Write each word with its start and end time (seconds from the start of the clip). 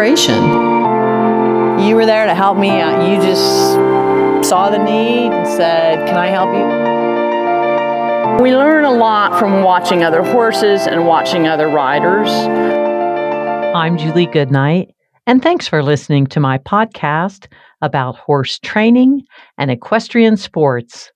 inspiration. 0.00 0.42
You 1.86 1.94
were 1.94 2.06
there 2.06 2.24
to 2.24 2.34
help 2.34 2.56
me. 2.56 2.70
Uh, 2.70 3.06
you 3.06 3.16
just 3.20 3.74
saw 4.48 4.70
the 4.70 4.78
need 4.78 5.30
and 5.30 5.46
said, 5.46 6.08
Can 6.08 6.16
I 6.16 6.28
help 6.28 6.54
you? 6.54 6.64
We 8.42 8.56
learn 8.56 8.84
a 8.84 8.90
lot 8.92 9.38
from 9.38 9.62
watching 9.62 10.02
other 10.02 10.22
horses 10.22 10.86
and 10.86 11.06
watching 11.06 11.46
other 11.46 11.68
riders. 11.68 12.30
I'm 12.30 13.98
Julie 13.98 14.24
Goodnight, 14.26 14.94
and 15.26 15.42
thanks 15.42 15.68
for 15.68 15.82
listening 15.82 16.26
to 16.28 16.40
my 16.40 16.56
podcast 16.58 17.48
about 17.82 18.16
horse 18.16 18.58
training 18.58 19.24
and 19.58 19.70
equestrian 19.70 20.38
sports. 20.38 21.12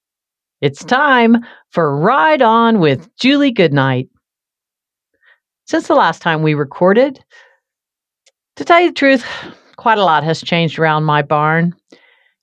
It's 0.60 0.84
time 0.84 1.38
for 1.70 1.98
Ride 1.98 2.42
On 2.42 2.80
with 2.80 3.08
Julie 3.16 3.52
Goodnight. 3.52 4.08
Since 5.66 5.88
the 5.88 5.94
last 5.94 6.20
time 6.20 6.42
we 6.42 6.52
recorded, 6.52 7.24
to 8.56 8.64
tell 8.64 8.80
you 8.80 8.88
the 8.88 8.94
truth, 8.94 9.26
quite 9.76 9.98
a 9.98 10.04
lot 10.04 10.24
has 10.24 10.40
changed 10.40 10.78
around 10.78 11.04
my 11.04 11.22
barn. 11.22 11.74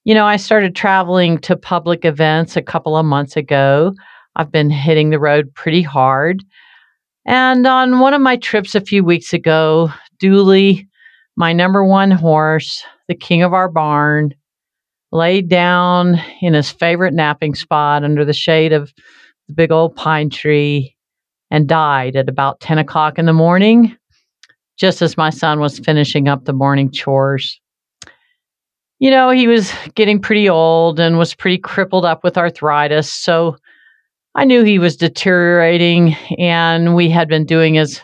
You 0.04 0.14
know, 0.14 0.26
I 0.26 0.38
started 0.38 0.76
traveling 0.76 1.38
to 1.40 1.56
public 1.56 2.06
events 2.06 2.58
a 2.58 2.62
couple 2.62 2.98
of 2.98 3.06
months 3.06 3.38
ago. 3.38 3.94
I've 4.36 4.52
been 4.52 4.70
hitting 4.70 5.10
the 5.10 5.20
road 5.20 5.54
pretty 5.54 5.82
hard. 5.82 6.44
And 7.26 7.68
on 7.68 8.00
one 8.00 8.14
of 8.14 8.22
my 8.22 8.36
trips 8.38 8.74
a 8.74 8.82
few 8.82 9.04
weeks 9.04 9.32
ago, 9.32 9.92
Dooley, 10.20 10.88
my 11.36 11.54
number 11.54 11.84
one 11.84 12.12
horse, 12.12 12.84
the 13.08 13.16
king 13.16 13.44
of 13.44 13.54
our 13.54 13.70
barn, 13.70 14.34
laid 15.12 15.50
down 15.50 16.20
in 16.42 16.54
his 16.54 16.72
favorite 16.72 17.14
napping 17.14 17.54
spot 17.54 18.04
under 18.04 18.26
the 18.26 18.34
shade 18.34 18.74
of 18.74 18.94
the 19.48 19.54
big 19.54 19.72
old 19.72 19.96
pine 19.96 20.30
tree 20.30 20.96
and 21.52 21.68
died 21.68 22.16
at 22.16 22.30
about 22.30 22.60
10 22.62 22.78
o'clock 22.80 23.20
in 23.20 23.26
the 23.26 23.34
morning, 23.34 23.96
just 24.78 25.02
as 25.02 25.18
my 25.18 25.30
son 25.30 25.60
was 25.60 25.80
finishing 25.80 26.28
up 26.28 26.46
the 26.46 26.54
morning 26.54 26.92
chores. 26.92 27.60
You 29.00 29.10
know, 29.10 29.30
he 29.32 29.48
was 29.48 29.72
getting 29.96 30.22
pretty 30.22 30.48
old 30.48 31.00
and 31.00 31.18
was 31.18 31.34
pretty 31.34 31.58
crippled 31.58 32.06
up 32.06 32.24
with 32.24 32.38
arthritis. 32.38 33.12
So 33.12 33.58
I 34.36 34.46
knew 34.46 34.64
he 34.64 34.80
was 34.80 34.96
deteriorating, 34.96 36.16
and 36.38 36.96
we 36.96 37.10
had 37.10 37.28
been 37.28 37.46
doing 37.46 37.78
as 37.78 38.02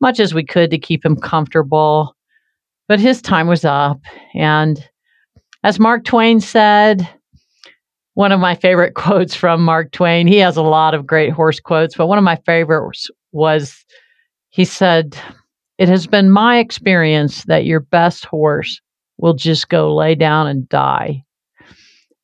much 0.00 0.20
as 0.20 0.34
we 0.34 0.44
could 0.44 0.70
to 0.70 0.78
keep 0.78 1.04
him 1.04 1.16
comfortable. 1.16 2.14
But 2.88 3.00
his 3.00 3.22
time 3.22 3.46
was 3.46 3.64
up. 3.64 4.00
And 4.34 4.86
as 5.62 5.80
Mark 5.80 6.04
Twain 6.04 6.40
said, 6.40 7.08
one 8.14 8.32
of 8.32 8.40
my 8.40 8.54
favorite 8.54 8.94
quotes 8.94 9.34
from 9.34 9.64
Mark 9.64 9.92
Twain. 9.92 10.26
He 10.26 10.38
has 10.38 10.56
a 10.56 10.62
lot 10.62 10.94
of 10.94 11.06
great 11.06 11.32
horse 11.32 11.60
quotes, 11.60 11.96
but 11.96 12.06
one 12.06 12.18
of 12.18 12.24
my 12.24 12.36
favorites 12.46 13.10
was 13.32 13.84
he 14.50 14.64
said, 14.64 15.18
It 15.78 15.88
has 15.88 16.06
been 16.06 16.30
my 16.30 16.58
experience 16.58 17.44
that 17.44 17.64
your 17.64 17.80
best 17.80 18.24
horse 18.24 18.80
will 19.18 19.34
just 19.34 19.68
go 19.68 19.94
lay 19.94 20.14
down 20.14 20.46
and 20.46 20.68
die. 20.68 21.24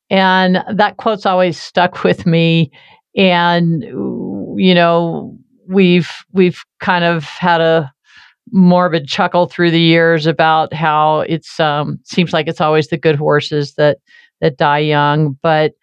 And 0.09 0.63
that 0.73 0.97
quote's 0.97 1.25
always 1.25 1.59
stuck 1.59 2.03
with 2.03 2.25
me. 2.25 2.71
And, 3.15 3.83
you 3.83 4.73
know, 4.73 5.37
we've 5.67 6.11
we've 6.33 6.63
kind 6.79 7.03
of 7.03 7.23
had 7.25 7.61
a 7.61 7.91
morbid 8.51 9.07
chuckle 9.07 9.45
through 9.45 9.71
the 9.71 9.79
years 9.79 10.25
about 10.25 10.73
how 10.73 11.21
it's 11.21 11.59
um 11.59 11.97
seems 12.03 12.33
like 12.33 12.47
it's 12.47 12.59
always 12.59 12.87
the 12.87 12.97
good 12.97 13.15
horses 13.15 13.73
that 13.75 13.97
that 14.41 14.57
die 14.57 14.79
young. 14.79 15.37
But 15.41 15.73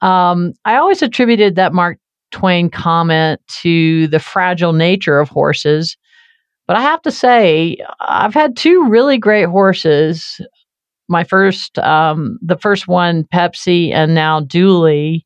um, 0.00 0.52
I 0.64 0.76
always 0.76 1.02
attributed 1.02 1.56
that 1.56 1.74
Mark 1.74 1.98
Twain 2.30 2.70
comment 2.70 3.40
to 3.62 4.06
the 4.08 4.20
fragile 4.20 4.72
nature 4.72 5.18
of 5.18 5.28
horses. 5.28 5.96
But 6.68 6.76
I 6.76 6.82
have 6.82 7.02
to 7.02 7.10
say, 7.10 7.78
I've 7.98 8.34
had 8.34 8.56
two 8.56 8.88
really 8.88 9.18
great 9.18 9.46
horses. 9.46 10.40
My 11.08 11.24
first, 11.24 11.78
um, 11.78 12.38
the 12.42 12.58
first 12.58 12.86
one, 12.86 13.24
Pepsi, 13.24 13.90
and 13.92 14.14
now 14.14 14.40
Dooley, 14.40 15.24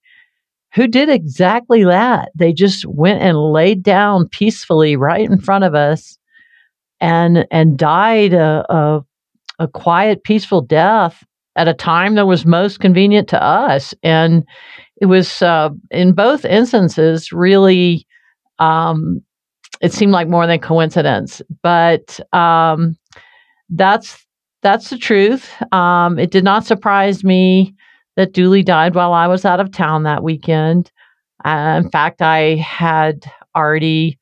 who 0.73 0.87
did 0.87 1.09
exactly 1.09 1.83
that. 1.85 2.31
They 2.37 2.53
just 2.53 2.87
went 2.87 3.21
and 3.21 3.37
laid 3.37 3.83
down 3.83 4.29
peacefully 4.29 4.95
right 4.95 5.29
in 5.29 5.41
front 5.41 5.65
of 5.65 5.75
us, 5.75 6.17
and 7.01 7.45
and 7.51 7.77
died 7.77 8.33
a, 8.33 8.65
a, 8.73 9.05
a 9.59 9.67
quiet, 9.67 10.23
peaceful 10.23 10.61
death 10.61 11.25
at 11.57 11.67
a 11.67 11.75
time 11.75 12.15
that 12.15 12.27
was 12.27 12.47
most 12.47 12.79
convenient 12.79 13.29
to 13.31 13.43
us. 13.43 13.93
And 14.05 14.45
it 15.01 15.07
was, 15.07 15.43
uh, 15.43 15.71
in 15.91 16.13
both 16.13 16.45
instances, 16.45 17.33
really, 17.33 18.07
um, 18.61 19.21
it 19.81 19.93
seemed 19.93 20.13
like 20.13 20.29
more 20.29 20.47
than 20.47 20.61
coincidence. 20.61 21.43
But 21.63 22.21
um, 22.35 22.97
that's 23.71 24.25
that's 24.63 24.91
the 24.91 24.99
truth. 24.99 25.51
Um, 25.73 26.19
it 26.19 26.31
did 26.31 26.45
not 26.45 26.65
surprise 26.65 27.25
me 27.25 27.75
that 28.17 28.33
Dooley 28.33 28.63
died 28.63 28.95
while 28.95 29.13
I 29.13 29.27
was 29.27 29.45
out 29.45 29.61
of 29.61 29.73
town 29.73 30.05
that 30.05 30.23
weekend. 30.23 30.93
Uh, 31.45 31.81
in 31.83 31.91
fact, 31.91 32.23
I 32.23 32.57
had 32.57 33.25
already 33.57 34.19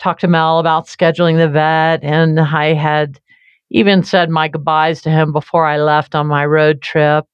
talked 0.00 0.22
to 0.22 0.28
Mel 0.28 0.58
about 0.58 0.86
scheduling 0.88 1.36
the 1.36 1.48
vet, 1.48 2.02
and 2.02 2.40
I 2.40 2.72
had 2.72 3.20
even 3.70 4.02
said 4.02 4.30
my 4.30 4.48
goodbyes 4.48 5.00
to 5.02 5.10
him 5.10 5.32
before 5.32 5.66
I 5.66 5.78
left 5.78 6.14
on 6.14 6.26
my 6.26 6.44
road 6.44 6.82
trip. 6.82 7.24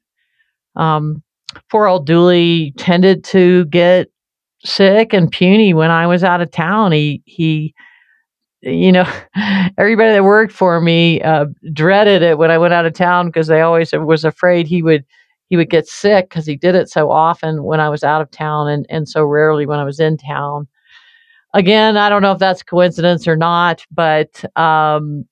Um, 0.76 1.22
poor 1.70 1.86
old 1.86 2.06
Dooley 2.06 2.72
tended 2.76 3.24
to 3.24 3.64
get 3.66 4.08
sick 4.64 5.12
and 5.12 5.30
puny 5.30 5.74
when 5.74 5.90
I 5.90 6.06
was 6.06 6.24
out 6.24 6.40
of 6.40 6.50
town. 6.50 6.92
He 6.92 7.22
he 7.24 7.74
you 8.62 8.92
know, 8.92 9.10
everybody 9.78 10.12
that 10.12 10.24
worked 10.24 10.52
for 10.52 10.80
me 10.80 11.20
uh, 11.22 11.46
dreaded 11.72 12.22
it 12.22 12.38
when 12.38 12.50
I 12.50 12.58
went 12.58 12.74
out 12.74 12.86
of 12.86 12.92
town 12.92 13.26
because 13.26 13.46
they 13.46 13.60
always 13.60 13.92
was 13.92 14.24
afraid 14.24 14.66
he 14.66 14.82
would 14.82 15.04
he 15.48 15.56
would 15.56 15.70
get 15.70 15.88
sick 15.88 16.28
because 16.30 16.46
he 16.46 16.56
did 16.56 16.74
it 16.74 16.88
so 16.88 17.10
often 17.10 17.64
when 17.64 17.80
I 17.80 17.88
was 17.88 18.04
out 18.04 18.22
of 18.22 18.30
town 18.30 18.68
and 18.68 18.86
and 18.90 19.08
so 19.08 19.24
rarely 19.24 19.66
when 19.66 19.78
I 19.78 19.84
was 19.84 20.00
in 20.00 20.16
town. 20.16 20.68
Again, 21.52 21.96
I 21.96 22.08
don't 22.08 22.22
know 22.22 22.32
if 22.32 22.38
that's 22.38 22.62
coincidence 22.62 23.26
or 23.26 23.36
not, 23.36 23.84
but 23.90 24.44
um, 24.56 25.24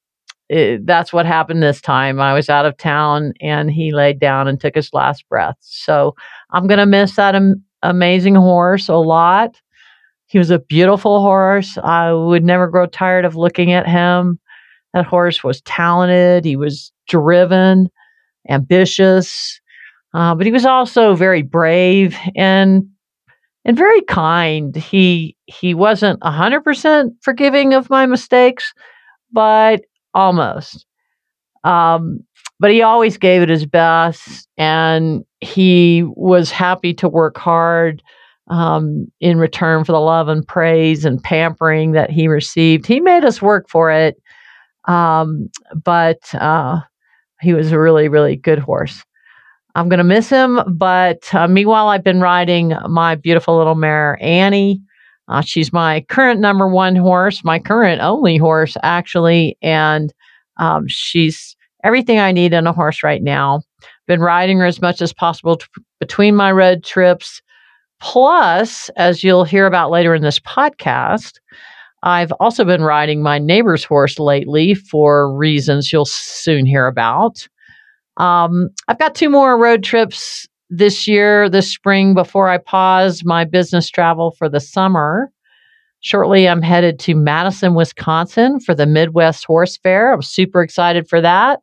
it, 0.48 0.84
that's 0.84 1.12
what 1.12 1.26
happened 1.26 1.62
this 1.62 1.80
time. 1.80 2.20
I 2.20 2.32
was 2.34 2.48
out 2.48 2.66
of 2.66 2.76
town 2.76 3.34
and 3.40 3.70
he 3.70 3.92
laid 3.92 4.18
down 4.18 4.48
and 4.48 4.60
took 4.60 4.74
his 4.74 4.92
last 4.92 5.28
breath. 5.28 5.56
So 5.60 6.16
I'm 6.50 6.66
going 6.66 6.78
to 6.78 6.86
miss 6.86 7.16
that 7.16 7.36
am- 7.36 7.62
amazing 7.82 8.34
horse 8.34 8.88
a 8.88 8.96
lot. 8.96 9.60
He 10.26 10.38
was 10.38 10.50
a 10.50 10.58
beautiful 10.58 11.20
horse. 11.20 11.78
I 11.78 12.12
would 12.12 12.44
never 12.44 12.68
grow 12.68 12.86
tired 12.86 13.24
of 13.24 13.36
looking 13.36 13.72
at 13.72 13.88
him. 13.88 14.38
That 14.94 15.06
horse 15.06 15.44
was 15.44 15.60
talented, 15.62 16.44
he 16.44 16.56
was 16.56 16.92
driven, 17.08 17.88
ambitious, 18.48 19.60
uh, 20.14 20.34
but 20.34 20.46
he 20.46 20.52
was 20.52 20.64
also 20.64 21.14
very 21.14 21.42
brave 21.42 22.16
and 22.34 22.88
and 23.64 23.76
very 23.76 24.00
kind. 24.02 24.74
He 24.74 25.36
he 25.46 25.74
wasn't 25.74 26.22
hundred 26.22 26.62
percent 26.62 27.14
forgiving 27.20 27.74
of 27.74 27.90
my 27.90 28.06
mistakes, 28.06 28.72
but 29.30 29.82
almost. 30.14 30.86
Um, 31.64 32.20
but 32.60 32.70
he 32.70 32.82
always 32.82 33.16
gave 33.16 33.42
it 33.42 33.48
his 33.48 33.66
best, 33.66 34.48
and 34.56 35.24
he 35.40 36.02
was 36.16 36.50
happy 36.50 36.92
to 36.94 37.08
work 37.08 37.38
hard 37.38 38.02
um, 38.48 39.10
in 39.20 39.38
return 39.38 39.84
for 39.84 39.92
the 39.92 40.00
love 40.00 40.28
and 40.28 40.46
praise 40.46 41.04
and 41.04 41.22
pampering 41.22 41.92
that 41.92 42.10
he 42.10 42.28
received. 42.28 42.86
He 42.86 43.00
made 43.00 43.24
us 43.24 43.42
work 43.42 43.68
for 43.68 43.90
it, 43.90 44.20
um, 44.86 45.50
but 45.84 46.34
uh, 46.34 46.80
he 47.40 47.52
was 47.52 47.72
a 47.72 47.78
really, 47.78 48.08
really 48.08 48.36
good 48.36 48.58
horse. 48.58 49.04
I'm 49.74 49.88
going 49.88 49.98
to 49.98 50.04
miss 50.04 50.28
him, 50.28 50.60
but 50.66 51.32
uh, 51.32 51.46
meanwhile, 51.46 51.88
I've 51.88 52.02
been 52.02 52.20
riding 52.20 52.72
my 52.88 53.14
beautiful 53.14 53.56
little 53.56 53.76
mare, 53.76 54.18
Annie. 54.20 54.80
Uh, 55.28 55.42
she's 55.42 55.72
my 55.72 56.00
current 56.08 56.40
number 56.40 56.66
one 56.66 56.96
horse, 56.96 57.44
my 57.44 57.58
current 57.58 58.00
only 58.00 58.38
horse, 58.38 58.76
actually. 58.82 59.56
And 59.62 60.12
um, 60.56 60.88
she's 60.88 61.54
everything 61.84 62.18
I 62.18 62.32
need 62.32 62.52
in 62.52 62.66
a 62.66 62.72
horse 62.72 63.02
right 63.02 63.22
now. 63.22 63.62
Been 64.06 64.20
riding 64.20 64.58
her 64.58 64.66
as 64.66 64.80
much 64.80 65.00
as 65.02 65.12
possible 65.12 65.56
t- 65.56 65.66
between 66.00 66.34
my 66.34 66.52
road 66.52 66.84
trips. 66.84 67.42
Plus, 68.00 68.88
as 68.96 69.24
you'll 69.24 69.44
hear 69.44 69.66
about 69.66 69.90
later 69.90 70.14
in 70.14 70.22
this 70.22 70.38
podcast, 70.38 71.34
I've 72.02 72.32
also 72.32 72.64
been 72.64 72.82
riding 72.82 73.22
my 73.22 73.38
neighbor's 73.38 73.84
horse 73.84 74.18
lately 74.18 74.74
for 74.74 75.34
reasons 75.34 75.92
you'll 75.92 76.04
soon 76.04 76.64
hear 76.64 76.86
about. 76.86 77.48
Um, 78.18 78.68
I've 78.86 78.98
got 78.98 79.14
two 79.14 79.30
more 79.30 79.58
road 79.58 79.82
trips 79.82 80.46
this 80.70 81.08
year, 81.08 81.48
this 81.48 81.72
spring, 81.72 82.14
before 82.14 82.48
I 82.48 82.58
pause 82.58 83.24
my 83.24 83.44
business 83.44 83.88
travel 83.88 84.32
for 84.32 84.48
the 84.48 84.60
summer. 84.60 85.30
Shortly, 86.00 86.48
I'm 86.48 86.62
headed 86.62 87.00
to 87.00 87.14
Madison, 87.16 87.74
Wisconsin 87.74 88.60
for 88.60 88.74
the 88.74 88.86
Midwest 88.86 89.44
Horse 89.44 89.76
Fair. 89.78 90.12
I'm 90.12 90.22
super 90.22 90.62
excited 90.62 91.08
for 91.08 91.20
that. 91.20 91.60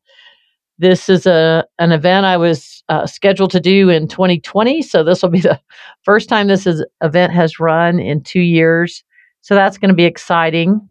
This 0.77 1.07
is 1.07 1.25
a 1.25 1.65
an 1.79 1.91
event 1.91 2.25
I 2.25 2.37
was 2.37 2.83
uh, 2.89 3.07
scheduled 3.07 3.51
to 3.51 3.59
do 3.59 3.89
in 3.89 4.07
2020, 4.07 4.81
so 4.81 5.03
this 5.03 5.21
will 5.21 5.29
be 5.29 5.41
the 5.41 5.59
first 6.03 6.27
time 6.27 6.47
this 6.47 6.67
is, 6.67 6.85
event 7.01 7.33
has 7.33 7.59
run 7.59 7.99
in 7.99 8.21
two 8.21 8.41
years. 8.41 9.03
So 9.41 9.55
that's 9.55 9.77
going 9.77 9.89
to 9.89 9.95
be 9.95 10.05
exciting. 10.05 10.89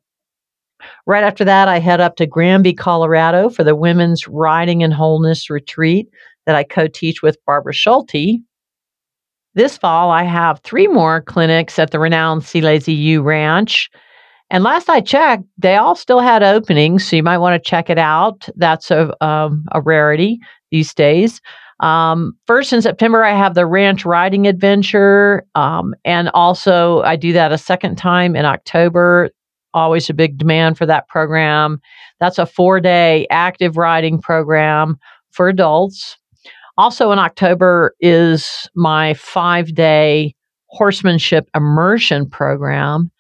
Right 1.07 1.25
after 1.25 1.45
that, 1.45 1.69
I 1.69 1.79
head 1.79 2.01
up 2.01 2.17
to 2.17 2.27
Granby, 2.27 2.75
Colorado 2.75 3.49
for 3.49 3.65
the 3.65 3.77
Women's 3.77 4.27
Riding 4.29 4.83
and 4.83 4.93
Wholeness 4.93 5.51
Retreat 5.51 6.09
that 6.47 6.57
I 6.57 6.65
co 6.65 6.87
teach 6.87 7.23
with 7.23 7.45
Barbara 7.47 7.75
Schulte. 7.75 8.41
This 9.55 9.79
fall, 9.79 10.11
I 10.11 10.25
have 10.25 10.61
three 10.61 10.89
more 10.89 11.21
clinics 11.21 11.79
at 11.79 11.91
the 11.91 11.99
renowned 11.99 12.45
C 12.45 12.61
Lazy 12.61 12.93
U 12.93 13.23
Ranch. 13.23 13.91
And 14.51 14.63
last 14.63 14.89
I 14.89 15.01
checked, 15.01 15.45
they 15.59 15.77
all 15.77 15.95
still 15.95 16.21
had 16.21 16.43
openings, 16.43 17.07
so 17.07 17.17
you 17.17 17.23
might 17.23 17.39
want 17.39 17.63
to 17.63 17.69
check 17.71 17.91
it 17.91 17.99
out. 17.99 18.49
That's 18.57 18.91
a, 18.91 19.15
um, 19.25 19.65
a 19.73 19.81
rarity 19.81 20.39
these 20.71 20.93
days. 20.95 21.41
Um, 21.81 22.37
first 22.47 22.73
in 22.73 22.83
September, 22.83 23.25
I 23.25 23.37
have 23.37 23.55
the 23.55 23.67
Ranch 23.67 24.05
Riding 24.05 24.47
Adventure. 24.47 25.45
Um, 25.55 25.95
and 26.05 26.31
also, 26.31 27.03
I 27.03 27.17
do 27.17 27.33
that 27.33 27.53
a 27.53 27.59
second 27.59 27.97
time 27.97 28.37
in 28.37 28.45
October. 28.45 29.31
Always 29.73 30.09
a 30.09 30.15
big 30.15 30.39
demand 30.39 30.79
for 30.79 30.87
that 30.87 31.09
program. 31.09 31.81
That's 32.21 32.39
a 32.39 32.47
four 32.47 32.81
day 32.81 33.27
active 33.31 33.77
riding 33.77 34.21
program 34.21 34.99
for 35.33 35.49
adults. 35.49 36.17
Also, 36.77 37.11
in 37.13 37.19
October 37.19 37.95
is 38.01 38.69
my 38.75 39.15
five 39.15 39.75
day 39.75 40.35
horsemanship 40.67 41.49
immersion 41.55 42.29
program. 42.29 43.11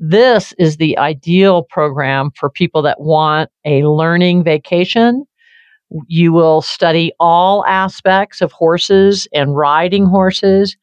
This 0.00 0.54
is 0.58 0.78
the 0.78 0.96
ideal 0.98 1.62
program 1.62 2.30
for 2.34 2.50
people 2.50 2.82
that 2.82 3.00
want 3.00 3.50
a 3.64 3.84
learning 3.84 4.42
vacation 4.42 5.26
you 6.06 6.32
will 6.32 6.62
study 6.62 7.12
all 7.18 7.64
aspects 7.66 8.40
of 8.40 8.52
horses 8.52 9.26
and 9.32 9.56
riding 9.56 10.06
horses 10.06 10.76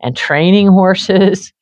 and 0.00 0.16
training 0.16 0.68
horses 0.72 1.52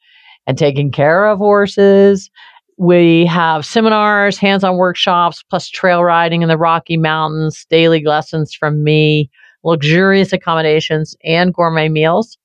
and 0.46 0.58
taking 0.58 0.90
care 0.90 1.26
of 1.26 1.38
horses. 1.38 2.30
We 2.76 3.26
have 3.26 3.66
seminars, 3.66 4.38
hands 4.38 4.62
on 4.64 4.76
workshops, 4.76 5.42
plus 5.48 5.68
trail 5.68 6.04
riding 6.04 6.42
in 6.42 6.48
the 6.48 6.58
Rocky 6.58 6.96
Mountains, 6.96 7.66
daily 7.68 8.04
lessons 8.04 8.54
from 8.54 8.84
me, 8.84 9.30
luxurious 9.64 10.32
accommodations, 10.32 11.16
and 11.24 11.52
gourmet 11.52 11.88
meals. 11.88 12.38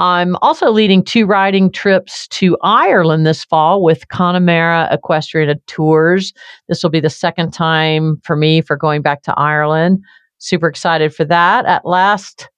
I'm 0.00 0.34
also 0.36 0.70
leading 0.70 1.04
two 1.04 1.26
riding 1.26 1.70
trips 1.70 2.26
to 2.28 2.56
Ireland 2.62 3.26
this 3.26 3.44
fall 3.44 3.82
with 3.82 4.08
Connemara 4.08 4.88
Equestrian 4.90 5.60
Tours. 5.66 6.32
This 6.68 6.82
will 6.82 6.88
be 6.88 7.00
the 7.00 7.10
second 7.10 7.52
time 7.52 8.18
for 8.24 8.34
me 8.34 8.62
for 8.62 8.78
going 8.78 9.02
back 9.02 9.20
to 9.24 9.38
Ireland. 9.38 10.02
Super 10.38 10.68
excited 10.68 11.14
for 11.14 11.26
that. 11.26 11.66
At 11.66 11.84
last 11.84 12.48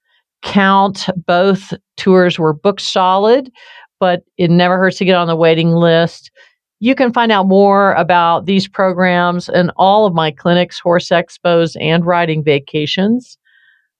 count, 0.42 1.08
both 1.26 1.74
tours 1.96 2.38
were 2.38 2.52
booked 2.52 2.80
solid, 2.80 3.50
but 3.98 4.22
it 4.38 4.48
never 4.48 4.78
hurts 4.78 4.98
to 4.98 5.04
get 5.04 5.16
on 5.16 5.26
the 5.26 5.34
waiting 5.34 5.72
list. 5.72 6.30
You 6.78 6.94
can 6.94 7.12
find 7.12 7.32
out 7.32 7.48
more 7.48 7.94
about 7.94 8.46
these 8.46 8.68
programs 8.68 9.48
and 9.48 9.72
all 9.76 10.06
of 10.06 10.14
my 10.14 10.30
clinics, 10.30 10.78
horse 10.78 11.08
expos, 11.08 11.76
and 11.80 12.06
riding 12.06 12.44
vacations 12.44 13.36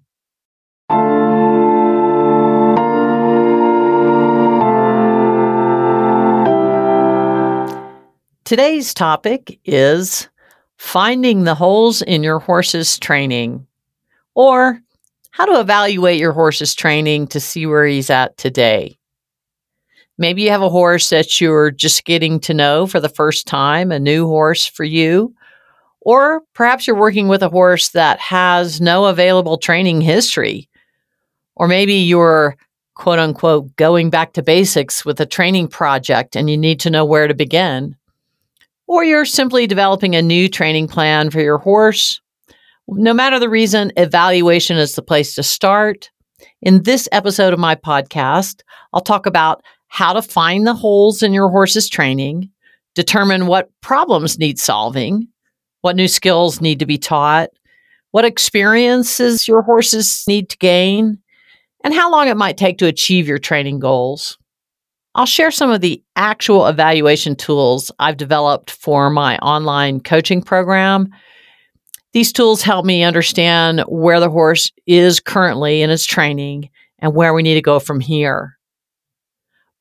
Today's 8.45 8.95
topic 8.95 9.61
is 9.67 10.29
finding 10.79 11.45
the 11.45 11.57
holes 11.57 12.01
in 12.03 12.23
your 12.23 12.39
horse's 12.39 12.99
training, 12.99 13.67
or 14.35 14.81
how 15.33 15.45
to 15.45 15.61
evaluate 15.61 16.19
your 16.19 16.33
horse's 16.33 16.75
training 16.75 17.27
to 17.27 17.41
see 17.41 17.67
where 17.67 17.85
he's 17.85 18.11
at 18.11 18.37
today. 18.39 18.97
Maybe 20.17 20.43
you 20.43 20.51
have 20.51 20.63
a 20.63 20.69
horse 20.69 21.11
that 21.11 21.41
you're 21.41 21.71
just 21.71 22.05
getting 22.05 22.41
to 22.41 22.55
know 22.55 22.87
for 22.87 23.01
the 23.01 23.09
first 23.09 23.47
time, 23.47 23.93
a 23.93 24.01
new 24.01 24.27
horse 24.27 24.67
for 24.67 24.85
you. 24.85 25.35
Or 26.01 26.43
perhaps 26.55 26.87
you're 26.87 26.97
working 26.97 27.29
with 27.29 27.43
a 27.43 27.49
horse 27.49 27.91
that 27.91 28.19
has 28.19 28.81
no 28.81 29.07
available 29.07 29.59
training 29.59 30.01
history. 30.01 30.69
Or 31.55 31.69
maybe 31.69 31.95
you're 31.95 32.57
quote 32.95 33.19
unquote 33.21 33.75
going 33.77 34.11
back 34.11 34.33
to 34.33 34.43
basics 34.43 35.05
with 35.05 35.21
a 35.21 35.27
training 35.27 35.69
project 35.69 36.35
and 36.35 36.51
you 36.51 36.57
need 36.57 36.81
to 36.81 36.91
know 36.91 37.05
where 37.05 37.29
to 37.29 37.35
begin 37.35 37.95
or 38.89 39.05
you're 39.05 39.27
simply 39.27 39.67
developing 39.67 40.17
a 40.17 40.23
new 40.23 40.49
training 40.49 40.89
plan 40.89 41.31
for 41.31 41.41
your 41.41 41.59
horse. 41.59 42.21
No 42.89 43.13
matter 43.13 43.39
the 43.39 43.51
reason, 43.51 43.93
evaluation 43.97 44.79
is 44.79 44.95
the 44.95 45.03
place 45.03 45.35
to 45.35 45.43
start. 45.43 46.11
In 46.63 46.83
this 46.83 47.09
episode 47.13 47.53
of 47.53 47.59
my 47.59 47.75
podcast, 47.75 48.63
I'll 48.93 49.03
talk 49.03 49.27
about 49.27 49.63
how 49.89 50.15
to 50.15 50.23
find 50.23 50.67
the 50.67 50.75
holes 50.75 51.23
in 51.23 51.35
your 51.35 51.51
horse's 51.51 51.89
training, 51.89 52.51
determine 52.95 53.47
what 53.47 53.71
problems 53.83 54.39
need 54.39 54.59
solving, 54.59 55.29
what 55.83 55.97
new 55.97 56.09
skills 56.09 56.61
need 56.61 56.79
to 56.79 56.87
be 56.87 56.99
taught, 56.99 57.51
what 58.11 58.25
experiences 58.25 59.47
your 59.47 59.63
horses 59.63 60.25
need 60.27 60.49
to 60.49 60.57
gain, 60.57 61.19
and 61.85 61.93
how 61.93 62.11
long 62.11 62.29
it 62.29 62.37
might 62.37 62.57
take 62.57 62.79
to 62.79 62.87
achieve 62.87 63.29
your 63.29 63.39
training 63.39 63.79
goals. 63.79 64.39
I'll 65.19 65.27
share 65.27 65.51
some 65.51 65.73
of 65.73 65.81
the 65.81 66.01
actual 66.15 66.69
evaluation 66.69 67.35
tools 67.35 67.91
I've 67.99 68.17
developed 68.17 68.71
for 68.71 69.11
my 69.11 69.37
online 69.39 69.99
coaching 69.99 70.41
program. 70.41 71.09
These 72.13 72.33
tools 72.33 72.63
help 72.63 72.87
me 72.87 73.03
understand 73.03 73.83
where 73.89 74.21
the 74.21 74.31
horse 74.31 74.71
is 74.87 75.19
currently 75.19 75.83
in 75.83 75.91
its 75.91 76.07
training 76.07 76.71
and 77.01 77.17
where 77.17 77.35
we 77.35 77.43
need 77.43 77.55
to 77.55 77.61
go 77.61 77.81
from 77.81 77.99
here. 77.99 78.57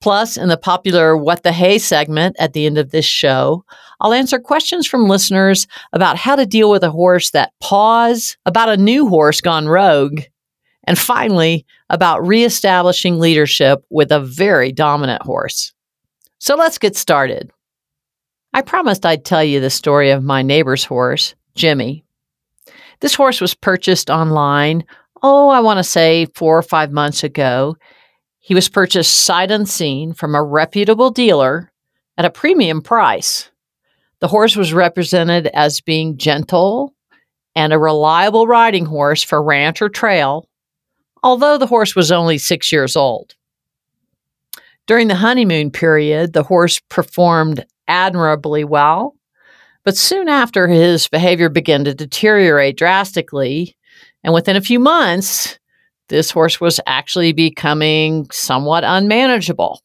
Plus, 0.02 0.38
in 0.38 0.50
the 0.50 0.58
popular 0.58 1.16
What 1.16 1.44
the 1.44 1.52
Hay 1.52 1.78
segment 1.78 2.36
at 2.40 2.54
the 2.54 2.66
end 2.66 2.80
of 2.80 2.90
this 2.90 3.06
show, 3.06 3.64
I'll 4.02 4.14
answer 4.14 4.40
questions 4.40 4.88
from 4.88 5.08
listeners 5.08 5.68
about 5.94 6.18
how 6.18 6.36
to 6.36 6.48
deal 6.48 6.72
with 6.72 6.84
a 6.84 6.90
horse 6.90 7.30
that 7.30 7.54
paws, 7.62 8.38
about 8.48 8.70
a 8.70 8.78
new 8.78 9.08
horse 9.08 9.40
gone 9.40 9.68
rogue, 9.68 10.22
and 10.88 10.98
finally, 10.98 11.64
about 11.90 12.26
reestablishing 12.26 13.20
leadership 13.20 13.84
with 13.90 14.12
a 14.12 14.20
very 14.20 14.72
dominant 14.72 15.22
horse. 15.22 15.74
So 16.40 16.56
let's 16.56 16.78
get 16.78 16.96
started. 16.96 17.52
I 18.54 18.62
promised 18.62 19.06
I'd 19.06 19.26
tell 19.26 19.44
you 19.44 19.60
the 19.60 19.70
story 19.70 20.12
of 20.12 20.24
my 20.24 20.42
neighbor's 20.42 20.84
horse, 20.84 21.36
Jimmy. 21.56 22.04
This 23.00 23.16
horse 23.16 23.40
was 23.40 23.54
purchased 23.54 24.10
online, 24.10 24.84
oh, 25.22 25.50
I 25.50 25.60
want 25.60 25.78
to 25.78 25.84
say 25.84 26.28
four 26.36 26.58
or 26.58 26.64
five 26.64 26.92
months 26.92 27.24
ago. 27.24 27.76
He 28.40 28.56
was 28.56 28.70
purchased 28.70 29.14
sight 29.14 29.52
unseen 29.52 30.14
from 30.14 30.36
a 30.36 30.44
reputable 30.44 31.12
dealer 31.12 31.72
at 32.18 32.26
a 32.26 32.30
premium 32.30 32.82
price. 32.82 33.50
The 34.20 34.28
horse 34.28 34.56
was 34.56 34.74
represented 34.74 35.48
as 35.48 35.82
being 35.82 36.18
gentle 36.18 36.96
and 37.56 37.74
a 37.74 37.80
reliable 37.80 38.48
riding 38.48 38.86
horse 38.86 39.22
for 39.22 39.42
ranch 39.44 39.82
or 39.82 39.90
trail 39.90 40.48
although 41.24 41.58
the 41.58 41.68
horse 41.68 41.96
was 41.96 42.12
only 42.12 42.38
six 42.38 42.72
years 42.72 42.96
old. 42.96 43.36
During 44.86 45.08
the 45.08 45.16
honeymoon 45.16 45.72
period, 45.72 46.34
the 46.34 46.44
horse 46.44 46.80
performed 46.90 47.66
admirably 47.88 48.64
well, 48.64 49.16
but 49.84 49.98
soon 49.98 50.30
after 50.30 50.68
his 50.68 51.08
behavior 51.08 51.50
began 51.50 51.84
to 51.86 51.94
deteriorate 51.94 52.78
drastically, 52.78 53.76
and 54.24 54.34
within 54.34 54.56
a 54.56 54.62
few 54.62 54.80
months, 54.80 55.60
this 56.10 56.32
horse 56.32 56.62
was 56.62 56.80
actually 56.88 57.34
becoming 57.34 58.30
somewhat 58.32 58.84
unmanageable. 58.86 59.82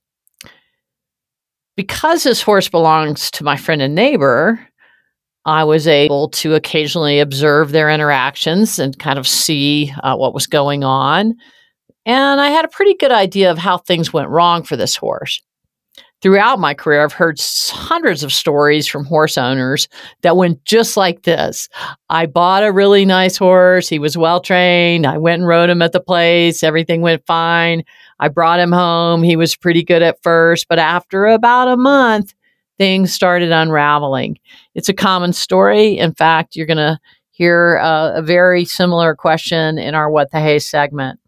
Because 1.77 2.23
this 2.23 2.43
horse 2.43 2.69
belongs 2.69 3.31
to 3.33 3.45
my 3.45 3.57
friend 3.57 3.83
and 3.83 3.95
neighbor, 3.95 4.61
I 5.45 5.65
was 5.65 5.89
able 5.89 6.29
to 6.31 6.55
occasionally 6.55 7.19
observe 7.19 7.73
their 7.73 7.91
interactions 7.91 8.79
and 8.79 8.99
kind 8.99 9.19
of 9.19 9.27
see 9.27 9.93
uh, 10.03 10.17
what 10.17 10.35
was 10.35 10.47
going 10.47 10.85
on. 10.85 11.35
And 12.07 12.41
I 12.41 12.49
had 12.49 12.65
a 12.65 12.69
pretty 12.69 12.95
good 12.95 13.13
idea 13.13 13.51
of 13.51 13.59
how 13.59 13.79
things 13.79 14.13
went 14.13 14.29
wrong 14.29 14.63
for 14.63 14.77
this 14.77 14.97
horse. 14.97 15.43
Throughout 16.21 16.61
my 16.61 16.73
career, 16.73 17.03
I've 17.03 17.13
heard 17.13 17.41
hundreds 17.41 18.23
of 18.23 18.33
stories 18.33 18.87
from 18.87 19.05
horse 19.05 19.37
owners 19.37 19.89
that 20.23 20.37
went 20.37 20.65
just 20.65 20.97
like 20.97 21.23
this. 21.23 21.69
I 22.11 22.27
bought 22.27 22.63
a 22.63 22.71
really 22.71 23.05
nice 23.05 23.37
horse. 23.37 23.89
He 23.89 23.99
was 23.99 24.17
well 24.17 24.41
trained. 24.41 25.05
I 25.05 25.19
went 25.19 25.41
and 25.41 25.49
rode 25.49 25.69
him 25.69 25.83
at 25.83 25.91
the 25.91 25.99
place. 25.99 26.63
Everything 26.63 27.01
went 27.01 27.27
fine. 27.27 27.83
I 28.21 28.29
brought 28.29 28.61
him 28.61 28.71
home. 28.71 29.25
He 29.25 29.35
was 29.35 29.57
pretty 29.57 29.83
good 29.83 30.03
at 30.03 30.23
first, 30.23 30.69
but 30.69 30.79
after 30.79 31.27
about 31.27 31.67
a 31.67 31.77
month, 31.77 32.35
things 32.83 33.13
started 33.13 33.53
unraveling. 33.53 34.37
It's 34.75 34.89
a 34.89 34.93
common 34.93 35.33
story. 35.33 35.99
In 35.99 36.13
fact, 36.13 36.57
you're 36.57 36.67
going 36.67 36.79
to 36.79 36.99
hear 37.31 37.77
a 37.77 38.21
very 38.23 38.65
similar 38.65 39.15
question 39.15 39.79
in 39.79 39.95
our 39.95 40.11
What 40.11 40.33
the 40.33 40.41
Hay 40.41 40.59
segment. 40.59 41.21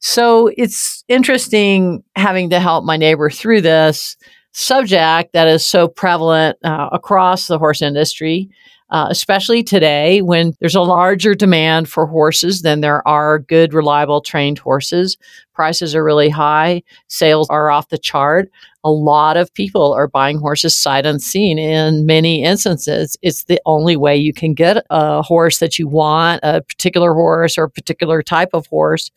So 0.00 0.50
it's 0.56 1.04
interesting 1.06 2.02
having 2.16 2.50
to 2.50 2.58
help 2.58 2.84
my 2.84 2.96
neighbor 2.96 3.30
through 3.30 3.60
this 3.60 4.16
subject 4.50 5.32
that 5.32 5.46
is 5.46 5.64
so 5.64 5.86
prevalent 5.86 6.58
uh, 6.64 6.88
across 6.90 7.46
the 7.46 7.56
horse 7.56 7.82
industry, 7.82 8.50
uh, 8.90 9.06
especially 9.10 9.62
today 9.62 10.20
when 10.22 10.52
there's 10.60 10.74
a 10.74 10.80
larger 10.80 11.34
demand 11.34 11.88
for 11.88 12.06
horses 12.06 12.62
than 12.62 12.80
there 12.80 13.06
are 13.06 13.38
good, 13.38 13.72
reliable, 13.72 14.20
trained 14.20 14.58
horses. 14.58 15.16
Prices 15.54 15.94
are 15.94 16.04
really 16.04 16.28
high, 16.28 16.82
sales 17.08 17.48
are 17.50 17.70
off 17.70 17.88
the 17.88 17.98
chart. 17.98 18.50
A 18.82 18.90
lot 18.90 19.36
of 19.36 19.52
people 19.52 19.92
are 19.92 20.08
buying 20.08 20.38
horses 20.38 20.74
sight 20.74 21.04
unseen 21.04 21.58
in 21.58 22.06
many 22.06 22.42
instances. 22.42 23.16
It's 23.22 23.44
the 23.44 23.60
only 23.66 23.96
way 23.96 24.16
you 24.16 24.32
can 24.32 24.54
get 24.54 24.84
a 24.90 25.22
horse 25.22 25.58
that 25.58 25.78
you 25.78 25.86
want, 25.86 26.40
a 26.42 26.62
particular 26.62 27.12
horse 27.12 27.58
or 27.58 27.64
a 27.64 27.70
particular 27.70 28.22
type 28.22 28.50
of 28.54 28.66
horse. 28.68 29.10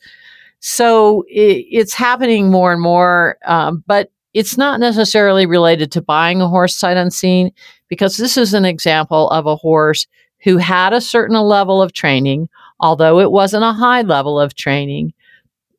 So 0.60 1.24
it, 1.28 1.66
it's 1.70 1.94
happening 1.94 2.50
more 2.50 2.72
and 2.72 2.80
more, 2.80 3.36
um, 3.44 3.82
but 3.86 4.10
it's 4.34 4.58
not 4.58 4.80
necessarily 4.80 5.46
related 5.46 5.90
to 5.92 6.02
buying 6.02 6.40
a 6.40 6.48
horse 6.48 6.76
sight 6.76 6.96
unseen 6.96 7.52
because 7.88 8.16
this 8.16 8.36
is 8.36 8.52
an 8.52 8.64
example 8.64 9.30
of 9.30 9.46
a 9.46 9.56
horse 9.56 10.06
who 10.42 10.58
had 10.58 10.92
a 10.92 11.00
certain 11.00 11.36
level 11.36 11.80
of 11.80 11.92
training, 11.92 12.48
although 12.80 13.20
it 13.20 13.30
wasn't 13.30 13.64
a 13.64 13.72
high 13.72 14.02
level 14.02 14.38
of 14.38 14.54
training. 14.54 15.14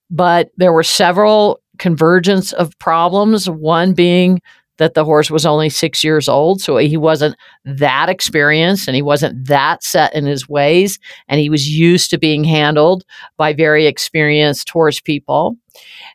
But 0.09 0.51
there 0.57 0.74
were 0.74 0.83
several 0.83 1.59
convergence 1.77 2.53
of 2.53 2.77
problems, 2.79 3.50
one 3.50 3.93
being 3.93 4.41
that 4.77 4.94
the 4.94 5.05
horse 5.05 5.32
was 5.32 5.46
only 5.46 5.70
six 5.70 6.03
years 6.03 6.27
old. 6.27 6.62
So 6.62 6.77
he 6.77 6.98
wasn't 6.98 7.36
that 7.63 8.10
experienced 8.10 8.88
and 8.88 8.96
he 8.96 9.01
wasn't 9.01 9.48
that 9.48 9.84
set 9.84 10.13
in 10.13 10.25
his 10.25 10.50
ways. 10.50 11.00
And 11.27 11.39
he 11.39 11.50
was 11.50 11.70
used 11.70 12.10
to 12.10 12.17
being 12.17 12.44
handled 12.44 13.03
by 13.38 13.53
very 13.53 13.86
experienced 13.86 14.70
horse 14.70 15.00
people. 15.00 15.58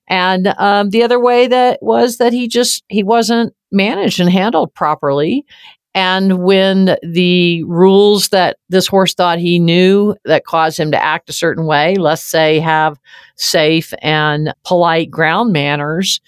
And 0.08 0.48
um, 0.58 0.90
the 0.90 1.02
other 1.02 1.20
way 1.20 1.46
that 1.46 1.82
was 1.82 2.18
that 2.18 2.32
he 2.32 2.48
just, 2.48 2.84
he 2.88 3.02
wasn't 3.02 3.54
managed 3.72 4.20
and 4.20 4.30
handled 4.30 4.74
properly. 4.74 5.44
And 5.92 6.44
when 6.44 6.96
the 7.02 7.64
rules 7.64 8.28
that 8.28 8.58
this 8.68 8.86
horse 8.86 9.12
thought 9.12 9.40
he 9.40 9.58
knew 9.58 10.14
that 10.24 10.44
caused 10.44 10.78
him 10.78 10.92
to 10.92 11.02
act 11.02 11.28
a 11.28 11.32
certain 11.32 11.66
way, 11.66 11.96
let's 11.96 12.22
say 12.22 12.60
have 12.60 12.96
safe 13.36 13.92
and 14.00 14.54
polite 14.64 15.10
ground 15.10 15.52
manners, 15.52 16.20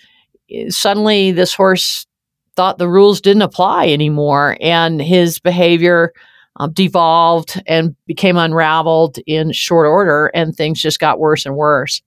suddenly 0.68 1.30
this 1.30 1.54
horse 1.54 2.06
thought 2.56 2.78
the 2.78 2.88
rules 2.88 3.20
didn't 3.20 3.42
apply 3.42 3.88
anymore, 3.88 4.56
and 4.60 5.00
his 5.00 5.38
behavior 5.38 6.12
um, 6.56 6.72
devolved 6.72 7.62
and 7.66 7.96
became 8.06 8.36
unraveled 8.36 9.18
in 9.26 9.52
short 9.52 9.86
order, 9.86 10.26
and 10.34 10.54
things 10.54 10.80
just 10.80 10.98
got 10.98 11.18
worse 11.18 11.46
and 11.46 11.56
worse. 11.56 12.02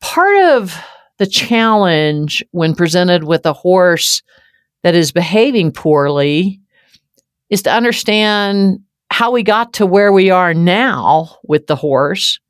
Part 0.00 0.36
of 0.50 0.76
the 1.18 1.26
challenge 1.26 2.44
when 2.50 2.74
presented 2.74 3.24
with 3.24 3.46
a 3.46 3.52
horse 3.52 4.22
that 4.82 4.94
is 4.94 5.12
behaving 5.12 5.72
poorly 5.72 6.60
is 7.50 7.62
to 7.62 7.72
understand 7.72 8.80
how 9.10 9.30
we 9.30 9.42
got 9.42 9.72
to 9.74 9.86
where 9.86 10.12
we 10.12 10.30
are 10.30 10.54
now 10.54 11.36
with 11.44 11.66
the 11.66 11.76
horse. 11.76 12.40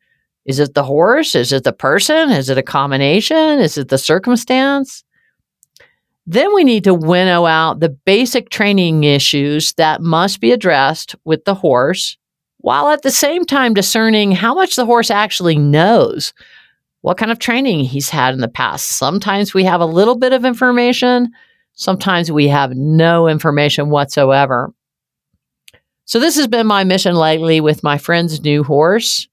Is 0.47 0.59
it 0.59 0.75
the 0.75 0.83
horse? 0.83 1.35
Is 1.35 1.53
it 1.53 1.65
the 1.65 1.73
person? 1.73 2.31
Is 2.31 2.49
it 2.49 2.59
a 2.59 2.63
combination? 2.63 3.61
Is 3.61 3.77
it 3.77 3.89
the 3.89 3.99
circumstance? 3.99 5.05
Then 6.27 6.55
we 6.55 6.65
need 6.65 6.85
to 6.85 6.95
winnow 6.95 7.45
out 7.45 7.81
the 7.81 7.91
basic 7.91 8.49
training 8.49 9.05
issues 9.05 9.75
that 9.75 10.01
must 10.01 10.41
be 10.41 10.53
addressed 10.53 11.15
with 11.25 11.45
the 11.45 11.55
horse, 11.55 12.17
while 12.59 12.89
at 12.89 13.03
the 13.03 13.11
same 13.11 13.45
time 13.45 13.75
discerning 13.75 14.33
how 14.33 14.55
much 14.55 14.77
the 14.77 14.87
horse 14.87 15.11
actually 15.11 15.59
knows, 15.59 16.33
what 17.03 17.19
kind 17.19 17.31
of 17.31 17.39
training 17.39 17.81
he's 17.81 18.09
had 18.09 18.33
in 18.33 18.41
the 18.41 18.49
past. 18.49 18.89
Sometimes 18.89 19.53
we 19.53 19.65
have 19.65 19.83
a 19.83 19.87
little 19.87 20.17
bit 20.17 20.33
of 20.33 20.47
information, 20.47 21.31
sometimes 21.75 22.33
we 22.33 22.49
have 22.49 22.75
no 22.75 23.29
information 23.29 23.91
whatsoever. 23.91 24.73
So, 26.07 26.19
this 26.19 26.37
has 26.37 26.47
been 26.47 26.67
my 26.67 26.85
mission 26.85 27.15
lately 27.17 27.61
with 27.61 27.83
my 27.83 27.99
friend's 27.99 28.43
new 28.43 28.63
horse. 28.63 29.29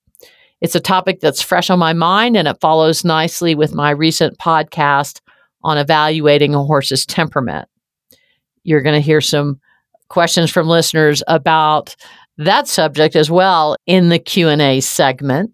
It's 0.59 0.75
a 0.75 0.79
topic 0.79 1.21
that's 1.21 1.41
fresh 1.41 1.69
on 1.69 1.79
my 1.79 1.93
mind 1.93 2.37
and 2.37 2.47
it 2.47 2.59
follows 2.61 3.03
nicely 3.03 3.55
with 3.55 3.73
my 3.73 3.91
recent 3.91 4.37
podcast 4.37 5.21
on 5.63 5.77
evaluating 5.77 6.55
a 6.55 6.63
horse's 6.63 7.05
temperament. 7.05 7.67
You're 8.63 8.81
going 8.81 8.95
to 8.95 9.05
hear 9.05 9.21
some 9.21 9.59
questions 10.09 10.51
from 10.51 10.67
listeners 10.67 11.23
about 11.27 11.95
that 12.37 12.67
subject 12.67 13.15
as 13.15 13.29
well 13.29 13.75
in 13.85 14.09
the 14.09 14.19
Q&A 14.19 14.79
segment. 14.81 15.51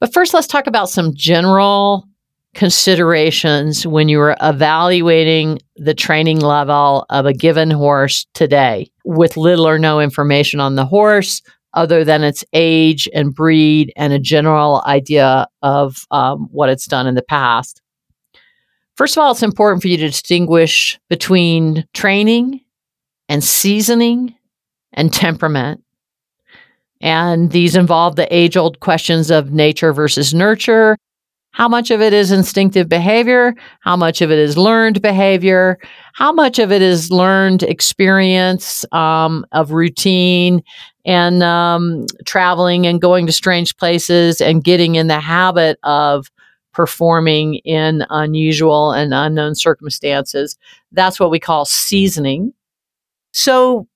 But 0.00 0.12
first 0.12 0.34
let's 0.34 0.46
talk 0.46 0.66
about 0.66 0.88
some 0.88 1.14
general 1.14 2.08
considerations 2.54 3.86
when 3.86 4.08
you 4.08 4.20
are 4.20 4.36
evaluating 4.42 5.58
the 5.76 5.94
training 5.94 6.40
level 6.40 7.06
of 7.10 7.26
a 7.26 7.32
given 7.32 7.70
horse 7.70 8.26
today 8.34 8.90
with 9.04 9.36
little 9.36 9.66
or 9.66 9.78
no 9.78 10.00
information 10.00 10.60
on 10.60 10.74
the 10.74 10.84
horse 10.84 11.40
other 11.74 12.04
than 12.04 12.22
its 12.22 12.44
age 12.52 13.08
and 13.14 13.34
breed 13.34 13.92
and 13.96 14.12
a 14.12 14.18
general 14.18 14.82
idea 14.86 15.46
of 15.62 16.06
um, 16.10 16.48
what 16.50 16.68
it's 16.68 16.86
done 16.86 17.06
in 17.06 17.14
the 17.14 17.22
past. 17.22 17.81
First 18.96 19.16
of 19.16 19.22
all, 19.22 19.32
it's 19.32 19.42
important 19.42 19.82
for 19.82 19.88
you 19.88 19.96
to 19.96 20.08
distinguish 20.08 20.98
between 21.08 21.86
training 21.94 22.60
and 23.28 23.42
seasoning 23.42 24.34
and 24.92 25.12
temperament. 25.12 25.82
And 27.00 27.50
these 27.50 27.74
involve 27.74 28.16
the 28.16 28.32
age 28.34 28.56
old 28.56 28.80
questions 28.80 29.30
of 29.30 29.50
nature 29.50 29.92
versus 29.92 30.32
nurture. 30.34 30.96
How 31.52 31.68
much 31.68 31.90
of 31.90 32.00
it 32.00 32.12
is 32.12 32.30
instinctive 32.30 32.88
behavior? 32.88 33.54
How 33.80 33.96
much 33.96 34.22
of 34.22 34.30
it 34.30 34.38
is 34.38 34.56
learned 34.56 35.02
behavior? 35.02 35.78
How 36.14 36.32
much 36.32 36.58
of 36.58 36.72
it 36.72 36.80
is 36.80 37.10
learned 37.10 37.62
experience 37.62 38.86
um, 38.92 39.44
of 39.52 39.72
routine 39.72 40.62
and 41.04 41.42
um, 41.42 42.06
traveling 42.24 42.86
and 42.86 43.00
going 43.00 43.26
to 43.26 43.32
strange 43.32 43.76
places 43.76 44.40
and 44.40 44.64
getting 44.64 44.94
in 44.94 45.08
the 45.08 45.20
habit 45.20 45.78
of 45.82 46.30
performing 46.72 47.56
in 47.56 48.04
unusual 48.10 48.92
and 48.92 49.12
unknown 49.12 49.54
circumstances. 49.54 50.56
That's 50.92 51.20
what 51.20 51.30
we 51.30 51.38
call 51.38 51.64
seasoning. 51.64 52.52
So, 53.32 53.86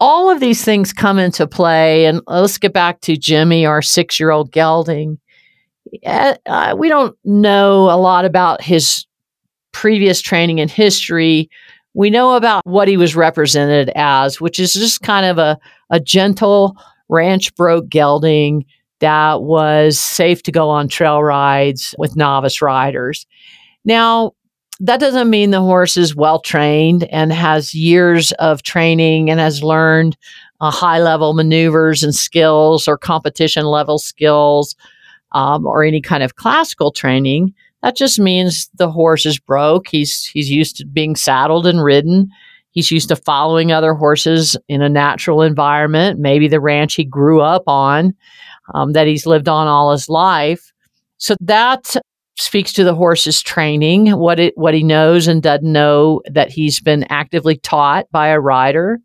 all 0.00 0.28
of 0.28 0.40
these 0.40 0.64
things 0.64 0.92
come 0.92 1.18
into 1.18 1.46
play. 1.46 2.06
And 2.06 2.20
let's 2.26 2.58
get 2.58 2.72
back 2.72 3.00
to 3.02 3.16
Jimmy, 3.16 3.64
our 3.64 3.80
six 3.80 4.18
year 4.18 4.30
old 4.30 4.50
gelding. 4.50 5.18
Uh, 6.04 6.74
we 6.76 6.88
don't 6.88 7.16
know 7.24 7.90
a 7.90 7.96
lot 7.96 8.24
about 8.24 8.60
his 8.60 9.06
previous 9.72 10.20
training 10.20 10.60
and 10.60 10.70
history. 10.70 11.48
We 11.94 12.10
know 12.10 12.34
about 12.34 12.66
what 12.66 12.88
he 12.88 12.96
was 12.96 13.14
represented 13.14 13.90
as, 13.94 14.40
which 14.40 14.58
is 14.58 14.72
just 14.72 15.02
kind 15.02 15.26
of 15.26 15.38
a, 15.38 15.58
a 15.90 16.00
gentle 16.00 16.76
ranch 17.08 17.54
broke 17.54 17.88
gelding 17.88 18.64
that 19.04 19.42
was 19.42 20.00
safe 20.00 20.42
to 20.44 20.50
go 20.50 20.70
on 20.70 20.88
trail 20.88 21.22
rides 21.22 21.94
with 21.98 22.16
novice 22.16 22.62
riders. 22.62 23.26
Now, 23.84 24.32
that 24.80 24.98
doesn't 24.98 25.28
mean 25.28 25.50
the 25.50 25.60
horse 25.60 25.98
is 25.98 26.16
well 26.16 26.40
trained 26.40 27.04
and 27.12 27.30
has 27.30 27.74
years 27.74 28.32
of 28.32 28.62
training 28.62 29.28
and 29.28 29.38
has 29.38 29.62
learned 29.62 30.16
uh, 30.62 30.70
high 30.70 31.00
level 31.00 31.34
maneuvers 31.34 32.02
and 32.02 32.14
skills 32.14 32.88
or 32.88 32.96
competition 32.96 33.66
level 33.66 33.98
skills 33.98 34.74
um, 35.32 35.66
or 35.66 35.84
any 35.84 36.00
kind 36.00 36.22
of 36.22 36.36
classical 36.36 36.90
training. 36.90 37.52
That 37.82 37.96
just 37.96 38.18
means 38.18 38.70
the 38.78 38.90
horse 38.90 39.26
is 39.26 39.38
broke. 39.38 39.88
He's 39.88 40.24
he's 40.24 40.50
used 40.50 40.78
to 40.78 40.86
being 40.86 41.14
saddled 41.14 41.66
and 41.66 41.84
ridden. 41.84 42.30
He's 42.70 42.90
used 42.90 43.10
to 43.10 43.16
following 43.16 43.70
other 43.70 43.92
horses 43.92 44.56
in 44.66 44.80
a 44.80 44.88
natural 44.88 45.42
environment, 45.42 46.18
maybe 46.18 46.48
the 46.48 46.58
ranch 46.58 46.94
he 46.94 47.04
grew 47.04 47.42
up 47.42 47.64
on 47.66 48.14
um, 48.72 48.92
that 48.92 49.06
he's 49.06 49.26
lived 49.26 49.48
on 49.48 49.66
all 49.66 49.92
his 49.92 50.08
life. 50.08 50.72
So 51.18 51.34
that 51.40 51.96
speaks 52.36 52.72
to 52.72 52.84
the 52.84 52.94
horse's 52.94 53.42
training, 53.42 54.16
what 54.16 54.40
it 54.40 54.56
what 54.56 54.74
he 54.74 54.82
knows 54.82 55.28
and 55.28 55.42
doesn't 55.42 55.70
know 55.70 56.22
that 56.30 56.50
he's 56.50 56.80
been 56.80 57.04
actively 57.10 57.56
taught 57.56 58.10
by 58.10 58.28
a 58.28 58.40
rider. 58.40 58.98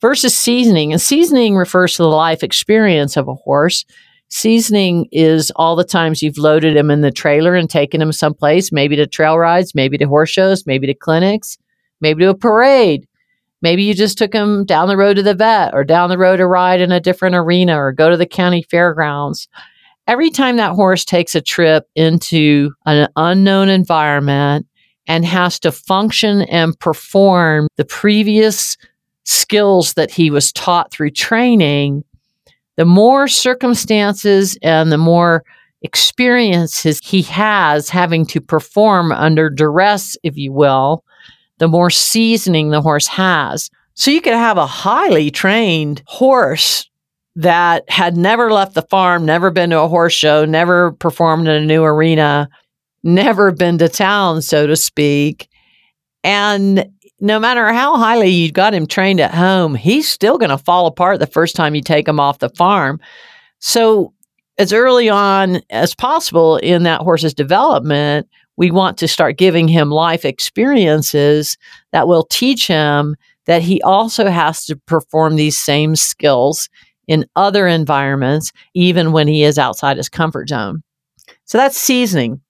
Versus 0.00 0.32
seasoning, 0.32 0.92
and 0.92 1.02
seasoning 1.02 1.56
refers 1.56 1.94
to 1.94 2.02
the 2.02 2.08
life 2.08 2.44
experience 2.44 3.16
of 3.16 3.26
a 3.26 3.34
horse. 3.34 3.84
Seasoning 4.28 5.08
is 5.10 5.50
all 5.56 5.74
the 5.74 5.82
times 5.82 6.22
you've 6.22 6.38
loaded 6.38 6.76
him 6.76 6.88
in 6.92 7.00
the 7.00 7.10
trailer 7.10 7.56
and 7.56 7.68
taken 7.68 8.00
him 8.00 8.12
someplace, 8.12 8.70
maybe 8.70 8.94
to 8.94 9.08
trail 9.08 9.38
rides, 9.38 9.74
maybe 9.74 9.98
to 9.98 10.06
horse 10.06 10.30
shows, 10.30 10.66
maybe 10.66 10.86
to 10.86 10.94
clinics, 10.94 11.58
maybe 12.00 12.22
to 12.22 12.30
a 12.30 12.34
parade, 12.36 13.07
Maybe 13.60 13.82
you 13.82 13.94
just 13.94 14.18
took 14.18 14.32
him 14.32 14.64
down 14.64 14.88
the 14.88 14.96
road 14.96 15.14
to 15.14 15.22
the 15.22 15.34
vet 15.34 15.74
or 15.74 15.84
down 15.84 16.10
the 16.10 16.18
road 16.18 16.36
to 16.36 16.46
ride 16.46 16.80
in 16.80 16.92
a 16.92 17.00
different 17.00 17.34
arena 17.34 17.76
or 17.76 17.92
go 17.92 18.08
to 18.08 18.16
the 18.16 18.26
county 18.26 18.62
fairgrounds. 18.62 19.48
Every 20.06 20.30
time 20.30 20.56
that 20.56 20.74
horse 20.74 21.04
takes 21.04 21.34
a 21.34 21.40
trip 21.40 21.88
into 21.94 22.70
an 22.86 23.08
unknown 23.16 23.68
environment 23.68 24.66
and 25.06 25.24
has 25.24 25.58
to 25.60 25.72
function 25.72 26.42
and 26.42 26.78
perform 26.78 27.68
the 27.76 27.84
previous 27.84 28.76
skills 29.24 29.94
that 29.94 30.10
he 30.10 30.30
was 30.30 30.52
taught 30.52 30.90
through 30.92 31.10
training, 31.10 32.04
the 32.76 32.84
more 32.84 33.26
circumstances 33.26 34.56
and 34.62 34.92
the 34.92 34.98
more 34.98 35.44
experiences 35.82 37.00
he 37.02 37.22
has 37.22 37.88
having 37.88 38.24
to 38.26 38.40
perform 38.40 39.12
under 39.12 39.50
duress, 39.50 40.16
if 40.22 40.36
you 40.36 40.52
will, 40.52 41.04
the 41.58 41.68
more 41.68 41.90
seasoning 41.90 42.70
the 42.70 42.82
horse 42.82 43.06
has. 43.06 43.70
So 43.94 44.10
you 44.10 44.20
could 44.20 44.34
have 44.34 44.58
a 44.58 44.66
highly 44.66 45.30
trained 45.30 46.02
horse 46.06 46.88
that 47.36 47.88
had 47.88 48.16
never 48.16 48.52
left 48.52 48.74
the 48.74 48.82
farm, 48.82 49.24
never 49.24 49.50
been 49.50 49.70
to 49.70 49.80
a 49.80 49.88
horse 49.88 50.12
show, 50.12 50.44
never 50.44 50.92
performed 50.92 51.46
in 51.46 51.62
a 51.62 51.66
new 51.66 51.84
arena, 51.84 52.48
never 53.02 53.52
been 53.52 53.78
to 53.78 53.88
town, 53.88 54.42
so 54.42 54.66
to 54.66 54.76
speak. 54.76 55.48
And 56.24 56.88
no 57.20 57.38
matter 57.38 57.72
how 57.72 57.96
highly 57.96 58.28
you 58.28 58.52
got 58.52 58.74
him 58.74 58.86
trained 58.86 59.20
at 59.20 59.34
home, 59.34 59.74
he's 59.74 60.08
still 60.08 60.38
going 60.38 60.50
to 60.50 60.58
fall 60.58 60.86
apart 60.86 61.18
the 61.20 61.26
first 61.26 61.56
time 61.56 61.74
you 61.74 61.82
take 61.82 62.06
him 62.06 62.20
off 62.20 62.38
the 62.38 62.50
farm. 62.50 63.00
So, 63.58 64.12
as 64.58 64.72
early 64.72 65.08
on 65.08 65.60
as 65.70 65.94
possible 65.94 66.56
in 66.56 66.82
that 66.82 67.00
horse's 67.00 67.34
development, 67.34 68.28
we 68.58 68.72
want 68.72 68.98
to 68.98 69.08
start 69.08 69.38
giving 69.38 69.68
him 69.68 69.90
life 69.90 70.24
experiences 70.24 71.56
that 71.92 72.08
will 72.08 72.24
teach 72.24 72.66
him 72.66 73.14
that 73.46 73.62
he 73.62 73.80
also 73.82 74.28
has 74.28 74.66
to 74.66 74.76
perform 74.76 75.36
these 75.36 75.56
same 75.56 75.94
skills 75.94 76.68
in 77.06 77.24
other 77.36 77.68
environments, 77.68 78.52
even 78.74 79.12
when 79.12 79.28
he 79.28 79.44
is 79.44 79.58
outside 79.58 79.96
his 79.96 80.08
comfort 80.08 80.48
zone. 80.48 80.82
So 81.44 81.56
that's 81.56 81.78
seasoning 81.78 82.40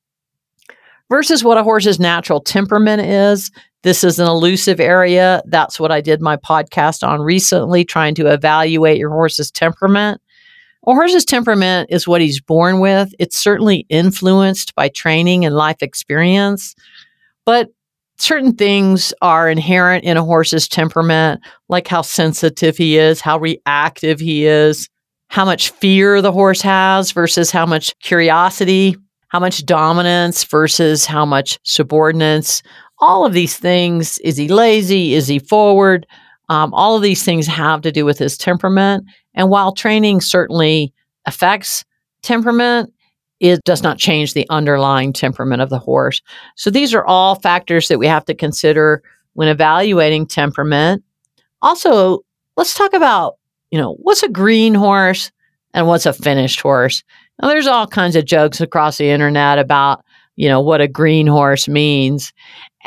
versus 1.10 1.44
what 1.44 1.58
a 1.58 1.62
horse's 1.62 2.00
natural 2.00 2.40
temperament 2.40 3.02
is. 3.02 3.50
This 3.82 4.02
is 4.02 4.18
an 4.18 4.26
elusive 4.26 4.80
area. 4.80 5.42
That's 5.46 5.78
what 5.78 5.92
I 5.92 6.00
did 6.00 6.22
my 6.22 6.36
podcast 6.38 7.06
on 7.06 7.20
recently, 7.20 7.84
trying 7.84 8.14
to 8.16 8.32
evaluate 8.32 8.98
your 8.98 9.10
horse's 9.10 9.50
temperament. 9.50 10.20
A 10.88 10.94
horse's 10.94 11.26
temperament 11.26 11.90
is 11.90 12.08
what 12.08 12.22
he's 12.22 12.40
born 12.40 12.80
with. 12.80 13.14
It's 13.18 13.36
certainly 13.36 13.84
influenced 13.90 14.74
by 14.74 14.88
training 14.88 15.44
and 15.44 15.54
life 15.54 15.82
experience, 15.82 16.74
but 17.44 17.68
certain 18.16 18.54
things 18.54 19.12
are 19.20 19.50
inherent 19.50 20.04
in 20.04 20.16
a 20.16 20.24
horse's 20.24 20.66
temperament, 20.66 21.42
like 21.68 21.86
how 21.86 22.00
sensitive 22.00 22.78
he 22.78 22.96
is, 22.96 23.20
how 23.20 23.38
reactive 23.38 24.18
he 24.18 24.46
is, 24.46 24.88
how 25.28 25.44
much 25.44 25.72
fear 25.72 26.22
the 26.22 26.32
horse 26.32 26.62
has 26.62 27.12
versus 27.12 27.50
how 27.50 27.66
much 27.66 27.92
curiosity, 28.00 28.96
how 29.28 29.40
much 29.40 29.66
dominance 29.66 30.42
versus 30.44 31.04
how 31.04 31.26
much 31.26 31.58
subordinance. 31.64 32.62
All 32.98 33.26
of 33.26 33.34
these 33.34 33.58
things 33.58 34.16
is 34.20 34.38
he 34.38 34.48
lazy? 34.48 35.12
Is 35.12 35.28
he 35.28 35.38
forward? 35.38 36.06
Um, 36.48 36.72
all 36.72 36.96
of 36.96 37.02
these 37.02 37.24
things 37.24 37.46
have 37.46 37.82
to 37.82 37.92
do 37.92 38.06
with 38.06 38.18
his 38.18 38.38
temperament. 38.38 39.04
And 39.38 39.48
while 39.48 39.72
training 39.72 40.20
certainly 40.20 40.92
affects 41.24 41.84
temperament, 42.22 42.92
it 43.40 43.62
does 43.64 43.82
not 43.82 43.96
change 43.96 44.34
the 44.34 44.46
underlying 44.50 45.12
temperament 45.12 45.62
of 45.62 45.70
the 45.70 45.78
horse. 45.78 46.20
So 46.56 46.70
these 46.70 46.92
are 46.92 47.06
all 47.06 47.36
factors 47.36 47.88
that 47.88 48.00
we 48.00 48.08
have 48.08 48.24
to 48.26 48.34
consider 48.34 49.02
when 49.34 49.48
evaluating 49.48 50.26
temperament. 50.26 51.04
Also, 51.62 52.18
let's 52.56 52.74
talk 52.74 52.92
about, 52.92 53.36
you 53.70 53.78
know, 53.78 53.94
what's 54.00 54.24
a 54.24 54.28
green 54.28 54.74
horse 54.74 55.30
and 55.72 55.86
what's 55.86 56.06
a 56.06 56.12
finished 56.12 56.60
horse. 56.60 57.04
Now, 57.40 57.48
there's 57.48 57.68
all 57.68 57.86
kinds 57.86 58.16
of 58.16 58.24
jokes 58.24 58.60
across 58.60 58.98
the 58.98 59.08
internet 59.08 59.60
about, 59.60 60.04
you 60.34 60.48
know, 60.48 60.60
what 60.60 60.80
a 60.80 60.88
green 60.88 61.28
horse 61.28 61.68
means. 61.68 62.32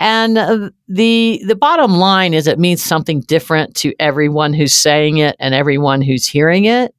And 0.01 0.35
uh, 0.35 0.71
the 0.87 1.43
the 1.45 1.55
bottom 1.55 1.97
line 1.97 2.33
is 2.33 2.47
it 2.47 2.57
means 2.57 2.81
something 2.81 3.21
different 3.21 3.75
to 3.77 3.93
everyone 3.99 4.51
who's 4.51 4.75
saying 4.75 5.17
it 5.17 5.35
and 5.39 5.53
everyone 5.53 6.01
who's 6.01 6.25
hearing 6.25 6.65
it. 6.65 6.95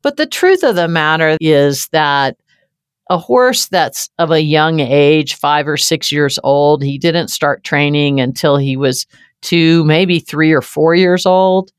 But 0.00 0.16
the 0.16 0.24
truth 0.24 0.62
of 0.62 0.76
the 0.76 0.88
matter 0.88 1.36
is 1.42 1.88
that 1.88 2.38
a 3.10 3.18
horse 3.18 3.66
that's 3.66 4.08
of 4.18 4.30
a 4.30 4.40
young 4.40 4.80
age, 4.80 5.34
5 5.34 5.68
or 5.68 5.76
6 5.76 6.10
years 6.10 6.38
old, 6.42 6.82
he 6.82 6.96
didn't 6.96 7.28
start 7.28 7.64
training 7.64 8.18
until 8.18 8.56
he 8.56 8.78
was 8.78 9.06
2, 9.42 9.84
maybe 9.84 10.18
3 10.18 10.52
or 10.52 10.62
4 10.62 10.94
years 10.94 11.26
old 11.26 11.70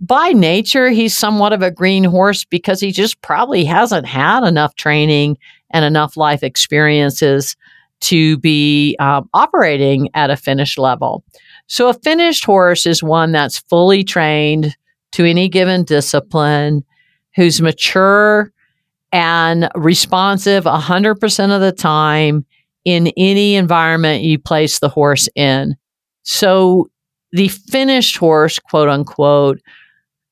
by 0.00 0.28
nature, 0.28 0.90
he's 0.90 1.16
somewhat 1.16 1.52
of 1.52 1.62
a 1.62 1.70
green 1.72 2.04
horse 2.04 2.44
because 2.44 2.80
he 2.80 2.92
just 2.92 3.20
probably 3.20 3.64
hasn't 3.64 4.06
had 4.06 4.44
enough 4.44 4.76
training 4.76 5.36
and 5.70 5.84
enough 5.84 6.16
life 6.16 6.42
experiences 6.42 7.56
to 8.00 8.38
be 8.38 8.96
um, 9.00 9.28
operating 9.34 10.08
at 10.14 10.30
a 10.30 10.36
finished 10.36 10.78
level. 10.78 11.24
So, 11.66 11.88
a 11.88 11.94
finished 11.94 12.44
horse 12.44 12.86
is 12.86 13.02
one 13.02 13.32
that's 13.32 13.58
fully 13.58 14.04
trained 14.04 14.76
to 15.12 15.24
any 15.24 15.48
given 15.48 15.84
discipline, 15.84 16.84
who's 17.34 17.60
mature 17.60 18.52
and 19.12 19.68
responsive 19.74 20.64
100% 20.64 21.54
of 21.54 21.60
the 21.60 21.72
time 21.72 22.44
in 22.84 23.12
any 23.16 23.54
environment 23.54 24.22
you 24.22 24.38
place 24.38 24.78
the 24.78 24.88
horse 24.88 25.28
in. 25.34 25.76
So, 26.22 26.90
the 27.32 27.48
finished 27.48 28.16
horse, 28.16 28.58
quote 28.58 28.88
unquote, 28.88 29.60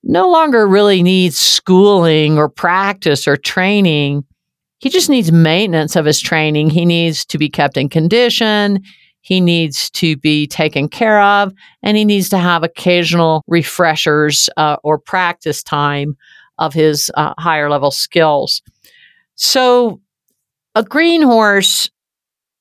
no 0.02 0.30
longer 0.30 0.66
really 0.66 1.02
needs 1.02 1.36
schooling 1.36 2.38
or 2.38 2.48
practice 2.48 3.26
or 3.26 3.36
training. 3.36 4.24
He 4.78 4.90
just 4.90 5.08
needs 5.08 5.32
maintenance 5.32 5.96
of 5.96 6.04
his 6.04 6.20
training. 6.20 6.70
He 6.70 6.84
needs 6.84 7.24
to 7.26 7.38
be 7.38 7.48
kept 7.48 7.76
in 7.76 7.88
condition. 7.88 8.82
He 9.26 9.40
needs 9.40 9.90
to 9.90 10.16
be 10.16 10.46
taken 10.46 10.88
care 10.88 11.20
of, 11.20 11.52
and 11.82 11.96
he 11.96 12.04
needs 12.04 12.28
to 12.28 12.38
have 12.38 12.62
occasional 12.62 13.42
refreshers 13.48 14.48
uh, 14.56 14.76
or 14.84 14.98
practice 14.98 15.64
time 15.64 16.16
of 16.58 16.72
his 16.72 17.10
uh, 17.16 17.34
higher 17.36 17.68
level 17.68 17.90
skills. 17.90 18.62
So, 19.34 20.00
a 20.76 20.84
green 20.84 21.22
horse, 21.22 21.90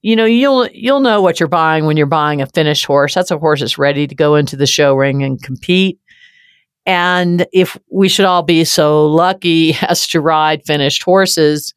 you 0.01 0.15
know, 0.15 0.25
you'll 0.25 0.67
you'll 0.69 1.01
know 1.01 1.21
what 1.21 1.39
you're 1.39 1.47
buying 1.47 1.85
when 1.85 1.97
you're 1.97 2.07
buying 2.07 2.41
a 2.41 2.47
finished 2.47 2.85
horse. 2.85 3.13
That's 3.13 3.29
a 3.29 3.37
horse 3.37 3.59
that's 3.59 3.77
ready 3.77 4.07
to 4.07 4.15
go 4.15 4.35
into 4.35 4.55
the 4.55 4.65
show 4.65 4.95
ring 4.95 5.21
and 5.21 5.39
compete. 5.43 5.99
And 6.87 7.45
if 7.53 7.77
we 7.91 8.09
should 8.09 8.25
all 8.25 8.43
be 8.43 8.63
so 8.63 9.05
lucky 9.05 9.75
as 9.81 10.07
to 10.07 10.19
ride 10.19 10.65
finished 10.65 11.03
horses, 11.03 11.75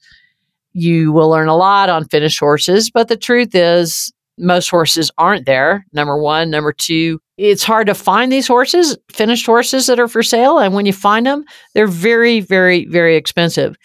you 0.72 1.12
will 1.12 1.28
learn 1.28 1.48
a 1.48 1.56
lot 1.56 1.88
on 1.88 2.06
finished 2.06 2.38
horses. 2.38 2.90
But 2.90 3.08
the 3.08 3.16
truth 3.16 3.54
is, 3.54 4.12
most 4.38 4.68
horses 4.68 5.10
aren't 5.18 5.46
there. 5.46 5.84
Number 5.92 6.16
one. 6.16 6.50
Number 6.50 6.72
two, 6.72 7.20
it's 7.36 7.64
hard 7.64 7.86
to 7.88 7.94
find 7.94 8.30
these 8.30 8.46
horses, 8.46 8.96
finished 9.10 9.46
horses 9.46 9.86
that 9.86 9.98
are 10.00 10.08
for 10.08 10.22
sale. 10.22 10.58
And 10.58 10.74
when 10.74 10.86
you 10.86 10.92
find 10.92 11.26
them, 11.26 11.44
they're 11.74 11.86
very, 11.86 12.40
very, 12.40 12.86
very 12.86 13.16
expensive. 13.16 13.76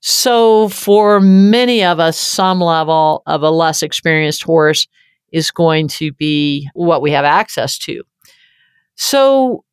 So, 0.00 0.68
for 0.68 1.18
many 1.18 1.82
of 1.82 1.98
us, 1.98 2.18
some 2.18 2.60
level 2.60 3.22
of 3.26 3.42
a 3.42 3.50
less 3.50 3.82
experienced 3.82 4.42
horse 4.42 4.86
is 5.32 5.50
going 5.50 5.88
to 5.88 6.12
be 6.12 6.68
what 6.74 7.00
we 7.00 7.10
have 7.12 7.24
access 7.24 7.78
to. 7.78 8.02
So, 8.96 9.64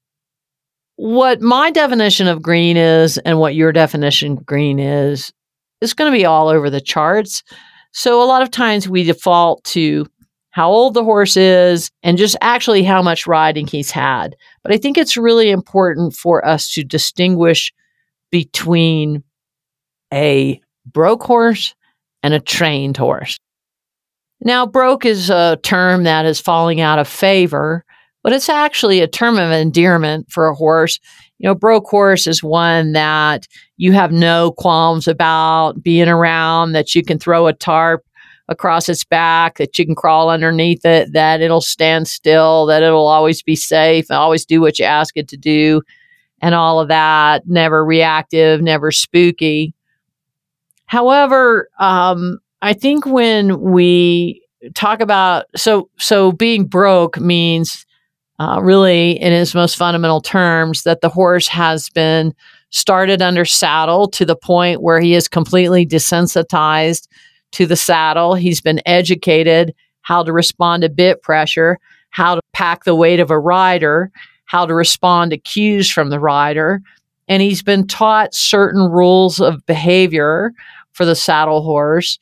what 0.95 1.41
my 1.41 1.69
definition 1.69 2.27
of 2.27 2.41
green 2.41 2.77
is 2.77 3.17
and 3.17 3.39
what 3.39 3.55
your 3.55 3.73
definition 3.73 4.37
of 4.37 4.45
green 4.45 4.79
is 4.79 5.33
is 5.81 5.93
going 5.93 6.11
to 6.11 6.17
be 6.17 6.25
all 6.25 6.47
over 6.47 6.69
the 6.69 6.81
charts. 6.81 7.43
So 7.91 8.21
a 8.21 8.25
lot 8.25 8.41
of 8.41 8.51
times 8.51 8.87
we 8.87 9.03
default 9.03 9.63
to 9.65 10.05
how 10.51 10.69
old 10.69 10.93
the 10.93 11.03
horse 11.03 11.37
is 11.37 11.89
and 12.03 12.17
just 12.17 12.35
actually 12.41 12.83
how 12.83 13.01
much 13.01 13.27
riding 13.27 13.67
he's 13.67 13.91
had. 13.91 14.35
But 14.63 14.73
I 14.73 14.77
think 14.77 14.97
it's 14.97 15.17
really 15.17 15.49
important 15.49 16.13
for 16.13 16.45
us 16.45 16.71
to 16.73 16.83
distinguish 16.83 17.73
between 18.31 19.23
a 20.13 20.59
broke 20.85 21.23
horse 21.23 21.73
and 22.21 22.33
a 22.33 22.39
trained 22.39 22.97
horse. 22.97 23.37
Now, 24.41 24.65
broke 24.65 25.05
is 25.05 25.29
a 25.29 25.57
term 25.63 26.03
that 26.03 26.25
is 26.25 26.41
falling 26.41 26.81
out 26.81 26.99
of 26.99 27.07
favor 27.07 27.85
but 28.23 28.33
it's 28.33 28.49
actually 28.49 28.99
a 29.01 29.07
term 29.07 29.37
of 29.37 29.51
endearment 29.51 30.31
for 30.31 30.47
a 30.47 30.55
horse. 30.55 30.99
You 31.41 31.49
know, 31.49 31.55
broke 31.55 31.87
horse 31.87 32.27
is 32.27 32.43
one 32.43 32.91
that 32.91 33.47
you 33.77 33.93
have 33.93 34.11
no 34.11 34.51
qualms 34.51 35.07
about 35.07 35.81
being 35.81 36.07
around, 36.07 36.73
that 36.73 36.93
you 36.93 37.03
can 37.03 37.17
throw 37.17 37.47
a 37.47 37.53
tarp 37.53 38.05
across 38.47 38.87
its 38.87 39.03
back, 39.03 39.57
that 39.57 39.79
you 39.79 39.85
can 39.87 39.95
crawl 39.95 40.29
underneath 40.29 40.85
it, 40.85 41.13
that 41.13 41.41
it'll 41.41 41.59
stand 41.59 42.07
still, 42.07 42.67
that 42.67 42.83
it'll 42.83 43.07
always 43.07 43.41
be 43.41 43.55
safe, 43.55 44.05
and 44.07 44.17
always 44.17 44.45
do 44.45 44.61
what 44.61 44.77
you 44.77 44.85
ask 44.85 45.17
it 45.17 45.27
to 45.29 45.37
do, 45.37 45.81
and 46.43 46.53
all 46.53 46.79
of 46.79 46.89
that. 46.89 47.47
Never 47.47 47.83
reactive, 47.83 48.61
never 48.61 48.91
spooky. 48.91 49.73
However, 50.85 51.69
um, 51.79 52.37
I 52.61 52.73
think 52.73 53.07
when 53.07 53.61
we 53.61 54.45
talk 54.75 55.01
about 55.01 55.45
so 55.55 55.89
so 55.97 56.33
being 56.33 56.65
broke 56.65 57.19
means 57.19 57.87
uh, 58.41 58.59
really, 58.59 59.11
in 59.21 59.31
its 59.31 59.53
most 59.53 59.77
fundamental 59.77 60.19
terms, 60.19 60.81
that 60.81 61.01
the 61.01 61.09
horse 61.09 61.47
has 61.47 61.89
been 61.89 62.33
started 62.71 63.21
under 63.21 63.45
saddle 63.45 64.07
to 64.07 64.25
the 64.25 64.35
point 64.35 64.81
where 64.81 64.99
he 64.99 65.13
is 65.13 65.27
completely 65.27 65.85
desensitized 65.85 67.07
to 67.51 67.67
the 67.67 67.75
saddle. 67.75 68.33
He's 68.33 68.59
been 68.59 68.81
educated 68.87 69.75
how 70.01 70.23
to 70.23 70.33
respond 70.33 70.81
to 70.81 70.89
bit 70.89 71.21
pressure, 71.21 71.77
how 72.09 72.33
to 72.33 72.41
pack 72.53 72.83
the 72.83 72.95
weight 72.95 73.19
of 73.19 73.29
a 73.29 73.37
rider, 73.37 74.11
how 74.45 74.65
to 74.65 74.73
respond 74.73 75.29
to 75.29 75.37
cues 75.37 75.91
from 75.91 76.09
the 76.09 76.19
rider. 76.19 76.81
And 77.27 77.43
he's 77.43 77.61
been 77.61 77.85
taught 77.85 78.33
certain 78.33 78.89
rules 78.89 79.39
of 79.39 79.63
behavior 79.67 80.51
for 80.93 81.05
the 81.05 81.15
saddle 81.15 81.61
horse. 81.61 82.17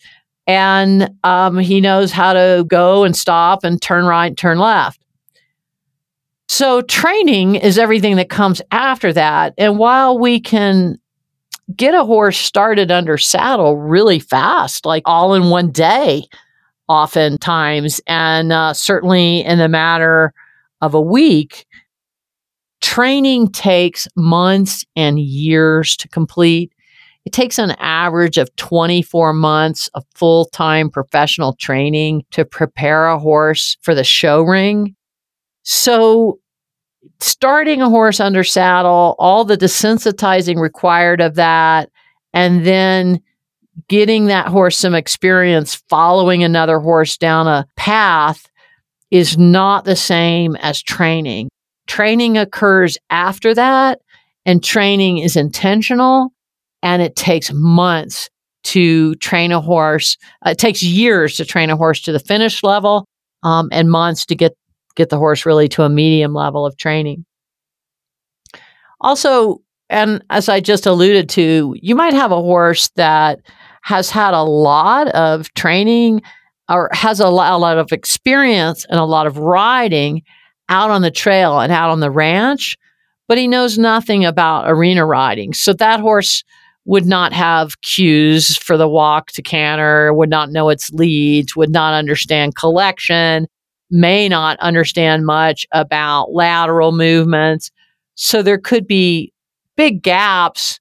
And 0.48 1.12
um, 1.24 1.60
he 1.60 1.80
knows 1.80 2.12
how 2.12 2.34
to 2.34 2.66
go 2.68 3.06
and 3.06 3.16
stop 3.16 3.64
and 3.64 3.82
turn 3.82 4.04
right, 4.04 4.36
turn 4.36 4.60
left. 4.60 5.00
So, 6.52 6.82
training 6.82 7.56
is 7.56 7.78
everything 7.78 8.16
that 8.16 8.30
comes 8.30 8.60
after 8.72 9.14
that. 9.14 9.54
And 9.60 9.78
while 9.78 10.18
we 10.18 10.40
can 10.40 10.98
get 11.76 11.94
a 11.94 12.04
horse 12.04 12.40
started 12.40 12.90
under 12.90 13.20
saddle 13.20 13.78
really 13.78 14.18
fast, 14.18 14.84
like 14.84 15.04
all 15.06 15.36
in 15.36 15.52
one 15.52 15.72
day, 15.72 16.24
oftentimes, 16.88 18.02
and 18.08 18.52
uh, 18.52 18.74
certainly 18.74 19.46
in 19.46 19.60
the 19.60 19.70
matter 19.70 20.34
of 20.82 20.96
a 20.96 21.02
week, 21.02 21.68
training 22.82 23.52
takes 23.52 24.08
months 24.16 24.84
and 24.96 25.20
years 25.20 25.96
to 25.98 26.08
complete. 26.08 26.74
It 27.26 27.32
takes 27.32 27.60
an 27.60 27.76
average 27.78 28.40
of 28.40 28.54
24 28.56 29.34
months 29.34 29.88
of 29.94 30.04
full 30.16 30.46
time 30.46 30.90
professional 30.90 31.54
training 31.54 32.26
to 32.32 32.44
prepare 32.44 33.06
a 33.06 33.20
horse 33.20 33.78
for 33.84 33.94
the 33.94 34.04
show 34.04 34.42
ring. 34.42 34.96
So, 35.72 36.40
starting 37.20 37.80
a 37.80 37.90
horse 37.90 38.20
under 38.20 38.44
saddle, 38.44 39.16
all 39.20 39.46
the 39.46 39.56
desensitizing 39.56 40.60
required 40.60 41.22
of 41.22 41.36
that, 41.36 41.92
and 42.34 42.66
then 42.66 43.22
getting 43.88 44.26
that 44.26 44.48
horse 44.48 44.80
some 44.80 44.96
experience 44.96 45.76
following 45.88 46.44
another 46.44 46.80
horse 46.80 47.18
down 47.18 47.48
a 47.48 47.68
path 47.76 48.50
is 49.12 49.38
not 49.38 49.86
the 49.86 49.96
same 49.96 50.56
as 50.56 50.82
training. 50.82 51.50
Training 51.86 52.36
occurs 52.36 52.98
after 53.12 53.54
that, 53.54 54.00
and 54.48 54.64
training 54.64 55.20
is 55.20 55.36
intentional, 55.36 56.34
and 56.82 57.00
it 57.00 57.16
takes 57.16 57.54
months 57.54 58.28
to 58.64 59.14
train 59.18 59.52
a 59.52 59.62
horse. 59.62 60.18
Uh, 60.44 60.50
it 60.50 60.58
takes 60.58 60.82
years 60.82 61.38
to 61.38 61.46
train 61.46 61.70
a 61.70 61.78
horse 61.78 62.02
to 62.02 62.12
the 62.12 62.20
finish 62.20 62.64
level, 62.64 63.06
um, 63.44 63.70
and 63.72 63.92
months 63.92 64.26
to 64.26 64.34
get 64.34 64.56
get 65.00 65.10
the 65.10 65.18
horse 65.18 65.46
really 65.46 65.68
to 65.70 65.84
a 65.84 65.90
medium 65.90 66.34
level 66.34 66.66
of 66.66 66.78
training. 66.78 67.26
Also, 69.02 69.62
and 69.90 70.24
as 70.30 70.50
I 70.50 70.60
just 70.60 70.86
alluded 70.86 71.30
to, 71.30 71.76
you 71.82 71.96
might 71.96 72.14
have 72.14 72.32
a 72.32 72.42
horse 72.42 72.90
that 72.90 73.40
has 73.82 74.12
had 74.12 74.34
a 74.34 74.44
lot 74.44 75.08
of 75.10 75.52
training 75.54 76.22
or 76.70 76.90
has 76.92 77.20
a 77.20 77.30
lot, 77.30 77.54
a 77.54 77.58
lot 77.58 77.78
of 77.78 77.92
experience 77.92 78.86
and 78.90 79.00
a 79.00 79.06
lot 79.06 79.26
of 79.26 79.38
riding 79.38 80.22
out 80.68 80.92
on 80.92 81.02
the 81.02 81.10
trail 81.10 81.60
and 81.60 81.72
out 81.72 81.90
on 81.90 82.02
the 82.02 82.12
ranch, 82.12 82.78
but 83.28 83.38
he 83.38 83.48
knows 83.48 83.78
nothing 83.78 84.26
about 84.26 84.70
arena 84.70 85.06
riding. 85.06 85.54
So 85.54 85.74
that 85.74 86.00
horse 86.00 86.44
would 86.86 87.06
not 87.06 87.34
have 87.34 87.82
cues 87.82 88.58
for 88.58 88.78
the 88.78 88.88
walk 88.88 89.32
to 89.32 89.42
canter, 89.42 90.14
would 90.14 90.30
not 90.30 90.52
know 90.52 90.70
its 90.70 90.92
leads, 90.92 91.56
would 91.56 91.72
not 91.72 91.94
understand 91.94 92.56
collection, 92.56 93.48
may 93.92 94.30
not 94.30 94.60
understand 94.60 95.26
much 95.26 95.66
about 95.72 96.34
lateral 96.34 96.92
movements. 96.92 97.72
So 98.16 98.42
there 98.42 98.58
could 98.58 98.88
be 98.88 99.34
big 99.76 100.02
gaps 100.02 100.80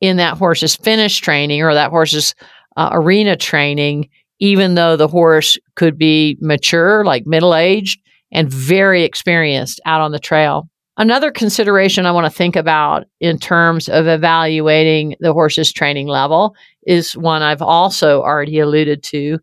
in 0.00 0.16
that 0.18 0.36
horse's 0.36 0.76
finish 0.76 1.18
training 1.18 1.62
or 1.62 1.74
that 1.74 1.90
horse's 1.90 2.34
uh, 2.76 2.90
arena 2.92 3.36
training, 3.36 4.08
even 4.38 4.74
though 4.74 4.96
the 4.96 5.08
horse 5.08 5.58
could 5.76 5.96
be 5.96 6.36
mature, 6.40 7.04
like 7.04 7.26
middle 7.26 7.54
aged, 7.54 8.00
and 8.32 8.50
very 8.50 9.02
experienced 9.02 9.80
out 9.86 10.00
on 10.00 10.12
the 10.12 10.18
trail. 10.18 10.68
Another 10.96 11.32
consideration 11.32 12.06
I 12.06 12.12
want 12.12 12.26
to 12.26 12.36
think 12.36 12.54
about 12.54 13.06
in 13.20 13.38
terms 13.38 13.88
of 13.88 14.06
evaluating 14.06 15.16
the 15.18 15.32
horse's 15.32 15.72
training 15.72 16.06
level 16.06 16.54
is 16.86 17.16
one 17.16 17.42
I've 17.42 17.62
also 17.62 18.22
already 18.22 18.60
alluded 18.60 19.02
to, 19.04 19.38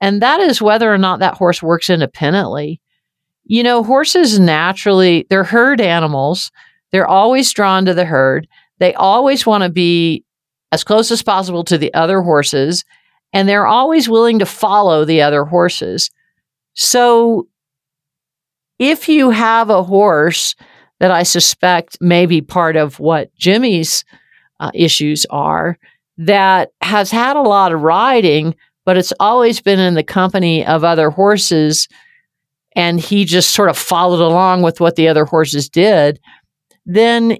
and 0.00 0.22
that 0.22 0.40
is 0.40 0.60
whether 0.60 0.92
or 0.92 0.98
not 0.98 1.20
that 1.20 1.34
horse 1.34 1.62
works 1.62 1.90
independently. 1.90 2.80
You 3.44 3.62
know, 3.62 3.82
horses 3.82 4.38
naturally, 4.38 5.26
they're 5.28 5.44
herd 5.44 5.80
animals. 5.80 6.50
They're 6.92 7.06
always 7.06 7.52
drawn 7.52 7.84
to 7.86 7.94
the 7.94 8.04
herd. 8.04 8.46
They 8.78 8.94
always 8.94 9.46
want 9.46 9.64
to 9.64 9.70
be 9.70 10.24
as 10.72 10.84
close 10.84 11.10
as 11.10 11.22
possible 11.22 11.64
to 11.64 11.78
the 11.78 11.92
other 11.94 12.20
horses, 12.20 12.84
and 13.32 13.48
they're 13.48 13.66
always 13.66 14.08
willing 14.08 14.38
to 14.40 14.46
follow 14.46 15.04
the 15.04 15.22
other 15.22 15.44
horses. 15.44 16.10
So 16.74 17.48
if 18.78 19.08
you 19.08 19.30
have 19.30 19.70
a 19.70 19.82
horse 19.82 20.56
that 21.00 21.10
I 21.10 21.22
suspect 21.22 21.98
may 22.00 22.26
be 22.26 22.40
part 22.40 22.76
of 22.76 22.98
what 22.98 23.34
Jimmy's 23.36 24.04
uh, 24.60 24.70
issues 24.74 25.26
are, 25.30 25.78
that 26.18 26.70
has 26.80 27.10
had 27.10 27.36
a 27.36 27.42
lot 27.42 27.72
of 27.72 27.82
riding, 27.82 28.54
but 28.84 28.96
it's 28.96 29.12
always 29.20 29.60
been 29.60 29.78
in 29.78 29.94
the 29.94 30.02
company 30.02 30.64
of 30.64 30.84
other 30.84 31.10
horses, 31.10 31.88
and 32.76 33.00
he 33.00 33.24
just 33.24 33.50
sort 33.50 33.70
of 33.70 33.78
followed 33.78 34.20
along 34.20 34.62
with 34.62 34.80
what 34.80 34.96
the 34.96 35.08
other 35.08 35.24
horses 35.24 35.68
did, 35.68 36.20
then 36.86 37.38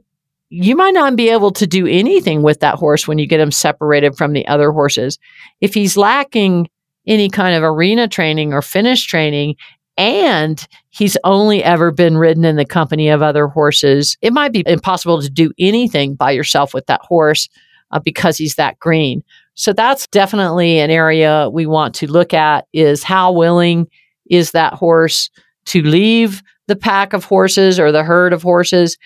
you 0.48 0.76
might 0.76 0.94
not 0.94 1.16
be 1.16 1.30
able 1.30 1.50
to 1.50 1.66
do 1.66 1.86
anything 1.86 2.42
with 2.42 2.60
that 2.60 2.76
horse 2.76 3.08
when 3.08 3.18
you 3.18 3.26
get 3.26 3.40
him 3.40 3.50
separated 3.50 4.16
from 4.16 4.32
the 4.32 4.46
other 4.46 4.70
horses. 4.70 5.18
If 5.60 5.74
he's 5.74 5.96
lacking 5.96 6.68
any 7.06 7.28
kind 7.28 7.56
of 7.56 7.62
arena 7.62 8.08
training 8.08 8.52
or 8.52 8.62
finish 8.62 9.04
training, 9.04 9.56
and 9.96 10.66
he's 10.90 11.16
only 11.24 11.62
ever 11.62 11.90
been 11.90 12.16
ridden 12.16 12.44
in 12.44 12.56
the 12.56 12.64
company 12.64 13.08
of 13.08 13.22
other 13.22 13.46
horses, 13.46 14.16
it 14.22 14.32
might 14.32 14.52
be 14.52 14.62
impossible 14.66 15.20
to 15.22 15.30
do 15.30 15.52
anything 15.58 16.14
by 16.14 16.30
yourself 16.30 16.74
with 16.74 16.86
that 16.86 17.02
horse 17.02 17.48
uh, 17.90 18.00
because 18.00 18.36
he's 18.36 18.56
that 18.56 18.78
green. 18.78 19.22
So 19.54 19.72
that's 19.72 20.06
definitely 20.08 20.78
an 20.80 20.90
area 20.90 21.48
we 21.52 21.66
want 21.66 21.94
to 21.96 22.10
look 22.10 22.34
at 22.34 22.66
is 22.72 23.02
how 23.02 23.32
willing 23.32 23.88
is 24.28 24.50
that 24.50 24.74
horse 24.74 25.30
to 25.66 25.82
leave 25.82 26.42
the 26.66 26.76
pack 26.76 27.12
of 27.12 27.24
horses 27.24 27.78
or 27.78 27.92
the 27.92 28.02
herd 28.02 28.32
of 28.32 28.42
horses 28.42 28.98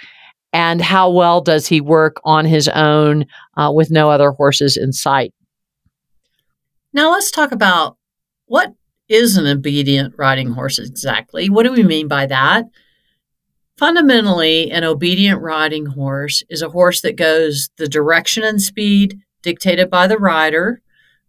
and 0.53 0.81
how 0.81 1.11
well 1.11 1.41
does 1.41 1.67
he 1.67 1.81
work 1.81 2.21
on 2.25 2.45
his 2.45 2.69
own 2.69 3.27
uh, 3.57 3.71
with 3.73 3.91
no 3.91 4.11
other 4.11 4.31
horses 4.31 4.77
in 4.77 4.93
sight. 4.93 5.35
Now 6.93 7.13
let's 7.13 7.31
talk 7.31 7.53
about 7.53 7.99
what 8.47 8.73
is 9.09 9.37
an 9.37 9.47
obedient 9.47 10.15
riding 10.17 10.51
horse 10.51 10.79
exactly? 10.79 11.51
What 11.51 11.65
do 11.65 11.73
we 11.73 11.83
mean 11.83 12.09
by 12.09 12.27
that? 12.27 12.65
Fundamentally, 13.77 14.71
an 14.71 14.85
obedient 14.85 15.41
riding 15.41 15.87
horse 15.87 16.43
is 16.49 16.63
a 16.63 16.69
horse 16.69 17.03
that 17.03 17.17
goes 17.17 17.71
the 17.77 17.87
direction 17.87 18.43
and 18.43 18.61
speed 18.61 19.21
dictated 19.43 19.91
by 19.91 20.07
the 20.07 20.19
rider 20.19 20.81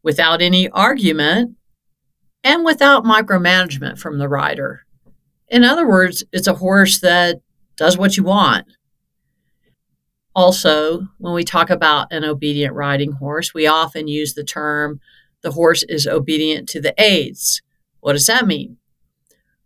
without 0.04 0.41
any 0.41 0.69
argument 0.69 1.56
and 2.43 2.63
without 2.63 3.04
micromanagement 3.04 4.00
from 4.00 4.17
the 4.17 4.30
rider. 4.30 4.86
In 5.50 5.63
other 5.63 5.88
words, 5.88 6.24
it's 6.32 6.48
a 6.48 6.56
horse 6.56 7.00
that 7.00 7.41
does 7.76 7.98
what 7.98 8.17
you 8.17 8.24
want. 8.24 8.65
Also, 10.36 11.08
when 11.17 11.34
we 11.34 11.43
talk 11.43 11.69
about 11.69 12.12
an 12.12 12.24
obedient 12.24 12.74
riding 12.74 13.13
horse, 13.13 13.54
we 13.54 13.67
often 13.67 14.08
use 14.08 14.34
the 14.34 14.43
term 14.43 15.00
the 15.41 15.52
horse 15.52 15.84
is 15.84 16.06
obedient 16.06 16.67
to 16.69 16.82
the 16.82 16.93
aids. 17.02 17.62
What 18.02 18.13
does 18.13 18.28
that 18.28 18.45
mean? 18.45 18.78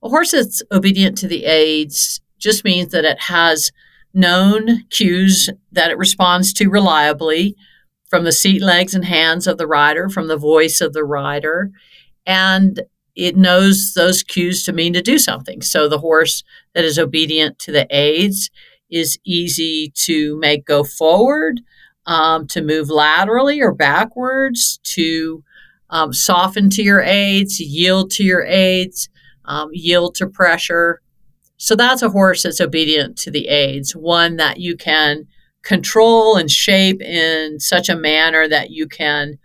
A 0.03 0.09
horse 0.09 0.31
that's 0.31 0.61
obedient 0.71 1.17
to 1.19 1.27
the 1.27 1.45
aids 1.45 2.21
just 2.37 2.63
means 2.63 2.91
that 2.91 3.05
it 3.05 3.21
has 3.21 3.71
known 4.13 4.83
cues 4.89 5.49
that 5.71 5.89
it 5.89 5.97
responds 5.97 6.53
to 6.53 6.69
reliably 6.69 7.55
from 8.13 8.25
the 8.25 8.31
seat 8.31 8.61
legs 8.61 8.93
and 8.93 9.05
hands 9.05 9.47
of 9.47 9.57
the 9.57 9.65
rider, 9.65 10.07
from 10.07 10.27
the 10.27 10.37
voice 10.37 10.81
of 10.81 10.93
the 10.93 11.03
rider, 11.03 11.71
and 12.27 12.83
it 13.15 13.35
knows 13.35 13.93
those 13.95 14.21
cues 14.21 14.63
to 14.63 14.71
mean 14.71 14.93
to 14.93 15.01
do 15.01 15.17
something. 15.17 15.63
So 15.63 15.89
the 15.89 15.97
horse 15.97 16.43
that 16.75 16.85
is 16.85 16.99
obedient 16.99 17.57
to 17.57 17.71
the 17.71 17.87
aids 17.89 18.51
is 18.91 19.17
easy 19.25 19.91
to 19.95 20.37
make 20.37 20.63
go 20.63 20.83
forward, 20.83 21.61
um, 22.05 22.45
to 22.49 22.61
move 22.61 22.91
laterally 22.91 23.59
or 23.59 23.73
backwards, 23.73 24.77
to 24.83 25.43
um, 25.89 26.13
soften 26.13 26.69
to 26.69 26.83
your 26.83 27.01
aids, 27.01 27.59
yield 27.59 28.11
to 28.11 28.23
your 28.23 28.43
aids, 28.43 29.09
um, 29.45 29.69
yield 29.73 30.13
to 30.17 30.27
pressure. 30.27 31.01
So 31.57 31.75
that's 31.75 32.03
a 32.03 32.11
horse 32.11 32.43
that's 32.43 32.61
obedient 32.61 33.17
to 33.17 33.31
the 33.31 33.47
aids, 33.47 33.95
one 33.95 34.35
that 34.35 34.59
you 34.59 34.77
can 34.77 35.25
control 35.63 36.35
and 36.35 36.51
shape 36.51 37.01
in 37.01 37.59
such 37.59 37.89
a 37.89 37.95
manner 37.95 38.47
that 38.47 38.69
you 38.69 38.87
can 38.87 39.37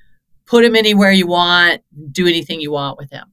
put 0.46 0.64
him 0.64 0.74
anywhere 0.74 1.12
you 1.12 1.26
want, 1.26 1.82
do 2.10 2.26
anything 2.26 2.60
you 2.60 2.72
want 2.72 2.98
with 2.98 3.10
him. 3.10 3.32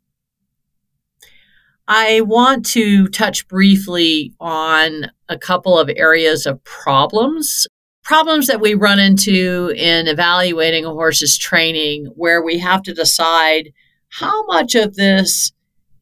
I 1.88 2.22
want 2.22 2.66
to 2.68 3.08
touch 3.08 3.48
briefly 3.48 4.34
on 4.40 5.12
a 5.30 5.38
couple 5.38 5.78
of 5.78 5.90
areas 5.96 6.46
of 6.46 6.64
problems 6.64 7.68
problems 8.04 8.46
that 8.46 8.62
we 8.62 8.76
run 8.76 9.00
into 9.00 9.74
in 9.76 10.08
evaluating 10.08 10.86
a 10.86 10.92
horse's 10.92 11.40
training 11.40 12.06
where 12.16 12.44
we 12.44 12.60
have 12.60 12.84
to 12.84 12.94
decide 12.94 13.74
how 14.10 14.46
much 14.46 14.76
of 14.76 14.94
this 14.94 15.52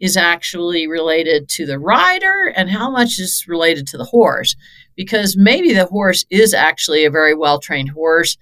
is 0.02 0.18
actually 0.18 0.86
related 0.86 1.48
to 1.48 1.66
the 1.66 1.80
rider 1.80 2.52
and 2.58 2.70
how 2.70 2.92
much 2.92 3.20
is 3.20 3.46
related 3.48 3.88
to 3.88 3.98
the 3.98 4.04
horse 4.04 4.58
because 4.96 5.38
maybe 5.38 5.74
the 5.74 5.86
horse 5.86 6.26
is 6.30 6.54
actually 6.54 7.06
a 7.06 7.12
very 7.12 7.36
well 7.36 7.60
trained 7.60 7.90
horse 7.90 8.38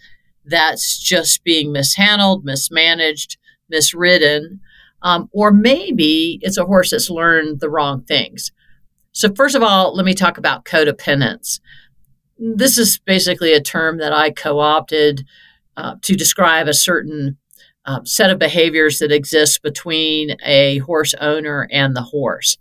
that's 0.45 0.99
just 0.99 1.43
being 1.43 1.71
mishandled, 1.71 2.43
mismanaged, 2.43 3.37
misridden. 3.71 4.59
Um, 5.03 5.29
or 5.31 5.51
maybe 5.51 6.39
it's 6.41 6.57
a 6.57 6.65
horse 6.65 6.91
that's 6.91 7.09
learned 7.09 7.59
the 7.59 7.69
wrong 7.69 8.03
things. 8.03 8.51
So, 9.13 9.33
first 9.33 9.55
of 9.55 9.63
all, 9.63 9.95
let 9.95 10.05
me 10.05 10.13
talk 10.13 10.37
about 10.37 10.65
codependence. 10.65 11.59
This 12.37 12.77
is 12.77 12.99
basically 12.99 13.53
a 13.53 13.61
term 13.61 13.97
that 13.97 14.13
I 14.13 14.31
co 14.31 14.59
opted 14.59 15.25
uh, 15.75 15.95
to 16.01 16.15
describe 16.15 16.67
a 16.67 16.73
certain 16.73 17.37
uh, 17.85 18.01
set 18.03 18.29
of 18.29 18.39
behaviors 18.39 18.99
that 18.99 19.11
exists 19.11 19.57
between 19.59 20.35
a 20.43 20.77
horse 20.79 21.13
owner 21.15 21.67
and 21.71 21.95
the 21.95 22.03
horse. 22.03 22.57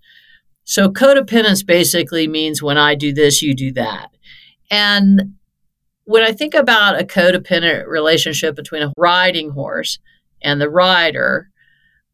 So, 0.70 0.88
codependence 0.88 1.66
basically 1.66 2.28
means 2.28 2.62
when 2.62 2.78
I 2.78 2.94
do 2.94 3.12
this, 3.12 3.42
you 3.42 3.54
do 3.54 3.72
that. 3.72 4.12
And 4.70 5.34
when 6.04 6.22
I 6.22 6.30
think 6.30 6.54
about 6.54 7.00
a 7.00 7.04
codependent 7.04 7.88
relationship 7.88 8.54
between 8.54 8.84
a 8.84 8.92
riding 8.96 9.50
horse 9.50 9.98
and 10.40 10.60
the 10.60 10.70
rider, 10.70 11.50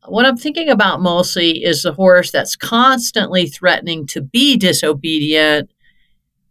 what 0.06 0.24
I'm 0.24 0.38
thinking 0.38 0.70
about 0.70 1.02
mostly 1.02 1.64
is 1.64 1.82
the 1.82 1.92
horse 1.92 2.30
that's 2.30 2.56
constantly 2.56 3.44
threatening 3.46 4.06
to 4.06 4.22
be 4.22 4.56
disobedient, 4.56 5.70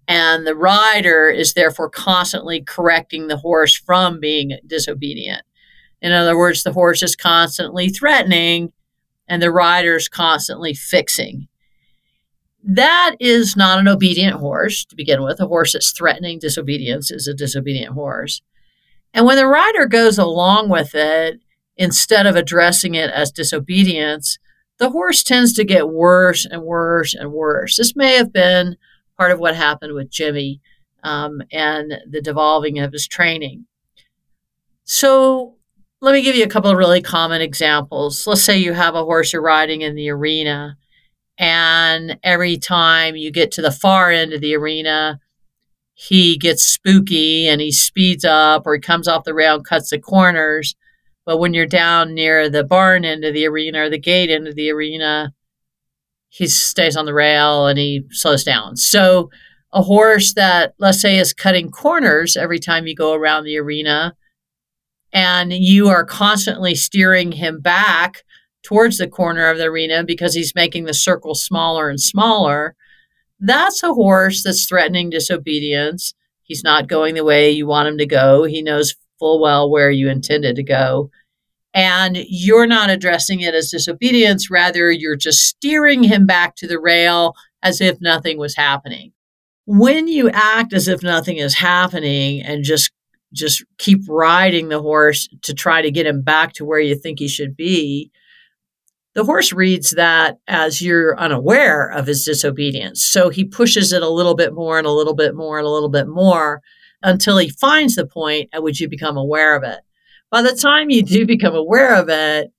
and 0.07 0.45
the 0.45 0.55
rider 0.55 1.27
is 1.27 1.55
therefore 1.55 1.89
constantly 1.89 2.61
correcting 2.61 3.29
the 3.29 3.37
horse 3.37 3.75
from 3.75 4.19
being 4.19 4.59
disobedient. 4.67 5.41
In 6.03 6.11
other 6.11 6.37
words, 6.37 6.61
the 6.61 6.73
horse 6.73 7.01
is 7.01 7.15
constantly 7.15 7.89
threatening, 7.89 8.73
and 9.27 9.41
the 9.41 9.51
rider 9.51 9.95
is 9.95 10.07
constantly 10.07 10.75
fixing. 10.75 11.47
That 12.67 13.15
is 13.19 13.55
not 13.55 13.77
an 13.77 13.87
obedient 13.87 14.37
horse 14.37 14.85
to 14.85 14.95
begin 14.95 15.21
with. 15.21 15.39
A 15.39 15.45
horse 15.45 15.73
that's 15.73 15.91
threatening 15.91 16.39
disobedience 16.39 17.11
is 17.11 17.27
a 17.27 17.33
disobedient 17.33 17.93
horse. 17.93 18.41
And 19.13 19.25
when 19.25 19.37
the 19.37 19.45
rider 19.45 19.85
goes 19.85 20.17
along 20.17 20.69
with 20.69 20.95
it, 20.95 21.39
instead 21.77 22.25
of 22.25 22.35
addressing 22.35 22.95
it 22.95 23.11
as 23.11 23.31
disobedience, 23.31 24.39
the 24.79 24.89
horse 24.89 25.23
tends 25.23 25.53
to 25.53 25.63
get 25.63 25.89
worse 25.89 26.45
and 26.45 26.63
worse 26.63 27.13
and 27.13 27.31
worse. 27.31 27.77
This 27.77 27.95
may 27.95 28.15
have 28.15 28.33
been 28.33 28.77
part 29.15 29.31
of 29.31 29.39
what 29.39 29.55
happened 29.55 29.93
with 29.93 30.09
Jimmy 30.09 30.59
um, 31.03 31.43
and 31.51 31.99
the 32.09 32.21
devolving 32.21 32.79
of 32.79 32.91
his 32.91 33.07
training. 33.07 33.67
So, 34.85 35.55
let 36.01 36.13
me 36.13 36.21
give 36.23 36.35
you 36.35 36.43
a 36.43 36.49
couple 36.49 36.69
of 36.69 36.77
really 36.77 37.01
common 37.01 37.41
examples. 37.41 38.27
Let's 38.27 38.43
say 38.43 38.57
you 38.57 38.73
have 38.73 38.95
a 38.95 39.03
horse 39.03 39.33
you're 39.33 39.41
riding 39.41 39.81
in 39.81 39.95
the 39.95 40.09
arena, 40.09 40.77
and 41.37 42.17
every 42.23 42.57
time 42.57 43.15
you 43.15 43.31
get 43.31 43.51
to 43.53 43.61
the 43.61 43.71
far 43.71 44.11
end 44.11 44.33
of 44.33 44.41
the 44.41 44.55
arena, 44.55 45.19
he 45.93 46.37
gets 46.37 46.63
spooky 46.63 47.47
and 47.47 47.61
he 47.61 47.71
speeds 47.71 48.25
up 48.25 48.63
or 48.65 48.75
he 48.75 48.81
comes 48.81 49.07
off 49.07 49.23
the 49.23 49.33
rail 49.33 49.55
and 49.55 49.65
cuts 49.65 49.89
the 49.89 49.99
corners. 49.99 50.75
But 51.25 51.37
when 51.37 51.53
you're 51.53 51.65
down 51.65 52.13
near 52.13 52.49
the 52.49 52.63
barn 52.63 53.03
end 53.03 53.25
of 53.25 53.33
the 53.33 53.47
arena 53.47 53.83
or 53.83 53.89
the 53.89 53.97
gate 53.97 54.29
end 54.29 54.47
of 54.47 54.55
the 54.55 54.69
arena, 54.69 55.33
he 56.29 56.47
stays 56.47 56.95
on 56.95 57.05
the 57.05 57.13
rail 57.13 57.67
and 57.67 57.79
he 57.79 58.03
slows 58.11 58.43
down. 58.43 58.75
So 58.75 59.29
a 59.71 59.81
horse 59.81 60.33
that, 60.33 60.73
let's 60.79 61.01
say, 61.01 61.17
is 61.17 61.33
cutting 61.33 61.71
corners 61.71 62.37
every 62.37 62.59
time 62.59 62.87
you 62.87 62.95
go 62.95 63.13
around 63.13 63.43
the 63.43 63.57
arena, 63.57 64.15
and 65.11 65.51
you 65.53 65.87
are 65.87 66.05
constantly 66.05 66.75
steering 66.75 67.31
him 67.31 67.61
back 67.61 68.23
towards 68.65 68.97
the 68.97 69.07
corner 69.07 69.49
of 69.49 69.57
the 69.57 69.65
arena 69.65 70.03
because 70.03 70.33
he's 70.33 70.55
making 70.55 70.85
the 70.85 70.93
circle 70.93 71.35
smaller 71.35 71.89
and 71.89 72.01
smaller, 72.01 72.75
that's 73.39 73.83
a 73.83 73.93
horse 73.93 74.43
that's 74.43 74.65
threatening 74.65 75.09
disobedience. 75.09 76.13
He's 76.43 76.63
not 76.63 76.87
going 76.87 77.15
the 77.15 77.23
way 77.23 77.51
you 77.51 77.67
want 77.67 77.87
him 77.87 77.97
to 77.99 78.05
go. 78.05 78.43
He 78.43 78.61
knows 78.61 78.95
full 79.19 79.39
well 79.39 79.69
where 79.69 79.91
you 79.91 80.09
intended 80.09 80.55
to 80.55 80.63
go. 80.63 81.11
And 81.73 82.17
you're 82.27 82.67
not 82.67 82.89
addressing 82.89 83.41
it 83.41 83.53
as 83.53 83.69
disobedience, 83.69 84.49
rather, 84.49 84.91
you're 84.91 85.17
just 85.17 85.41
steering 85.41 86.03
him 86.03 86.25
back 86.25 86.55
to 86.55 86.67
the 86.67 86.79
rail 86.79 87.35
as 87.61 87.81
if 87.81 87.99
nothing 87.99 88.37
was 88.37 88.55
happening. 88.55 89.11
When 89.65 90.07
you 90.07 90.29
act 90.29 90.73
as 90.73 90.87
if 90.87 91.03
nothing 91.03 91.37
is 91.37 91.55
happening 91.55 92.41
and 92.41 92.63
just 92.63 92.91
just 93.33 93.65
keep 93.77 93.99
riding 94.07 94.69
the 94.69 94.81
horse 94.81 95.27
to 95.41 95.53
try 95.53 95.81
to 95.81 95.91
get 95.91 96.07
him 96.07 96.21
back 96.21 96.53
to 96.53 96.63
where 96.63 96.79
you 96.79 96.95
think 96.95 97.19
he 97.19 97.27
should 97.27 97.57
be, 97.57 98.09
the 99.15 99.23
horse 99.23 99.53
reads 99.53 99.91
that 99.91 100.37
as 100.47 100.81
you're 100.81 101.17
unaware 101.17 101.89
of 101.89 102.05
his 102.05 102.25
disobedience. 102.25 103.03
So 103.03 103.29
he 103.29 103.45
pushes 103.45 103.93
it 103.93 104.03
a 104.03 104.09
little 104.09 104.35
bit 104.35 104.53
more 104.53 104.77
and 104.77 104.85
a 104.85 104.91
little 104.91 105.15
bit 105.15 105.35
more 105.35 105.57
and 105.57 105.65
a 105.65 105.71
little 105.71 105.89
bit 105.89 106.07
more 106.07 106.61
until 107.01 107.37
he 107.37 107.49
finds 107.49 107.95
the 107.95 108.05
point 108.05 108.49
at 108.51 108.61
which 108.61 108.81
you 108.81 108.89
become 108.89 109.15
aware 109.15 109.55
of 109.55 109.63
it. 109.63 109.79
By 110.31 110.41
the 110.41 110.53
time 110.53 110.89
you 110.89 111.01
do 111.01 111.25
become 111.25 111.55
aware 111.55 111.95
of 111.95 112.09
it, 112.09 112.51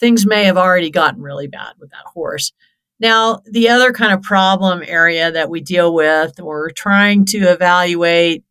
things 0.00 0.26
may 0.26 0.44
have 0.44 0.56
already 0.56 0.90
gotten 0.90 1.22
really 1.22 1.46
bad 1.46 1.74
with 1.78 1.90
that 1.90 2.06
horse. 2.06 2.52
Now, 2.98 3.40
the 3.44 3.68
other 3.68 3.92
kind 3.92 4.12
of 4.12 4.22
problem 4.22 4.82
area 4.84 5.30
that 5.30 5.50
we 5.50 5.60
deal 5.60 5.94
with, 5.94 6.40
we're 6.40 6.70
trying 6.70 7.26
to 7.26 7.38
evaluate 7.38 8.44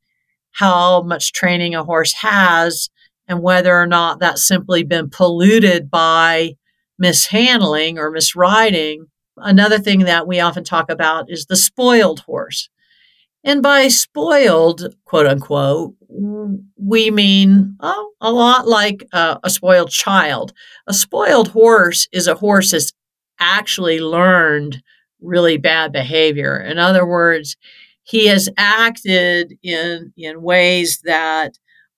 how 0.51 1.01
much 1.03 1.33
training 1.33 1.75
a 1.75 1.83
horse 1.83 2.13
has 2.13 2.89
and 3.27 3.43
whether 3.43 3.75
or 3.75 3.87
not 3.87 4.19
that's 4.19 4.47
simply 4.47 4.83
been 4.83 5.09
polluted 5.09 5.91
by 5.91 6.55
mishandling 6.99 7.97
or 7.97 8.11
misriding. 8.11 9.07
Another 9.37 9.79
thing 9.79 9.99
that 10.01 10.27
we 10.27 10.39
often 10.39 10.63
talk 10.63 10.91
about 10.91 11.29
is 11.29 11.45
the 11.45 11.55
spoiled 11.55 12.19
horse. 12.21 12.69
And 13.43 13.63
by 13.63 13.87
spoiled, 13.87 14.95
quote 15.05 15.25
unquote, 15.25 15.95
we 16.09 17.11
mean 17.11 17.75
oh, 17.79 18.11
a 18.19 18.31
lot 18.31 18.67
like 18.67 19.07
uh, 19.13 19.37
a 19.43 19.49
spoiled 19.49 19.91
child. 19.91 20.53
A 20.87 20.93
spoiled 20.93 21.49
horse 21.49 22.07
is 22.11 22.27
a 22.27 22.35
horse 22.35 22.71
that's 22.71 22.91
actually 23.39 23.99
learned 23.99 24.81
really 25.21 25.57
bad 25.57 25.91
behavior. 25.91 26.59
In 26.59 26.77
other 26.77 27.05
words, 27.05 27.55
he 28.03 28.27
has 28.27 28.49
acted 28.57 29.57
in, 29.63 30.11
in 30.17 30.41
ways 30.41 31.01
that 31.05 31.53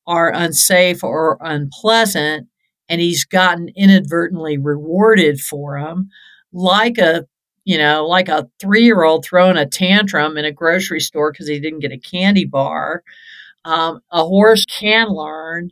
are 0.06 0.32
unsafe 0.34 1.04
or 1.04 1.38
unpleasant, 1.42 2.48
and 2.92 3.00
he's 3.00 3.24
gotten 3.24 3.70
inadvertently 3.74 4.58
rewarded 4.58 5.40
for 5.40 5.80
them, 5.80 6.10
like 6.52 6.98
a 6.98 7.26
you 7.64 7.78
know, 7.78 8.06
like 8.06 8.28
a 8.28 8.50
three 8.60 8.84
year 8.84 9.04
old 9.04 9.24
throwing 9.24 9.56
a 9.56 9.66
tantrum 9.66 10.38
in 10.38 10.46
a 10.46 10.52
grocery 10.52 11.00
store 11.00 11.32
because 11.32 11.48
he 11.48 11.60
didn't 11.60 11.80
get 11.80 11.94
a 11.94 11.98
candy 11.98 12.44
bar. 12.44 13.04
Um, 13.64 14.02
a 14.12 14.24
horse 14.26 14.66
can 14.66 15.08
learn 15.10 15.70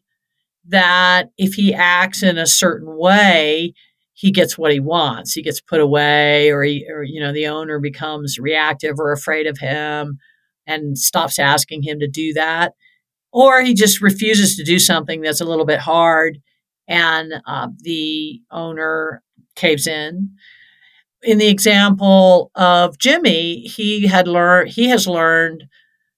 that 0.68 1.30
if 1.38 1.56
he 1.56 1.74
acts 1.74 2.24
in 2.24 2.38
a 2.38 2.46
certain 2.46 2.96
way, 2.96 3.74
he 4.14 4.32
gets 4.32 4.58
what 4.58 4.72
he 4.72 4.80
wants. 4.80 5.34
He 5.34 5.42
gets 5.42 5.60
put 5.60 5.82
away, 5.82 6.52
or, 6.52 6.62
he, 6.62 6.86
or 6.90 7.04
you 7.04 7.20
know, 7.20 7.34
the 7.34 7.48
owner 7.48 7.80
becomes 7.80 8.38
reactive 8.38 9.00
or 9.00 9.12
afraid 9.12 9.48
of 9.48 9.58
him 9.58 10.20
and 10.68 10.98
stops 10.98 11.40
asking 11.40 11.82
him 11.82 12.00
to 12.00 12.08
do 12.08 12.34
that. 12.34 12.74
Or 13.34 13.62
he 13.62 13.74
just 13.74 14.00
refuses 14.00 14.56
to 14.58 14.64
do 14.64 14.78
something 14.78 15.22
that's 15.22 15.42
a 15.42 15.46
little 15.46 15.66
bit 15.66 15.80
hard 15.80 16.38
and 16.90 17.36
uh, 17.48 17.70
the 17.84 18.42
owner 18.52 19.24
caves 19.56 19.88
in 19.88 20.32
in 21.22 21.38
the 21.38 21.48
example 21.48 22.52
of 22.56 22.98
Jimmy, 22.98 23.62
he 23.62 24.08
had 24.08 24.28
learned 24.28 24.70
he 24.70 24.90
has 24.90 25.08
learned 25.08 25.66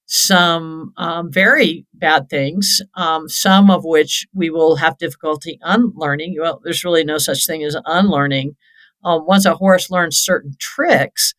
some 0.06 0.92
um, 0.96 1.32
very 1.32 1.86
bad 1.94 2.28
things, 2.28 2.82
um, 2.96 3.28
some 3.28 3.70
of 3.70 3.84
which 3.84 4.26
we 4.34 4.50
will 4.50 4.76
have 4.76 4.98
difficulty 4.98 5.58
unlearning. 5.62 6.36
Well, 6.38 6.60
there's 6.62 6.84
really 6.84 7.04
no 7.04 7.18
such 7.18 7.46
thing 7.46 7.64
as 7.64 7.76
unlearning. 7.86 8.56
Um, 9.04 9.26
once 9.26 9.46
a 9.46 9.54
horse 9.54 9.90
learns 9.90 10.18
certain 10.18 10.52
tricks 10.58 11.34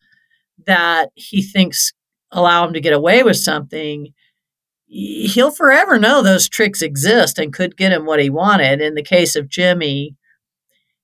that 0.66 1.10
he 1.14 1.42
thinks 1.42 1.92
allow 2.32 2.66
him 2.66 2.74
to 2.74 2.80
get 2.80 2.92
away 2.92 3.22
with 3.22 3.36
something, 3.36 4.12
he'll 4.94 5.50
forever 5.50 5.98
know 5.98 6.22
those 6.22 6.48
tricks 6.48 6.80
exist 6.80 7.38
and 7.38 7.52
could 7.52 7.76
get 7.76 7.92
him 7.92 8.06
what 8.06 8.22
he 8.22 8.30
wanted. 8.30 8.80
In 8.80 8.94
the 8.94 9.02
case 9.02 9.34
of 9.34 9.48
Jimmy, 9.48 10.14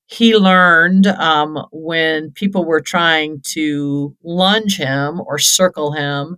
he 0.06 0.36
learned 0.36 1.08
um, 1.08 1.66
when 1.72 2.30
people 2.30 2.64
were 2.64 2.80
trying 2.80 3.40
to 3.46 4.16
lunge 4.22 4.76
him 4.76 5.20
or 5.20 5.38
circle 5.38 5.92
him 5.92 6.36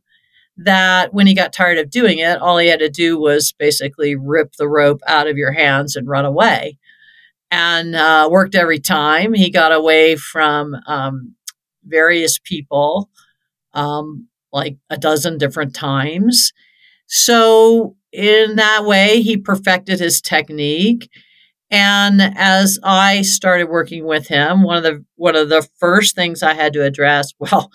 that 0.56 1.12
when 1.12 1.26
he 1.26 1.34
got 1.34 1.52
tired 1.52 1.78
of 1.78 1.90
doing 1.90 2.18
it, 2.18 2.40
all 2.40 2.56
he 2.56 2.68
had 2.68 2.80
to 2.80 2.88
do 2.88 3.18
was 3.18 3.52
basically 3.52 4.16
rip 4.16 4.52
the 4.52 4.68
rope 4.68 5.00
out 5.06 5.26
of 5.26 5.36
your 5.36 5.52
hands 5.52 5.94
and 5.94 6.08
run 6.08 6.24
away. 6.24 6.78
And 7.50 7.94
uh, 7.94 8.28
worked 8.30 8.54
every 8.54 8.78
time. 8.78 9.34
He 9.34 9.50
got 9.50 9.72
away 9.72 10.16
from 10.16 10.74
um, 10.86 11.34
various 11.84 12.38
people 12.38 13.10
um, 13.74 14.28
like 14.52 14.78
a 14.88 14.96
dozen 14.96 15.36
different 15.36 15.74
times. 15.74 16.52
So, 17.14 17.96
in 18.10 18.56
that 18.56 18.84
way, 18.84 19.20
he 19.20 19.36
perfected 19.36 20.00
his 20.00 20.20
technique 20.20 21.10
and 21.72 22.20
as 22.36 22.78
I 22.82 23.22
started 23.22 23.70
working 23.70 24.04
with 24.04 24.28
him, 24.28 24.62
one 24.62 24.76
of 24.76 24.82
the 24.82 25.02
one 25.16 25.34
of 25.34 25.48
the 25.48 25.66
first 25.80 26.14
things 26.14 26.42
I 26.42 26.52
had 26.52 26.74
to 26.74 26.84
address, 26.84 27.32
well, 27.38 27.70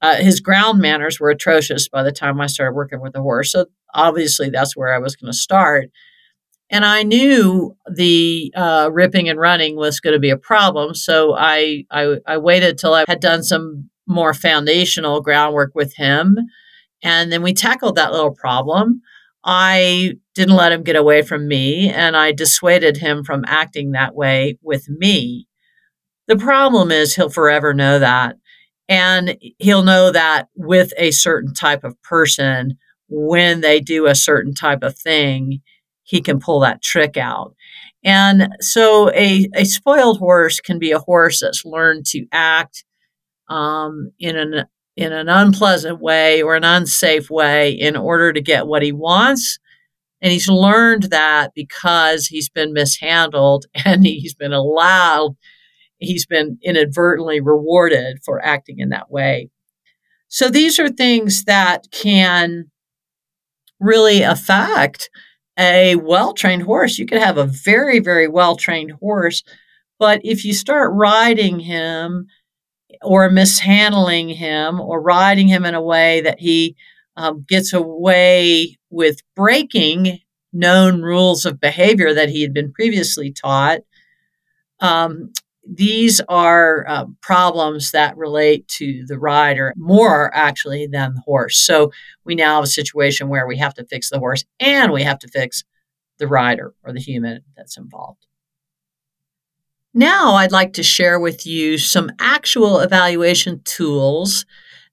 uh, 0.00 0.16
his 0.16 0.40
ground 0.40 0.80
manners 0.80 1.18
were 1.18 1.30
atrocious 1.30 1.88
by 1.88 2.04
the 2.04 2.12
time 2.12 2.40
I 2.40 2.46
started 2.46 2.76
working 2.76 3.00
with 3.00 3.12
the 3.12 3.20
horse. 3.20 3.50
So 3.50 3.66
obviously 3.94 4.48
that's 4.48 4.76
where 4.76 4.94
I 4.94 4.98
was 4.98 5.16
going 5.16 5.32
to 5.32 5.36
start. 5.36 5.90
And 6.70 6.84
I 6.84 7.02
knew 7.02 7.76
the 7.92 8.52
uh, 8.56 8.90
ripping 8.92 9.28
and 9.28 9.38
running 9.38 9.76
was 9.76 10.00
going 10.00 10.14
to 10.14 10.20
be 10.20 10.30
a 10.30 10.36
problem. 10.36 10.94
So 10.94 11.34
I, 11.36 11.84
I, 11.90 12.16
I 12.26 12.38
waited 12.38 12.78
till 12.78 12.94
I 12.94 13.04
had 13.06 13.20
done 13.20 13.42
some 13.42 13.90
more 14.06 14.34
foundational 14.34 15.20
groundwork 15.20 15.72
with 15.74 15.94
him. 15.96 16.36
And 17.02 17.32
then 17.32 17.42
we 17.42 17.52
tackled 17.52 17.96
that 17.96 18.12
little 18.12 18.32
problem. 18.32 19.02
I 19.44 20.14
didn't 20.34 20.56
let 20.56 20.72
him 20.72 20.82
get 20.82 20.96
away 20.96 21.22
from 21.22 21.48
me 21.48 21.90
and 21.90 22.16
I 22.16 22.32
dissuaded 22.32 22.96
him 22.96 23.24
from 23.24 23.44
acting 23.46 23.92
that 23.92 24.14
way 24.14 24.58
with 24.62 24.88
me. 24.88 25.48
The 26.28 26.36
problem 26.36 26.92
is 26.92 27.14
he'll 27.14 27.28
forever 27.28 27.74
know 27.74 27.98
that. 27.98 28.36
And 28.88 29.36
he'll 29.58 29.84
know 29.84 30.12
that 30.12 30.48
with 30.54 30.92
a 30.96 31.10
certain 31.12 31.54
type 31.54 31.82
of 31.82 32.00
person, 32.02 32.76
when 33.08 33.60
they 33.60 33.80
do 33.80 34.06
a 34.06 34.14
certain 34.14 34.54
type 34.54 34.82
of 34.82 34.96
thing, 34.96 35.60
he 36.02 36.20
can 36.20 36.40
pull 36.40 36.60
that 36.60 36.82
trick 36.82 37.16
out. 37.16 37.54
And 38.04 38.48
so 38.60 39.10
a, 39.12 39.48
a 39.54 39.64
spoiled 39.64 40.18
horse 40.18 40.60
can 40.60 40.78
be 40.78 40.90
a 40.90 40.98
horse 40.98 41.40
that's 41.40 41.64
learned 41.64 42.06
to 42.06 42.26
act 42.32 42.84
um, 43.48 44.10
in 44.18 44.36
an 44.36 44.64
in 44.96 45.12
an 45.12 45.28
unpleasant 45.28 46.00
way 46.00 46.42
or 46.42 46.54
an 46.54 46.64
unsafe 46.64 47.30
way 47.30 47.70
in 47.70 47.96
order 47.96 48.32
to 48.32 48.40
get 48.40 48.66
what 48.66 48.82
he 48.82 48.92
wants. 48.92 49.58
And 50.20 50.32
he's 50.32 50.48
learned 50.48 51.04
that 51.04 51.52
because 51.54 52.26
he's 52.26 52.48
been 52.48 52.72
mishandled 52.72 53.66
and 53.84 54.04
he's 54.04 54.34
been 54.34 54.52
allowed, 54.52 55.36
he's 55.98 56.26
been 56.26 56.58
inadvertently 56.62 57.40
rewarded 57.40 58.18
for 58.24 58.44
acting 58.44 58.78
in 58.78 58.90
that 58.90 59.10
way. 59.10 59.50
So 60.28 60.48
these 60.48 60.78
are 60.78 60.88
things 60.88 61.44
that 61.44 61.86
can 61.90 62.70
really 63.80 64.22
affect 64.22 65.10
a 65.58 65.96
well 65.96 66.32
trained 66.32 66.62
horse. 66.62 66.98
You 66.98 67.06
could 67.06 67.20
have 67.20 67.36
a 67.36 67.44
very, 67.44 67.98
very 67.98 68.28
well 68.28 68.56
trained 68.56 68.92
horse, 68.92 69.42
but 69.98 70.20
if 70.24 70.44
you 70.44 70.54
start 70.54 70.92
riding 70.94 71.60
him 71.60 72.26
or 73.02 73.30
mishandling 73.30 74.28
him 74.28 74.80
or 74.80 75.00
riding 75.00 75.48
him 75.48 75.64
in 75.64 75.74
a 75.74 75.82
way 75.82 76.20
that 76.22 76.40
he 76.40 76.76
um, 77.16 77.44
gets 77.48 77.72
away 77.72 78.78
with 78.90 79.20
breaking 79.34 80.20
known 80.52 81.02
rules 81.02 81.44
of 81.44 81.60
behavior 81.60 82.12
that 82.14 82.28
he 82.28 82.42
had 82.42 82.52
been 82.52 82.72
previously 82.72 83.32
taught, 83.32 83.80
um, 84.80 85.32
these 85.64 86.20
are 86.28 86.84
uh, 86.88 87.04
problems 87.20 87.92
that 87.92 88.16
relate 88.16 88.66
to 88.66 89.04
the 89.06 89.18
rider 89.18 89.72
more 89.76 90.34
actually 90.34 90.86
than 90.88 91.14
the 91.14 91.20
horse. 91.20 91.58
So 91.58 91.92
we 92.24 92.34
now 92.34 92.56
have 92.56 92.64
a 92.64 92.68
situation 92.68 93.28
where 93.28 93.46
we 93.46 93.56
have 93.58 93.74
to 93.74 93.84
fix 93.84 94.10
the 94.10 94.18
horse 94.18 94.44
and 94.58 94.92
we 94.92 95.04
have 95.04 95.20
to 95.20 95.28
fix 95.28 95.62
the 96.18 96.26
rider 96.26 96.74
or 96.82 96.92
the 96.92 97.00
human 97.00 97.42
that's 97.56 97.76
involved. 97.76 98.26
Now, 99.94 100.34
I'd 100.34 100.52
like 100.52 100.72
to 100.74 100.82
share 100.82 101.20
with 101.20 101.46
you 101.46 101.76
some 101.76 102.10
actual 102.18 102.80
evaluation 102.80 103.60
tools 103.64 104.46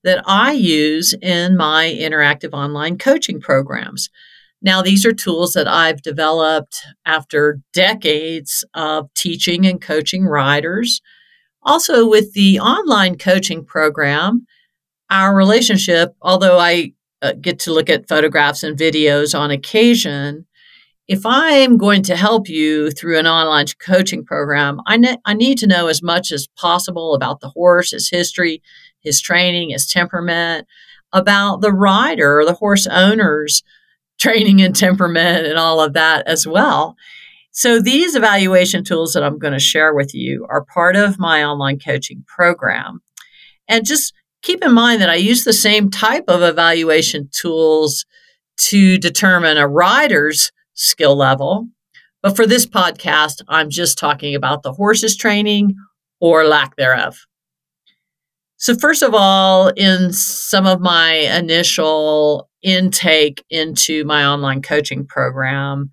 that 0.04 0.22
I 0.26 0.52
use 0.52 1.14
in 1.22 1.56
my 1.56 1.96
interactive 2.00 2.54
online 2.54 2.98
coaching 2.98 3.40
programs. 3.40 4.10
Now, 4.62 4.82
these 4.82 5.06
are 5.06 5.14
tools 5.14 5.54
that 5.54 5.70
I've 5.70 6.02
developed 6.02 6.82
after 7.06 7.62
decades 7.72 8.66
of 8.74 9.14
teaching 9.14 9.66
and 9.66 9.82
coaching 9.82 10.26
riders. 10.26 11.02
Also, 11.64 12.08
with 12.08 12.34
the 12.34 12.60
online 12.60 13.18
coaching 13.18 13.64
program, 13.64 14.46
our 15.10 15.34
relationship, 15.34 16.14
although 16.22 16.60
I 16.60 16.92
uh, 17.22 17.34
get 17.40 17.60
to 17.60 17.74
look 17.74 17.90
at 17.90 18.08
photographs 18.10 18.64
and 18.64 18.78
videos 18.78 19.38
on 19.38 19.50
occasion, 19.50 20.46
if 21.10 21.26
I'm 21.26 21.78
going 21.78 22.04
to 22.04 22.15
help 22.15 22.48
you 22.48 22.91
through 22.91 23.17
an 23.17 23.26
online 23.26 23.65
coaching 23.80 24.24
program, 24.24 24.80
I, 24.86 24.95
ne- 24.95 25.17
I 25.26 25.34
need 25.34 25.58
to 25.58 25.67
know 25.67 25.88
as 25.88 26.04
much 26.04 26.32
as 26.32 26.48
possible 26.56 27.15
about 27.15 27.39
the 27.39 27.50
horse, 27.50 27.91
his 27.91 28.12
history, 28.12 28.62
his 29.00 29.19
training, 29.19 29.72
his 29.72 29.88
temperament, 29.88 30.67
about 31.12 31.62
the 31.62 31.74
rider 31.74 32.39
or 32.39 32.45
the 32.45 32.54
horse 32.54 32.86
owner's 32.86 33.63
training 34.19 34.62
and 34.62 34.76
temperament 34.76 35.48
and 35.48 35.58
all 35.58 35.82
of 35.82 35.93
that 35.93 36.28
as 36.28 36.45
well. 36.45 36.95
So, 37.50 37.82
these 37.82 38.15
evaluation 38.15 38.84
tools 38.84 39.13
that 39.13 39.24
I'm 39.24 39.39
going 39.39 39.54
to 39.54 39.60
share 39.60 39.95
with 39.95 40.13
you 40.13 40.45
are 40.48 40.63
part 40.63 40.95
of 40.95 41.17
my 41.17 41.43
online 41.43 41.80
coaching 41.80 42.24
program. 42.28 43.02
And 43.67 43.84
just 43.84 44.13
keep 44.43 44.63
in 44.63 44.74
mind 44.74 45.02
that 45.02 45.10
I 45.10 45.15
use 45.15 45.43
the 45.43 45.54
same 45.54 45.89
type 45.89 46.26
of 46.28 46.43
evaluation 46.43 47.30
tools 47.32 48.06
to 48.58 49.00
determine 49.00 49.58
a 49.58 49.67
rider's 49.67 50.52
skill 50.80 51.15
level. 51.15 51.68
But 52.22 52.36
for 52.36 52.46
this 52.46 52.65
podcast, 52.65 53.42
I'm 53.48 53.70
just 53.70 53.98
talking 53.98 54.36
about 54.36 54.63
the 54.63 54.74
horse's 54.74 55.15
training 55.15 55.76
or 56.20 56.46
lack 56.46 56.76
thereof. 56.76 57.18
So, 58.58 58.76
first 58.76 59.04
of 59.04 59.13
all, 59.13 59.70
in 59.70 60.12
some 60.12 60.65
of 60.65 60.82
my 60.82 61.13
initial 61.13 62.50
intake 62.62 63.44
into 63.50 64.04
my 64.04 64.26
online 64.26 64.62
coaching 64.62 65.06
program, 65.06 65.92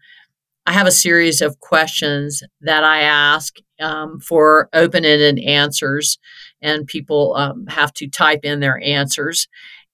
I 0.67 0.73
have 0.73 0.89
a 0.89 0.93
series 0.93 1.41
of 1.41 1.61
questions 1.61 2.43
that 2.63 2.83
I 2.83 3.03
ask 3.03 3.55
um, 3.81 4.19
for 4.19 4.69
open 4.73 5.05
ended 5.05 5.39
answers, 5.45 6.19
and 6.61 6.89
people 6.89 7.37
um, 7.37 7.67
have 7.69 7.93
to 7.95 8.09
type 8.09 8.41
in 8.43 8.59
their 8.59 8.83
answers. 8.83 9.47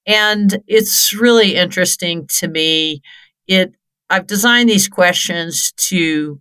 And 0.07 0.59
it's 0.67 1.13
really 1.13 1.57
interesting 1.57 2.27
to 2.39 2.49
me. 2.49 3.03
It 3.47 3.75
I've 4.13 4.27
designed 4.27 4.69
these 4.69 4.89
questions 4.89 5.73
to 5.89 6.39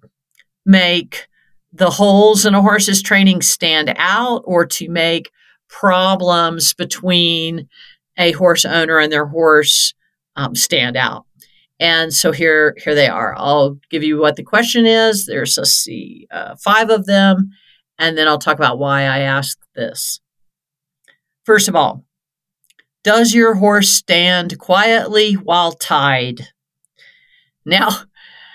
make 0.66 1.30
the 1.72 1.90
holes 1.90 2.46
in 2.46 2.54
a 2.54 2.62
horse's 2.62 3.02
training 3.02 3.42
stand 3.42 3.94
out 3.96 4.42
or 4.44 4.66
to 4.66 4.90
make 4.90 5.32
problems 5.70 6.74
between 6.74 7.70
a 8.18 8.34
horse 8.34 8.66
owner 8.66 9.00
and 9.00 9.10
their 9.10 9.26
horse 9.26 9.94
um, 10.36 10.54
stand 10.54 10.98
out. 10.98 11.26
And 11.80 12.14
so 12.14 12.34
here, 12.34 12.76
here 12.84 12.94
they 12.94 13.08
are. 13.08 13.36
I'll 13.38 13.80
give 13.90 14.04
you 14.04 14.20
what 14.20 14.36
the 14.36 14.44
question 14.44 14.86
is. 14.86 15.26
There's 15.26 15.58
let's 15.58 15.72
see, 15.72 16.28
uh, 16.30 16.58
five 16.58 16.90
of 16.90 17.06
them, 17.06 17.52
and 17.98 18.18
then 18.18 18.28
I'll 18.28 18.38
talk 18.38 18.58
about 18.58 18.80
why 18.80 19.04
I 19.04 19.20
asked 19.20 19.60
this. 19.76 20.20
First 21.46 21.70
of 21.70 21.78
all, 21.78 22.04
does 23.06 23.34
your 23.34 23.56
horse 23.56 23.90
stand 23.90 24.60
quietly 24.60 25.36
while 25.36 25.72
tied? 25.72 26.50
Now, 27.66 27.90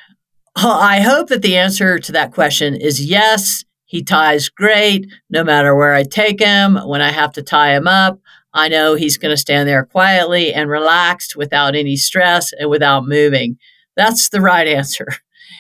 I 0.56 1.00
hope 1.00 1.28
that 1.28 1.42
the 1.42 1.56
answer 1.56 1.98
to 1.98 2.12
that 2.12 2.32
question 2.32 2.74
is 2.74 3.04
yes. 3.04 3.64
He 3.84 4.02
ties 4.02 4.48
great 4.48 5.06
no 5.30 5.44
matter 5.44 5.76
where 5.76 5.94
I 5.94 6.02
take 6.02 6.40
him. 6.40 6.76
When 6.76 7.00
I 7.00 7.12
have 7.12 7.32
to 7.34 7.42
tie 7.42 7.76
him 7.76 7.86
up, 7.86 8.18
I 8.52 8.68
know 8.68 8.94
he's 8.94 9.18
going 9.18 9.32
to 9.32 9.36
stand 9.36 9.68
there 9.68 9.84
quietly 9.84 10.52
and 10.52 10.68
relaxed 10.68 11.36
without 11.36 11.76
any 11.76 11.96
stress 11.96 12.52
and 12.52 12.68
without 12.68 13.06
moving. 13.06 13.58
That's 13.96 14.30
the 14.30 14.40
right 14.40 14.66
answer. 14.66 15.06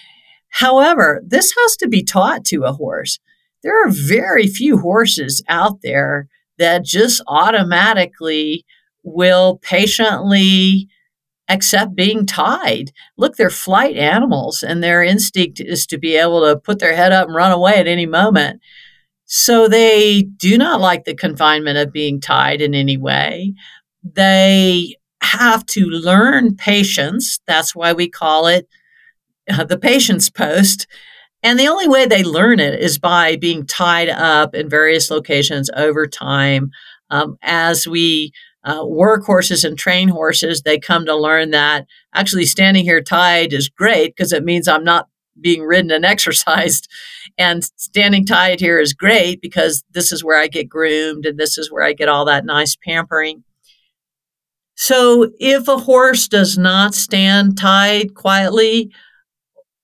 However, 0.48 1.22
this 1.24 1.54
has 1.58 1.76
to 1.76 1.88
be 1.88 2.02
taught 2.02 2.44
to 2.46 2.64
a 2.64 2.72
horse. 2.72 3.18
There 3.62 3.86
are 3.86 3.90
very 3.90 4.46
few 4.46 4.78
horses 4.78 5.42
out 5.48 5.82
there 5.82 6.28
that 6.58 6.84
just 6.84 7.22
automatically 7.26 8.64
will 9.02 9.58
patiently 9.58 10.88
accept 11.48 11.94
being 11.94 12.26
tied. 12.26 12.92
Look, 13.16 13.36
they're 13.36 13.50
flight 13.50 13.96
animals, 13.96 14.62
and 14.62 14.82
their 14.82 15.02
instinct 15.02 15.60
is 15.60 15.86
to 15.86 15.98
be 15.98 16.16
able 16.16 16.40
to 16.42 16.58
put 16.58 16.78
their 16.78 16.96
head 16.96 17.12
up 17.12 17.28
and 17.28 17.36
run 17.36 17.52
away 17.52 17.74
at 17.74 17.86
any 17.86 18.06
moment. 18.06 18.60
So 19.26 19.68
they 19.68 20.22
do 20.22 20.56
not 20.56 20.80
like 20.80 21.04
the 21.04 21.14
confinement 21.14 21.78
of 21.78 21.92
being 21.92 22.20
tied 22.20 22.60
in 22.60 22.74
any 22.74 22.96
way. 22.96 23.54
They 24.02 24.96
have 25.22 25.66
to 25.66 25.86
learn 25.86 26.56
patience. 26.56 27.40
That's 27.46 27.74
why 27.74 27.92
we 27.92 28.08
call 28.08 28.46
it 28.46 28.68
uh, 29.50 29.64
the 29.64 29.78
patience 29.78 30.30
post. 30.30 30.86
And 31.42 31.58
the 31.58 31.68
only 31.68 31.88
way 31.88 32.06
they 32.06 32.24
learn 32.24 32.60
it 32.60 32.80
is 32.80 32.98
by 32.98 33.36
being 33.36 33.66
tied 33.66 34.08
up 34.08 34.54
in 34.54 34.68
various 34.68 35.10
locations 35.10 35.70
over 35.76 36.06
time. 36.06 36.70
Um, 37.10 37.36
as 37.42 37.86
we 37.86 38.32
uh, 38.66 38.84
work 38.84 39.24
horses 39.24 39.64
and 39.64 39.78
train 39.78 40.08
horses, 40.08 40.62
they 40.62 40.78
come 40.78 41.06
to 41.06 41.14
learn 41.14 41.50
that 41.52 41.86
actually 42.14 42.44
standing 42.44 42.84
here 42.84 43.00
tied 43.00 43.52
is 43.52 43.68
great 43.68 44.14
because 44.14 44.32
it 44.32 44.44
means 44.44 44.66
I'm 44.66 44.84
not 44.84 45.08
being 45.40 45.62
ridden 45.62 45.92
and 45.92 46.04
exercised. 46.04 46.88
And 47.38 47.64
standing 47.76 48.26
tied 48.26 48.60
here 48.60 48.80
is 48.80 48.92
great 48.92 49.40
because 49.40 49.84
this 49.92 50.10
is 50.10 50.24
where 50.24 50.38
I 50.38 50.48
get 50.48 50.68
groomed 50.68 51.26
and 51.26 51.38
this 51.38 51.56
is 51.56 51.70
where 51.70 51.84
I 51.84 51.92
get 51.92 52.08
all 52.08 52.24
that 52.24 52.44
nice 52.44 52.76
pampering. 52.76 53.44
So 54.74 55.30
if 55.38 55.68
a 55.68 55.78
horse 55.78 56.28
does 56.28 56.58
not 56.58 56.94
stand 56.94 57.56
tied 57.56 58.14
quietly, 58.14 58.90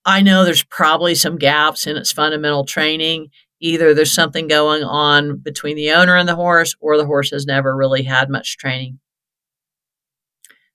I 0.05 0.21
know 0.21 0.45
there's 0.45 0.65
probably 0.65 1.15
some 1.15 1.39
gaps 1.39 1.87
in 1.87 1.97
its 1.97 2.11
fundamental 2.11 2.65
training. 2.65 3.29
Either 3.63 3.95
there's 3.95 4.13
something 4.13 4.49
going 4.49 4.83
on 4.83 5.39
between 5.39 5.77
the 5.77 5.93
owner 5.93 6.17
and 6.17 6.29
the 6.29 6.35
horse, 6.35 6.75
or 6.81 6.97
the 6.97 7.07
horse 7.07 7.31
has 7.31 7.47
never 7.47 7.77
really 7.77 8.03
had 8.03 8.29
much 8.29 8.59
training. 8.59 8.99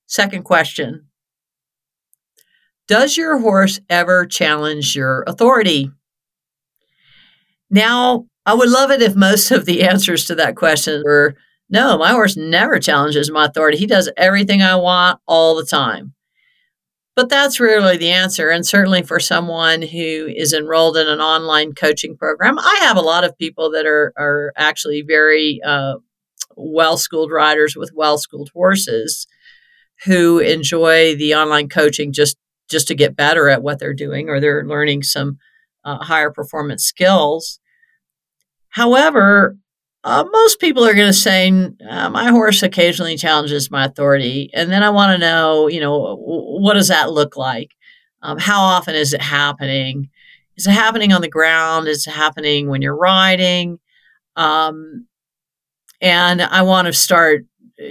Second 0.06 0.44
question 0.44 1.08
Does 2.88 3.18
your 3.18 3.40
horse 3.40 3.82
ever 3.90 4.26
challenge 4.26 4.96
your 4.96 5.26
authority? 5.28 5.92
Now, 7.70 8.28
I 8.46 8.54
would 8.54 8.70
love 8.70 8.90
it 8.90 9.02
if 9.02 9.16
most 9.16 9.52
of 9.52 9.66
the 9.66 9.84
answers 9.90 10.26
to 10.26 10.36
that 10.36 10.56
question 10.56 11.04
were 11.06 11.36
no, 11.70 11.98
my 11.98 12.12
horse 12.12 12.38
never 12.38 12.80
challenges 12.80 13.30
my 13.30 13.48
authority. 13.48 13.78
He 13.78 13.88
does 13.88 14.10
everything 14.16 14.62
I 14.62 14.78
want 14.78 15.20
all 15.28 15.56
the 15.56 15.66
time. 15.66 16.14
But 17.18 17.30
that's 17.30 17.60
rarely 17.60 17.98
the 17.98 18.12
answer. 18.12 18.52
And 18.52 18.64
certainly 18.64 19.02
for 19.02 19.20
someone 19.20 19.82
who 19.82 20.32
is 20.36 20.54
enrolled 20.54 20.98
in 20.98 21.08
an 21.08 21.20
online 21.20 21.74
coaching 21.74 22.16
program, 22.16 22.60
I 22.60 22.78
have 22.82 22.96
a 22.96 23.02
lot 23.02 23.24
of 23.24 23.36
people 23.40 23.72
that 23.72 23.88
are, 23.88 24.14
are 24.16 24.54
actually 24.56 25.02
very 25.02 25.60
uh, 25.66 25.96
well 26.56 26.96
schooled 26.96 27.32
riders 27.32 27.76
with 27.76 27.90
well 27.96 28.20
schooled 28.20 28.52
horses 28.54 29.26
who 30.06 30.38
enjoy 30.38 31.16
the 31.16 31.34
online 31.34 31.70
coaching 31.70 32.14
just 32.14 32.38
just 32.70 32.88
to 32.90 32.94
get 32.94 33.16
better 33.16 33.50
at 33.50 33.64
what 33.64 33.80
they're 33.80 33.96
doing 33.96 34.30
or 34.30 34.40
they're 34.40 34.68
learning 34.68 35.02
some 35.02 35.40
uh, 35.84 35.98
higher 35.98 36.30
performance 36.30 36.84
skills. 36.84 37.60
However, 38.70 39.58
uh, 40.08 40.24
most 40.32 40.62
people 40.62 40.86
are 40.86 40.94
going 40.94 41.10
to 41.10 41.12
say, 41.12 41.52
uh, 41.90 42.10
my 42.10 42.30
horse 42.30 42.64
occasionally 42.64 43.18
challenges 43.18 43.70
my 43.70 43.84
authority. 43.84 44.50
And 44.54 44.72
then 44.72 44.82
I 44.82 44.90
want 44.90 45.12
to 45.12 45.18
know, 45.18 45.68
you 45.68 45.82
know, 45.82 46.16
what 46.16 46.76
does 46.76 46.88
that 46.88 47.12
look 47.12 47.36
like? 47.36 47.76
Um, 48.22 48.38
how 48.38 48.62
often 48.62 48.96
is 48.96 49.14
it 49.14 49.22
happening? 49.22 50.10
Is 50.56 50.66
it 50.66 50.72
happening 50.72 51.12
on 51.12 51.20
the 51.20 51.28
ground? 51.28 51.90
Is 51.90 52.08
it 52.08 52.12
happening 52.12 52.70
when 52.70 52.82
you're 52.82 52.96
riding? 52.96 53.80
Um, 54.38 55.08
and 56.00 56.42
I 56.42 56.62
want 56.62 56.86
to 56.86 56.94
start 56.94 57.46
uh, 57.78 57.88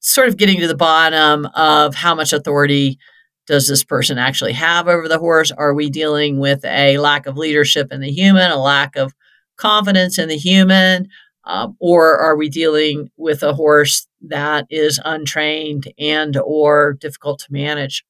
sort 0.00 0.28
of 0.28 0.38
getting 0.38 0.60
to 0.60 0.66
the 0.66 0.74
bottom 0.74 1.44
of 1.54 1.94
how 1.94 2.14
much 2.14 2.32
authority 2.32 2.98
does 3.46 3.68
this 3.68 3.84
person 3.84 4.16
actually 4.16 4.54
have 4.54 4.88
over 4.88 5.08
the 5.08 5.18
horse? 5.18 5.50
Are 5.50 5.74
we 5.74 5.90
dealing 5.90 6.38
with 6.38 6.64
a 6.64 6.96
lack 6.96 7.26
of 7.26 7.36
leadership 7.36 7.92
in 7.92 8.00
the 8.00 8.10
human, 8.10 8.50
a 8.50 8.56
lack 8.56 8.96
of 8.96 9.12
confidence 9.58 10.18
in 10.18 10.28
the 10.28 10.38
human, 10.38 11.08
um, 11.44 11.76
or 11.78 12.16
are 12.18 12.36
we 12.36 12.48
dealing 12.48 13.10
with 13.16 13.42
a 13.42 13.54
horse 13.54 14.06
that 14.22 14.66
is 14.70 15.00
untrained 15.04 15.92
and 15.98 16.36
or 16.36 16.94
difficult 16.94 17.40
to 17.40 17.52
manage? 17.52 18.04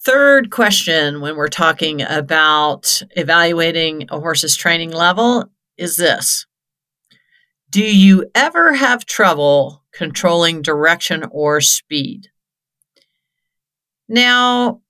Third 0.00 0.50
question 0.50 1.20
when 1.20 1.36
we're 1.36 1.48
talking 1.48 2.02
about 2.02 3.02
evaluating 3.16 4.06
a 4.10 4.20
horse's 4.20 4.54
training 4.54 4.92
level 4.92 5.46
is 5.76 5.96
this. 5.96 6.46
Do 7.70 7.82
you 7.82 8.30
ever 8.34 8.74
have 8.74 9.06
trouble 9.06 9.82
controlling 9.92 10.62
direction 10.62 11.24
or 11.30 11.60
speed? 11.60 12.28
Now, 14.08 14.82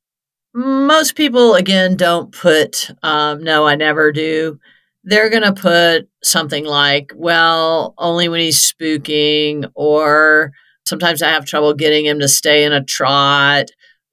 most 0.53 1.17
people, 1.17 1.55
again, 1.55 1.97
don't 1.97 2.33
put, 2.33 2.91
um, 3.03 3.43
no, 3.43 3.67
I 3.67 3.77
never 3.77 4.13
do 4.13 4.59
they're 5.07 5.31
going 5.31 5.45
to 5.45 5.53
put 5.53 6.09
something 6.23 6.65
like, 6.65 7.13
well, 7.15 7.95
only 7.97 8.29
when 8.29 8.41
he's 8.41 8.61
spooking, 8.61 9.71
or 9.75 10.51
sometimes 10.85 11.23
I 11.23 11.31
have 11.31 11.47
trouble 11.47 11.73
getting 11.75 12.05
him 12.05 12.19
to 12.19 12.29
stay 12.29 12.65
in 12.65 12.73
a 12.73 12.85
trot, 12.85 13.67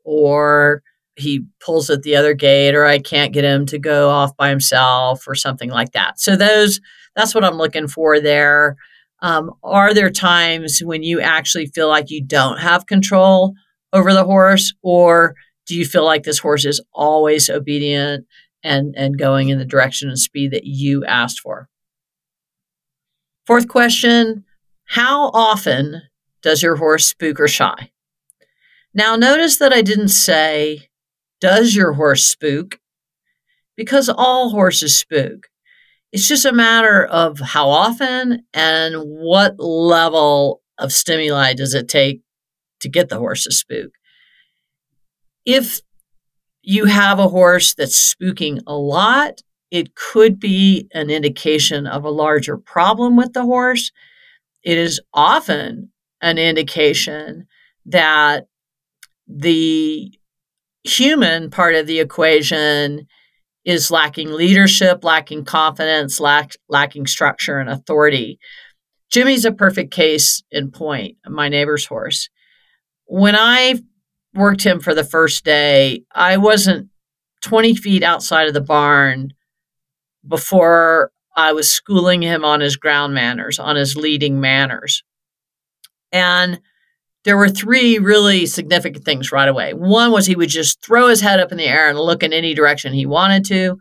or 0.06 0.84
he 1.16 1.46
pulls 1.60 1.90
at 1.90 2.04
the 2.04 2.16
other 2.16 2.36
gait, 2.36 2.76
or 2.76 2.86
I 2.86 3.00
can't 3.00 3.34
get 3.34 3.44
him 3.44 3.66
to 3.68 3.80
go 3.80 4.10
off 4.10 4.38
by 4.38 4.50
himself, 4.50 5.28
or 5.28 5.34
something 5.34 5.72
like 5.72 5.92
that. 5.94 6.20
So, 6.20 6.36
those 6.36 6.80
that's 7.16 7.34
what 7.36 7.44
I'm 7.44 7.58
looking 7.58 7.88
for 7.88 8.20
there. 8.20 8.76
Um, 9.22 9.52
are 9.64 9.94
there 9.94 10.12
times 10.12 10.82
when 10.84 11.02
you 11.02 11.22
actually 11.22 11.68
feel 11.68 11.88
like 11.88 12.10
you 12.12 12.24
don't 12.24 12.60
have 12.60 12.86
control 12.86 13.54
over 13.94 14.14
the 14.14 14.26
horse, 14.26 14.74
or 14.84 15.34
do 15.66 15.76
you 15.76 15.86
feel 15.86 16.06
like 16.06 16.24
this 16.24 16.40
horse 16.40 16.66
is 16.66 16.82
always 16.94 17.50
obedient 17.50 18.26
and, 18.64 18.96
and 18.98 19.18
going 19.18 19.50
in 19.50 19.60
the 19.60 19.66
direction 19.66 20.10
and 20.10 20.18
speed 20.18 20.52
that 20.52 20.66
you 20.66 21.06
asked 21.06 21.40
for. 21.40 21.70
Fourth 23.46 23.68
question 23.68 24.46
How 24.86 25.30
often 25.34 26.04
does 26.42 26.64
your 26.64 26.78
horse 26.78 27.08
spook 27.08 27.40
or 27.40 27.48
shy? 27.48 27.92
Now, 28.94 29.16
notice 29.16 29.58
that 29.58 29.74
I 29.74 29.82
didn't 29.82 30.10
say, 30.10 30.90
Does 31.42 31.76
your 31.76 31.94
horse 31.94 32.26
spook? 32.26 32.80
Because 33.76 34.08
all 34.08 34.52
horses 34.52 34.96
spook. 34.96 35.48
It's 36.12 36.28
just 36.28 36.46
a 36.46 36.54
matter 36.54 37.04
of 37.04 37.40
how 37.40 37.70
often 37.70 38.46
and 38.54 38.96
what 38.98 39.60
level 39.60 40.62
of 40.78 40.92
stimuli 40.92 41.54
does 41.56 41.74
it 41.74 41.88
take 41.88 42.22
to 42.82 42.90
get 42.90 43.10
the 43.10 43.18
horse 43.18 43.46
to 43.46 43.52
spook. 43.52 43.92
If 45.44 45.82
you 46.64 46.86
have 46.86 47.20
a 47.20 47.28
horse 47.28 47.74
that's 47.74 48.16
spooking 48.16 48.60
a 48.66 48.74
lot, 48.74 49.42
it 49.70 49.96
could 49.96 50.40
be 50.40 50.88
an 50.94 51.10
indication 51.10 51.86
of 51.86 52.06
a 52.06 52.10
larger 52.10 52.58
problem 52.58 53.18
with 53.18 53.34
the 53.34 53.44
horse. 53.44 53.92
It 54.64 54.78
is 54.78 55.00
often 55.14 55.92
an 56.22 56.38
indication 56.38 57.48
that 57.86 58.48
the 59.28 60.12
human 60.86 61.50
part 61.50 61.76
of 61.76 61.86
the 61.86 62.00
equation 62.00 63.08
is 63.66 63.92
lacking 63.92 64.32
leadership, 64.32 65.04
lacking 65.04 65.46
confidence, 65.46 66.20
lack, 66.20 66.56
lacking 66.70 67.08
structure 67.08 67.60
and 67.60 67.70
authority. 67.70 68.40
Jimmy's 69.12 69.46
a 69.46 69.52
perfect 69.52 69.92
case 69.92 70.44
in 70.52 70.72
point, 70.72 71.18
my 71.28 71.50
neighbor's 71.50 71.86
horse. 71.86 72.30
When 73.06 73.36
I 73.36 73.82
worked 74.34 74.64
him 74.64 74.80
for 74.80 74.94
the 74.94 75.04
first 75.04 75.46
day, 75.46 76.04
I 76.14 76.38
wasn't 76.38 76.90
20 77.42 77.76
feet 77.76 78.04
outside 78.04 78.48
of 78.48 78.54
the 78.54 78.62
barn 78.62 79.34
before 80.28 81.12
I 81.36 81.54
was 81.54 81.70
schooling 81.70 82.22
him 82.22 82.46
on 82.46 82.62
his 82.62 82.78
ground 82.78 83.14
manners, 83.14 83.60
on 83.60 83.76
his 83.76 83.96
leading 83.96 84.40
manners. 84.40 85.04
And 86.12 86.62
there 87.24 87.38
were 87.38 87.50
three 87.50 87.98
really 88.00 88.46
significant 88.46 89.06
things 89.06 89.32
right 89.32 89.48
away. 89.48 89.74
One 89.74 90.12
was 90.12 90.26
he 90.26 90.36
would 90.36 90.50
just 90.50 90.84
throw 90.84 91.08
his 91.08 91.22
head 91.22 91.40
up 91.40 91.52
in 91.52 91.58
the 91.58 91.66
air 91.66 91.90
and 91.90 91.98
look 91.98 92.22
in 92.22 92.34
any 92.34 92.54
direction 92.54 92.94
he 92.94 93.06
wanted 93.06 93.46
to. 93.46 93.78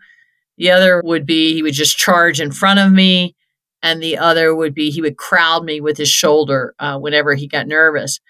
The 0.58 0.70
other 0.70 1.02
would 1.04 1.26
be 1.26 1.54
he 1.54 1.62
would 1.62 1.74
just 1.74 1.98
charge 1.98 2.40
in 2.40 2.52
front 2.52 2.78
of 2.80 2.92
me. 2.92 3.34
And 3.82 4.00
the 4.00 4.16
other 4.16 4.54
would 4.54 4.74
be 4.74 4.90
he 4.90 5.02
would 5.02 5.16
crowd 5.16 5.64
me 5.64 5.80
with 5.80 5.96
his 5.96 6.08
shoulder 6.08 6.72
uh, 6.78 6.98
whenever 6.98 7.34
he 7.34 7.48
got 7.48 7.66
nervous. 7.66 8.20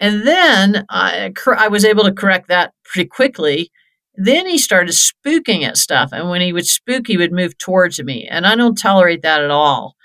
And 0.00 0.26
then 0.26 0.84
I, 0.90 1.32
I 1.56 1.68
was 1.68 1.84
able 1.84 2.04
to 2.04 2.12
correct 2.12 2.48
that 2.48 2.72
pretty 2.84 3.08
quickly. 3.08 3.70
Then 4.14 4.46
he 4.46 4.58
started 4.58 4.94
spooking 4.94 5.62
at 5.62 5.76
stuff. 5.76 6.10
And 6.12 6.28
when 6.28 6.40
he 6.40 6.52
would 6.52 6.66
spook, 6.66 7.06
he 7.06 7.16
would 7.16 7.32
move 7.32 7.56
towards 7.58 8.02
me. 8.02 8.26
And 8.30 8.46
I 8.46 8.56
don't 8.56 8.76
tolerate 8.76 9.22
that 9.22 9.42
at 9.42 9.50
all. 9.50 9.96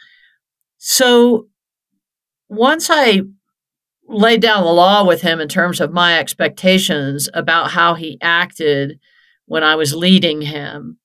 So 0.78 1.48
once 2.50 2.90
I 2.90 3.22
laid 4.08 4.42
down 4.42 4.64
the 4.64 4.72
law 4.72 5.06
with 5.06 5.22
him 5.22 5.40
in 5.40 5.48
terms 5.48 5.80
of 5.80 5.94
my 5.94 6.20
expectations 6.20 7.30
about 7.34 7.72
how 7.72 7.94
he 7.94 8.18
acted 8.22 9.00
when 9.46 9.64
I 9.64 9.76
was 9.76 9.96
leading 9.96 10.42
him, 10.42 10.98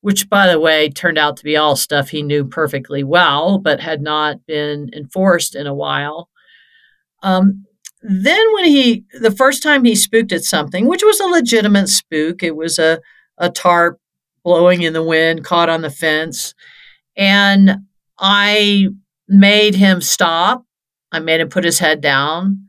which, 0.00 0.28
by 0.28 0.46
the 0.46 0.60
way, 0.60 0.90
turned 0.90 1.18
out 1.18 1.36
to 1.38 1.44
be 1.44 1.56
all 1.56 1.74
stuff 1.76 2.10
he 2.10 2.22
knew 2.22 2.44
perfectly 2.44 3.02
well, 3.02 3.58
but 3.58 3.80
had 3.80 4.02
not 4.02 4.44
been 4.46 4.90
enforced 4.94 5.56
in 5.56 5.66
a 5.66 5.74
while. 5.74 6.28
Um, 7.22 7.64
then 8.06 8.52
when 8.54 8.64
he 8.66 9.04
the 9.20 9.30
first 9.30 9.62
time 9.62 9.84
he 9.84 9.94
spooked 9.94 10.32
at 10.32 10.44
something 10.44 10.86
which 10.86 11.02
was 11.02 11.18
a 11.20 11.26
legitimate 11.26 11.88
spook 11.88 12.42
it 12.42 12.54
was 12.54 12.78
a, 12.78 13.00
a 13.38 13.50
tarp 13.50 13.98
blowing 14.42 14.82
in 14.82 14.92
the 14.92 15.02
wind 15.02 15.44
caught 15.44 15.68
on 15.70 15.82
the 15.82 15.90
fence 15.90 16.54
and 17.16 17.78
i 18.18 18.88
made 19.28 19.74
him 19.74 20.00
stop. 20.00 20.64
I 21.12 21.20
made 21.20 21.40
him 21.40 21.48
put 21.48 21.64
his 21.64 21.78
head 21.78 22.00
down. 22.00 22.68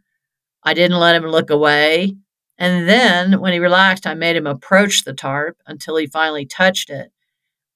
I 0.63 0.73
didn't 0.73 0.99
let 0.99 1.15
him 1.15 1.23
look 1.23 1.49
away. 1.49 2.15
And 2.57 2.87
then 2.87 3.41
when 3.41 3.53
he 3.53 3.59
relaxed 3.59 4.07
i 4.07 4.13
made 4.13 4.35
him 4.35 4.47
approach 4.47 5.03
the 5.03 5.13
tarp 5.13 5.57
until 5.67 5.97
he 5.97 6.07
finally 6.07 6.45
touched 6.45 6.89
it. 6.89 7.11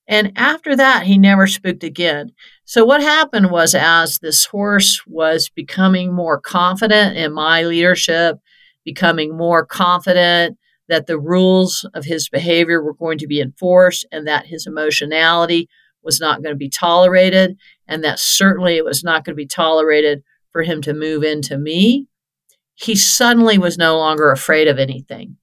And 0.07 0.31
after 0.35 0.75
that, 0.75 1.03
he 1.03 1.19
never 1.19 1.45
spooked 1.45 1.83
again. 1.83 2.31
So, 2.69 2.85
what 2.85 3.01
happened 3.01 3.49
was, 3.49 3.73
as 3.73 4.19
this 4.19 4.45
horse 4.45 5.01
was 5.07 5.49
becoming 5.49 6.13
more 6.13 6.39
confident 6.39 7.17
in 7.17 7.33
my 7.33 7.63
leadership, 7.63 8.37
becoming 8.85 9.35
more 9.35 9.65
confident 9.65 10.55
that 10.87 11.07
the 11.07 11.17
rules 11.17 11.83
of 11.95 12.05
his 12.05 12.29
behavior 12.29 12.83
were 12.83 12.93
going 12.93 13.17
to 13.17 13.25
be 13.25 13.41
enforced 13.41 14.05
and 14.11 14.27
that 14.27 14.45
his 14.45 14.67
emotionality 14.67 15.67
was 16.03 16.19
not 16.19 16.43
going 16.43 16.53
to 16.53 16.59
be 16.59 16.69
tolerated, 16.69 17.57
and 17.87 18.03
that 18.03 18.19
certainly 18.19 18.77
it 18.77 18.85
was 18.85 19.03
not 19.03 19.25
going 19.25 19.33
to 19.33 19.43
be 19.43 19.47
tolerated 19.47 20.21
for 20.51 20.61
him 20.61 20.79
to 20.83 20.93
move 20.93 21.23
into 21.23 21.57
me, 21.57 22.05
he 22.75 22.95
suddenly 22.95 23.57
was 23.57 23.79
no 23.79 23.97
longer 23.97 24.29
afraid 24.29 24.67
of 24.67 24.77
anything. 24.77 25.37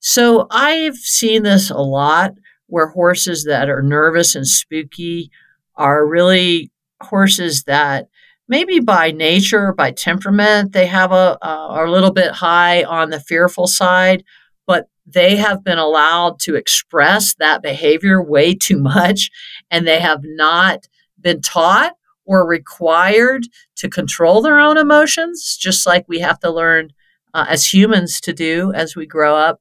So, 0.00 0.46
I've 0.50 0.96
seen 0.96 1.44
this 1.44 1.70
a 1.70 1.78
lot 1.78 2.32
where 2.66 2.88
horses 2.88 3.44
that 3.44 3.70
are 3.70 3.80
nervous 3.80 4.34
and 4.34 4.46
spooky 4.46 5.30
are 5.78 6.06
really 6.06 6.70
horses 7.02 7.64
that 7.64 8.08
maybe 8.48 8.80
by 8.80 9.10
nature, 9.12 9.72
by 9.72 9.92
temperament, 9.92 10.72
they 10.72 10.86
have 10.86 11.12
a 11.12 11.38
are 11.42 11.86
a 11.86 11.90
little 11.90 12.12
bit 12.12 12.32
high 12.32 12.82
on 12.84 13.10
the 13.10 13.20
fearful 13.20 13.66
side, 13.66 14.24
but 14.66 14.88
they 15.06 15.36
have 15.36 15.64
been 15.64 15.78
allowed 15.78 16.38
to 16.40 16.56
express 16.56 17.34
that 17.36 17.62
behavior 17.62 18.22
way 18.22 18.54
too 18.54 18.78
much 18.78 19.30
and 19.70 19.86
they 19.86 20.00
have 20.00 20.20
not 20.22 20.86
been 21.20 21.40
taught 21.40 21.92
or 22.26 22.46
required 22.46 23.44
to 23.76 23.88
control 23.88 24.42
their 24.42 24.58
own 24.60 24.76
emotions, 24.76 25.56
just 25.58 25.86
like 25.86 26.04
we 26.08 26.20
have 26.20 26.38
to 26.40 26.50
learn 26.50 26.90
uh, 27.32 27.46
as 27.48 27.72
humans 27.72 28.20
to 28.20 28.32
do 28.34 28.72
as 28.74 28.94
we 28.94 29.06
grow 29.06 29.34
up. 29.34 29.60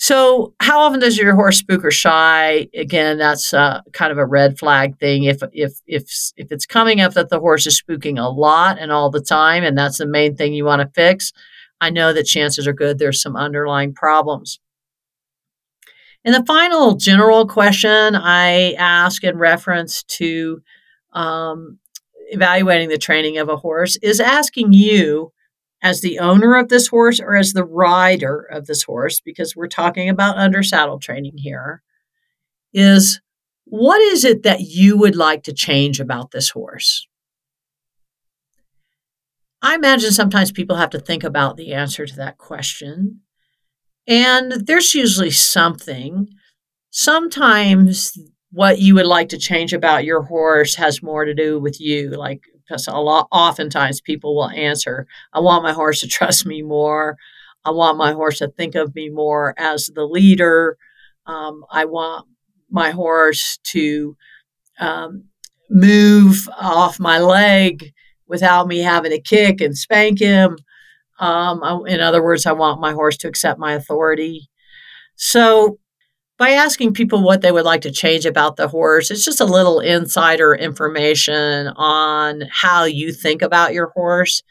So, 0.00 0.54
how 0.60 0.78
often 0.78 1.00
does 1.00 1.18
your 1.18 1.34
horse 1.34 1.58
spook 1.58 1.84
or 1.84 1.90
shy? 1.90 2.68
Again, 2.72 3.18
that's 3.18 3.52
uh, 3.52 3.80
kind 3.92 4.12
of 4.12 4.18
a 4.18 4.24
red 4.24 4.56
flag 4.56 4.96
thing. 5.00 5.24
If 5.24 5.42
if 5.52 5.80
if 5.88 6.08
if 6.36 6.52
it's 6.52 6.66
coming 6.66 7.00
up 7.00 7.14
that 7.14 7.30
the 7.30 7.40
horse 7.40 7.66
is 7.66 7.82
spooking 7.82 8.16
a 8.16 8.28
lot 8.28 8.78
and 8.78 8.92
all 8.92 9.10
the 9.10 9.20
time, 9.20 9.64
and 9.64 9.76
that's 9.76 9.98
the 9.98 10.06
main 10.06 10.36
thing 10.36 10.54
you 10.54 10.64
want 10.64 10.82
to 10.82 10.92
fix, 10.94 11.32
I 11.80 11.90
know 11.90 12.12
that 12.12 12.24
chances 12.24 12.68
are 12.68 12.72
good 12.72 12.98
there's 12.98 13.20
some 13.20 13.34
underlying 13.34 13.92
problems. 13.92 14.60
And 16.24 16.32
the 16.32 16.44
final 16.44 16.94
general 16.94 17.48
question 17.48 18.14
I 18.14 18.74
ask 18.74 19.24
in 19.24 19.36
reference 19.36 20.04
to 20.04 20.62
um, 21.12 21.78
evaluating 22.30 22.88
the 22.88 22.98
training 22.98 23.38
of 23.38 23.48
a 23.48 23.56
horse 23.56 23.96
is 23.96 24.20
asking 24.20 24.74
you 24.74 25.32
as 25.82 26.00
the 26.00 26.18
owner 26.18 26.56
of 26.56 26.68
this 26.68 26.88
horse 26.88 27.20
or 27.20 27.36
as 27.36 27.52
the 27.52 27.64
rider 27.64 28.40
of 28.40 28.66
this 28.66 28.82
horse, 28.82 29.20
because 29.20 29.54
we're 29.54 29.68
talking 29.68 30.08
about 30.08 30.36
under 30.36 30.62
saddle 30.62 30.98
training 30.98 31.38
here, 31.38 31.82
is 32.72 33.20
what 33.64 34.00
is 34.00 34.24
it 34.24 34.42
that 34.42 34.60
you 34.62 34.96
would 34.96 35.16
like 35.16 35.42
to 35.44 35.52
change 35.52 36.00
about 36.00 36.30
this 36.30 36.50
horse? 36.50 37.06
I 39.60 39.74
imagine 39.74 40.12
sometimes 40.12 40.52
people 40.52 40.76
have 40.76 40.90
to 40.90 41.00
think 41.00 41.24
about 41.24 41.56
the 41.56 41.72
answer 41.72 42.06
to 42.06 42.16
that 42.16 42.38
question. 42.38 43.20
And 44.06 44.52
there's 44.66 44.94
usually 44.94 45.30
something. 45.30 46.28
Sometimes 46.90 48.16
what 48.50 48.78
you 48.78 48.94
would 48.94 49.06
like 49.06 49.28
to 49.30 49.38
change 49.38 49.72
about 49.72 50.04
your 50.04 50.22
horse 50.22 50.76
has 50.76 51.02
more 51.02 51.24
to 51.24 51.34
do 51.34 51.58
with 51.58 51.80
you. 51.80 52.10
Like 52.10 52.42
because 52.68 52.86
a 52.86 52.92
lot 52.92 53.28
oftentimes 53.32 54.00
people 54.00 54.34
will 54.34 54.50
answer, 54.50 55.06
I 55.32 55.40
want 55.40 55.62
my 55.62 55.72
horse 55.72 56.00
to 56.00 56.08
trust 56.08 56.46
me 56.46 56.62
more. 56.62 57.16
I 57.64 57.70
want 57.70 57.98
my 57.98 58.12
horse 58.12 58.38
to 58.38 58.48
think 58.48 58.74
of 58.74 58.94
me 58.94 59.08
more 59.08 59.54
as 59.58 59.86
the 59.86 60.04
leader. 60.04 60.76
Um, 61.26 61.64
I 61.70 61.84
want 61.84 62.26
my 62.70 62.90
horse 62.90 63.58
to 63.64 64.16
um, 64.78 65.24
move 65.70 66.48
off 66.58 67.00
my 67.00 67.18
leg 67.18 67.92
without 68.26 68.68
me 68.68 68.78
having 68.78 69.10
to 69.10 69.20
kick 69.20 69.60
and 69.60 69.76
spank 69.76 70.20
him. 70.20 70.56
Um, 71.18 71.62
I, 71.62 71.78
in 71.88 72.00
other 72.00 72.22
words, 72.22 72.46
I 72.46 72.52
want 72.52 72.80
my 72.80 72.92
horse 72.92 73.16
to 73.18 73.28
accept 73.28 73.58
my 73.58 73.72
authority. 73.72 74.48
So 75.16 75.78
by 76.38 76.50
asking 76.50 76.94
people 76.94 77.22
what 77.22 77.42
they 77.42 77.52
would 77.52 77.64
like 77.64 77.80
to 77.82 77.90
change 77.90 78.24
about 78.24 78.56
the 78.56 78.68
horse. 78.68 79.10
It's 79.10 79.24
just 79.24 79.40
a 79.40 79.44
little 79.44 79.80
insider 79.80 80.54
information 80.54 81.68
on 81.76 82.44
how 82.50 82.84
you 82.84 83.12
think 83.12 83.42
about 83.42 83.74
your 83.74 83.90
horse, 83.90 84.42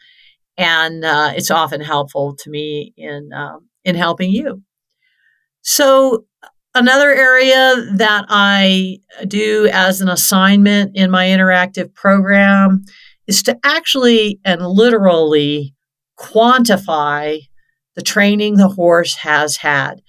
and 0.58 1.04
uh, 1.06 1.32
it's 1.36 1.52
often 1.52 1.82
helpful 1.82 2.36
to 2.40 2.50
me 2.50 2.94
in 2.98 3.32
um, 3.34 3.68
in 3.84 3.96
helping 3.96 4.32
you. 4.32 4.64
So. 5.62 6.26
Another 6.76 7.10
area 7.10 7.74
that 7.96 8.26
I 8.30 9.00
do 9.28 9.68
as 9.74 10.00
an 10.00 10.10
assignment 10.10 10.96
in 10.96 11.10
my 11.10 11.26
interactive 11.26 11.92
program 11.96 12.84
is 13.26 13.42
to 13.44 13.58
actually 13.64 14.40
and 14.46 14.62
literally 14.62 15.74
quantify 16.20 17.40
the 17.96 18.02
training 18.04 18.58
the 18.58 18.68
horse 18.68 19.16
has 19.16 19.58
had. 19.58 20.02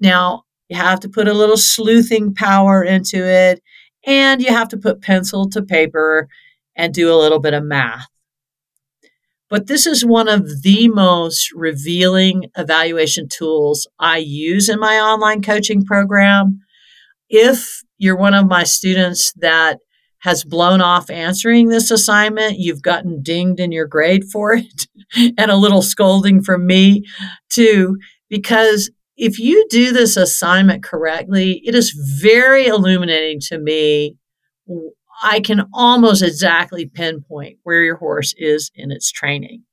Now, 0.00 0.44
you 0.70 0.76
have 0.76 1.00
to 1.00 1.08
put 1.08 1.28
a 1.28 1.34
little 1.34 1.56
sleuthing 1.56 2.32
power 2.32 2.82
into 2.82 3.26
it, 3.26 3.60
and 4.06 4.40
you 4.40 4.48
have 4.48 4.68
to 4.68 4.76
put 4.76 5.02
pencil 5.02 5.50
to 5.50 5.62
paper 5.62 6.28
and 6.76 6.94
do 6.94 7.12
a 7.12 7.18
little 7.18 7.40
bit 7.40 7.54
of 7.54 7.64
math. 7.64 8.06
But 9.48 9.66
this 9.66 9.84
is 9.84 10.04
one 10.04 10.28
of 10.28 10.62
the 10.62 10.86
most 10.86 11.50
revealing 11.52 12.50
evaluation 12.56 13.28
tools 13.28 13.88
I 13.98 14.18
use 14.18 14.68
in 14.68 14.78
my 14.78 14.94
online 15.00 15.42
coaching 15.42 15.84
program. 15.84 16.60
If 17.28 17.82
you're 17.98 18.16
one 18.16 18.34
of 18.34 18.46
my 18.46 18.62
students 18.62 19.32
that 19.38 19.78
has 20.20 20.44
blown 20.44 20.80
off 20.80 21.10
answering 21.10 21.68
this 21.68 21.90
assignment, 21.90 22.60
you've 22.60 22.82
gotten 22.82 23.22
dinged 23.22 23.58
in 23.58 23.72
your 23.72 23.86
grade 23.86 24.24
for 24.32 24.54
it 24.54 24.86
and 25.36 25.50
a 25.50 25.56
little 25.56 25.82
scolding 25.82 26.42
from 26.42 26.64
me 26.64 27.04
too, 27.48 27.98
because 28.28 28.88
if 29.20 29.38
you 29.38 29.66
do 29.68 29.92
this 29.92 30.16
assignment 30.16 30.82
correctly, 30.82 31.60
it 31.62 31.74
is 31.74 31.90
very 31.90 32.66
illuminating 32.66 33.38
to 33.40 33.58
me. 33.58 34.16
I 35.22 35.40
can 35.40 35.66
almost 35.74 36.22
exactly 36.22 36.86
pinpoint 36.86 37.58
where 37.62 37.82
your 37.82 37.96
horse 37.96 38.34
is 38.38 38.70
in 38.74 38.90
its 38.90 39.12
training. 39.12 39.64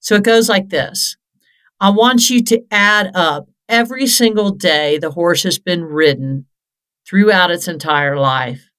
So 0.00 0.14
it 0.14 0.24
goes 0.24 0.48
like 0.48 0.70
this 0.70 1.18
I 1.80 1.90
want 1.90 2.30
you 2.30 2.42
to 2.44 2.62
add 2.70 3.10
up 3.14 3.50
every 3.68 4.06
single 4.06 4.50
day 4.52 4.96
the 4.96 5.10
horse 5.10 5.42
has 5.42 5.58
been 5.58 5.84
ridden 5.84 6.46
throughout 7.06 7.50
its 7.50 7.68
entire 7.68 8.18
life, 8.18 8.70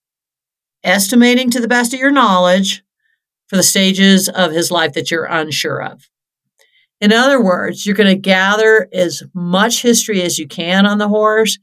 estimating 0.83 1.51
to 1.51 1.59
the 1.59 1.67
best 1.67 1.93
of 1.93 1.99
your 1.99 2.11
knowledge 2.11 2.83
for 3.45 3.57
the 3.57 3.63
stages 3.63 4.27
of 4.27 4.53
his 4.53 4.71
life 4.71 4.93
that 4.93 5.11
you're 5.11 5.25
unsure 5.25 5.83
of. 5.83 6.09
In 7.03 7.11
other 7.11 7.43
words, 7.43 7.85
you're 7.85 7.97
going 7.97 8.15
to 8.15 8.15
gather 8.15 8.87
as 8.93 9.23
much 9.33 9.81
history 9.81 10.21
as 10.21 10.39
you 10.39 10.47
can 10.47 10.85
on 10.85 10.99
the 10.99 11.09
horse, 11.09 11.59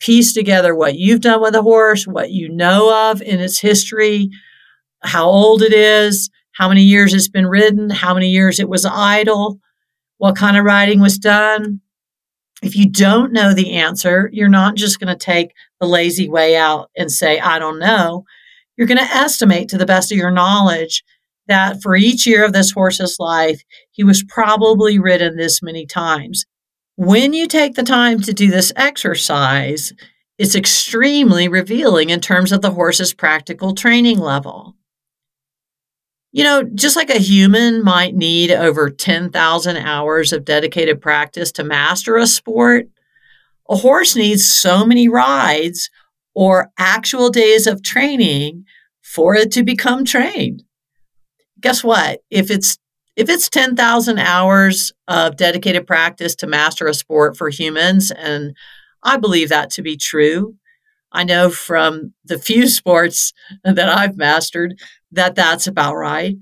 piece 0.00 0.32
together 0.32 0.74
what 0.74 0.96
you've 0.96 1.20
done 1.20 1.42
with 1.42 1.52
the 1.52 1.60
horse, 1.60 2.06
what 2.06 2.30
you 2.30 2.48
know 2.48 3.10
of 3.10 3.20
in 3.20 3.38
its 3.38 3.58
history, 3.58 4.30
how 5.02 5.26
old 5.26 5.60
it 5.60 5.74
is, 5.74 6.30
how 6.52 6.70
many 6.70 6.84
years 6.84 7.12
it's 7.12 7.28
been 7.28 7.46
ridden, 7.46 7.90
how 7.90 8.14
many 8.14 8.30
years 8.30 8.58
it 8.58 8.70
was 8.70 8.86
idle, 8.86 9.60
what 10.16 10.36
kind 10.36 10.56
of 10.56 10.64
riding 10.64 11.00
was 11.00 11.18
done. 11.18 11.82
If 12.62 12.74
you 12.74 12.88
don't 12.88 13.30
know 13.30 13.52
the 13.52 13.74
answer, 13.74 14.30
you're 14.32 14.48
not 14.48 14.74
just 14.74 14.98
going 14.98 15.14
to 15.14 15.22
take 15.22 15.52
the 15.82 15.86
lazy 15.86 16.30
way 16.30 16.56
out 16.56 16.88
and 16.96 17.12
say, 17.12 17.38
I 17.40 17.58
don't 17.58 17.78
know. 17.78 18.24
You're 18.78 18.86
going 18.86 18.96
to 18.96 19.04
estimate 19.04 19.68
to 19.68 19.76
the 19.76 19.84
best 19.84 20.10
of 20.10 20.16
your 20.16 20.30
knowledge 20.30 21.04
that 21.48 21.82
for 21.82 21.96
each 21.96 22.26
year 22.26 22.44
of 22.44 22.52
this 22.52 22.70
horse's 22.70 23.16
life, 23.18 23.62
he 23.90 24.04
was 24.04 24.22
probably 24.22 24.98
ridden 24.98 25.36
this 25.36 25.62
many 25.62 25.86
times. 25.86 26.44
When 26.96 27.32
you 27.32 27.46
take 27.46 27.74
the 27.74 27.82
time 27.82 28.20
to 28.22 28.32
do 28.32 28.50
this 28.50 28.72
exercise, 28.76 29.92
it's 30.38 30.54
extremely 30.54 31.48
revealing 31.48 32.10
in 32.10 32.20
terms 32.20 32.52
of 32.52 32.60
the 32.60 32.70
horse's 32.70 33.14
practical 33.14 33.74
training 33.74 34.18
level. 34.18 34.76
You 36.30 36.44
know, 36.44 36.62
just 36.62 36.94
like 36.96 37.10
a 37.10 37.18
human 37.18 37.82
might 37.82 38.14
need 38.14 38.50
over 38.50 38.90
10,000 38.90 39.76
hours 39.76 40.32
of 40.32 40.44
dedicated 40.44 41.00
practice 41.00 41.50
to 41.52 41.64
master 41.64 42.16
a 42.16 42.26
sport, 42.26 42.86
a 43.68 43.76
horse 43.76 44.14
needs 44.14 44.44
so 44.44 44.84
many 44.84 45.08
rides 45.08 45.90
or 46.34 46.70
actual 46.78 47.30
days 47.30 47.66
of 47.66 47.82
training 47.82 48.64
for 49.02 49.34
it 49.34 49.50
to 49.52 49.62
become 49.62 50.04
trained 50.04 50.62
guess 51.60 51.82
what? 51.84 52.20
If 52.30 52.50
it's 52.50 52.78
if 53.16 53.28
it's 53.28 53.48
10,000 53.48 54.20
hours 54.20 54.92
of 55.08 55.36
dedicated 55.36 55.88
practice 55.88 56.36
to 56.36 56.46
master 56.46 56.86
a 56.86 56.94
sport 56.94 57.36
for 57.36 57.48
humans, 57.48 58.12
and 58.12 58.56
I 59.02 59.16
believe 59.16 59.48
that 59.48 59.70
to 59.70 59.82
be 59.82 59.96
true, 59.96 60.54
I 61.10 61.24
know 61.24 61.50
from 61.50 62.14
the 62.24 62.38
few 62.38 62.68
sports 62.68 63.32
that 63.64 63.88
I've 63.88 64.16
mastered 64.16 64.78
that 65.10 65.34
that's 65.34 65.66
about 65.66 65.96
right. 65.96 66.36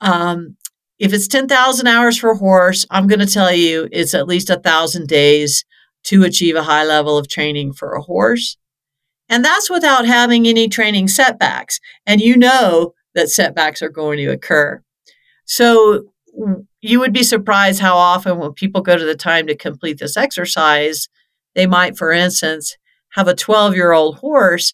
Um, 0.00 0.56
if 1.00 1.12
it's 1.12 1.26
10,000 1.26 1.86
hours 1.86 2.16
for 2.18 2.30
a 2.30 2.36
horse, 2.36 2.86
I'm 2.90 3.06
going 3.06 3.20
to 3.20 3.26
tell 3.26 3.52
you 3.52 3.88
it's 3.90 4.14
at 4.14 4.28
least 4.28 4.50
a 4.50 4.60
thousand 4.60 5.08
days 5.08 5.64
to 6.04 6.22
achieve 6.24 6.54
a 6.54 6.62
high 6.62 6.84
level 6.84 7.18
of 7.18 7.28
training 7.28 7.72
for 7.72 7.94
a 7.94 8.02
horse. 8.02 8.56
And 9.28 9.44
that's 9.44 9.70
without 9.70 10.06
having 10.06 10.46
any 10.46 10.68
training 10.68 11.08
setbacks. 11.08 11.80
And 12.06 12.20
you 12.20 12.36
know 12.36 12.94
that 13.14 13.28
setbacks 13.28 13.82
are 13.82 13.88
going 13.88 14.18
to 14.18 14.28
occur. 14.28 14.82
So 15.44 16.04
you 16.80 17.00
would 17.00 17.12
be 17.12 17.22
surprised 17.22 17.80
how 17.80 17.96
often 17.96 18.38
when 18.38 18.52
people 18.52 18.82
go 18.82 18.96
to 18.96 19.04
the 19.04 19.16
time 19.16 19.46
to 19.46 19.56
complete 19.56 19.98
this 19.98 20.16
exercise, 20.16 21.08
they 21.54 21.66
might, 21.66 21.98
for 21.98 22.12
instance, 22.12 22.76
have 23.10 23.28
a 23.28 23.34
12 23.34 23.74
year 23.74 23.92
old 23.92 24.18
horse 24.18 24.72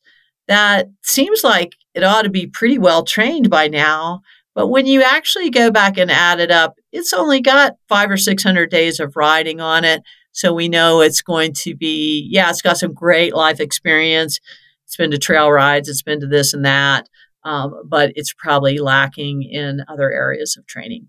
that 0.49 0.89
seems 1.03 1.43
like 1.43 1.73
it 1.95 2.05
ought 2.05 2.23
to 2.23 2.31
be 2.31 2.47
pretty 2.47 2.79
well 2.79 3.03
trained 3.03 3.51
by 3.51 3.69
now. 3.69 4.21
But 4.55 4.69
when 4.69 4.87
you 4.87 5.03
actually 5.03 5.51
go 5.51 5.71
back 5.71 5.99
and 5.99 6.11
add 6.11 6.41
it 6.41 6.51
up, 6.51 6.77
it's 6.93 7.13
only 7.13 7.41
got 7.41 7.77
five 7.89 8.11
or 8.11 8.17
600 8.17 8.71
days 8.71 9.01
of 9.01 9.17
riding 9.17 9.61
on 9.61 9.85
it. 9.85 10.03
So 10.33 10.53
we 10.53 10.69
know 10.69 11.01
it's 11.01 11.23
going 11.23 11.55
to 11.55 11.75
be, 11.75 12.27
yeah, 12.31 12.51
it's 12.51 12.63
got 12.63 12.79
some 12.79 12.93
great 12.93 13.35
life 13.35 13.61
experience. 13.61 14.39
It's 14.85 14.97
been 14.97 15.11
to 15.11 15.19
trail 15.19 15.51
rides, 15.51 15.89
it's 15.89 16.03
been 16.03 16.21
to 16.21 16.27
this 16.27 16.55
and 16.55 16.65
that 16.65 17.09
um, 17.47 17.81
but 17.85 18.11
it's 18.17 18.35
probably 18.35 18.79
lacking 18.79 19.45
in 19.45 19.85
other 19.89 20.11
areas 20.11 20.57
of 20.57 20.67
training. 20.67 21.07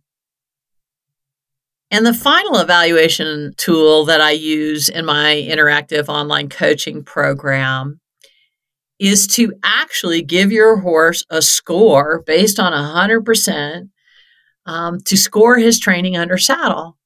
And 1.90 2.06
the 2.06 2.14
final 2.14 2.58
evaluation 2.58 3.54
tool 3.58 4.06
that 4.06 4.22
I 4.22 4.32
use 4.32 4.88
in 4.88 5.06
my 5.06 5.48
interactive 5.50 6.10
online 6.10 6.48
coaching 6.48 7.04
program 7.04 8.00
is 9.00 9.26
to 9.28 9.52
actually 9.64 10.22
give 10.22 10.52
your 10.52 10.78
horse 10.78 11.26
a 11.32 11.42
score 11.42 12.22
based 12.28 12.60
on 12.60 12.72
100% 12.72 13.90
um, 14.68 15.00
to 15.06 15.18
score 15.18 15.58
his 15.58 15.80
training 15.80 16.18
under 16.18 16.38
saddle. 16.38 16.98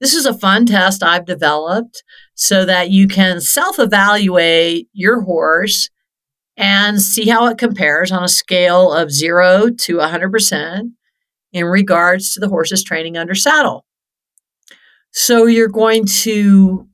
This 0.00 0.12
is 0.12 0.26
a 0.26 0.36
fun 0.36 0.66
test 0.66 1.02
I've 1.02 1.24
developed 1.24 2.04
so 2.34 2.66
that 2.66 2.90
you 2.90 3.08
can 3.08 3.40
self 3.40 3.78
evaluate 3.78 4.88
your 4.92 5.22
horse 5.22 5.88
and 6.56 7.00
see 7.00 7.28
how 7.28 7.46
it 7.46 7.58
compares 7.58 8.10
on 8.10 8.24
a 8.24 8.28
scale 8.28 8.92
of 8.92 9.12
zero 9.12 9.70
to 9.70 9.96
100% 9.96 10.90
in 11.52 11.64
regards 11.64 12.32
to 12.32 12.40
the 12.40 12.48
horse's 12.48 12.82
training 12.82 13.16
under 13.16 13.34
saddle. 13.34 13.84
So 15.12 15.46
you're 15.46 15.68
going 15.68 16.06
to 16.06 16.88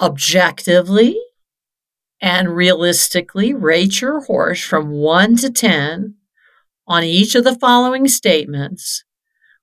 objectively 0.00 1.18
and 2.20 2.54
realistically 2.54 3.52
rate 3.52 4.00
your 4.00 4.22
horse 4.24 4.62
from 4.62 4.90
1 4.90 5.36
to 5.36 5.50
10 5.50 6.14
on 6.86 7.04
each 7.04 7.34
of 7.34 7.44
the 7.44 7.54
following 7.56 8.06
statements, 8.08 9.04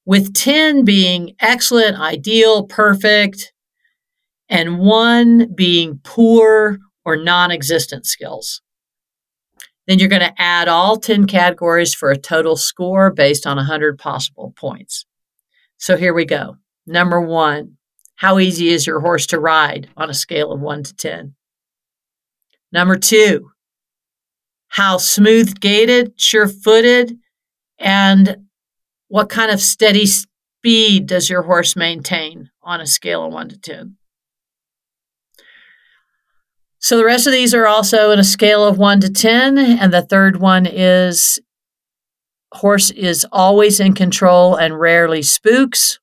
with 0.06 0.34
10 0.34 0.84
being 0.84 1.36
excellent, 1.40 2.00
ideal, 2.00 2.66
perfect, 2.66 3.54
and 4.50 4.80
1 4.80 5.54
being 5.54 6.00
poor 6.04 6.80
or 7.06 7.16
non 7.16 7.52
existent 7.52 8.06
skills. 8.06 8.62
Then 9.90 9.98
you're 9.98 10.08
going 10.08 10.22
to 10.22 10.40
add 10.40 10.68
all 10.68 10.98
10 10.98 11.26
categories 11.26 11.96
for 11.96 12.12
a 12.12 12.18
total 12.18 12.56
score 12.56 13.10
based 13.10 13.48
on 13.48 13.58
100 13.58 13.98
possible 13.98 14.54
points. 14.56 15.08
So 15.80 15.98
here 15.98 16.14
we 16.14 16.26
go. 16.26 16.58
Number 16.86 17.20
one, 17.20 17.78
how 18.16 18.38
easy 18.38 18.70
is 18.70 18.86
your 18.86 19.00
horse 19.00 19.26
to 19.28 19.40
ride 19.40 19.90
on 19.98 20.08
a 20.08 20.14
scale 20.14 20.52
of 20.52 20.62
1 20.62 20.84
to 20.84 20.96
10? 20.96 21.34
Number 22.72 22.98
two, 22.98 23.50
how 24.68 25.00
smooth 25.00 25.60
gaited, 25.60 26.14
sure 26.22 26.48
footed, 26.48 27.18
and 27.80 28.46
what 29.08 29.30
kind 29.30 29.50
of 29.50 29.60
steady 29.60 30.06
speed 30.06 31.08
does 31.08 31.32
your 31.32 31.42
horse 31.42 31.76
maintain 31.76 32.52
on 32.62 32.80
a 32.80 32.86
scale 32.86 33.26
of 33.26 33.34
1 33.34 33.50
to 33.50 33.58
10? 33.58 33.98
So 36.80 36.98
the 36.98 37.06
rest 37.06 37.28
of 37.28 37.34
these 37.34 37.54
are 37.54 37.68
also 37.68 38.12
in 38.12 38.20
a 38.20 38.24
scale 38.24 38.66
of 38.66 38.78
1 38.78 39.02
to 39.02 39.10
10. 39.10 39.58
And 39.58 39.94
the 39.94 40.02
third 40.02 40.38
one 40.38 40.66
is 40.66 41.40
horse 42.54 42.90
is 42.92 43.26
always 43.32 43.80
in 43.80 43.94
control 43.94 44.56
and 44.56 44.80
rarely 44.80 45.22
spooks. 45.22 46.00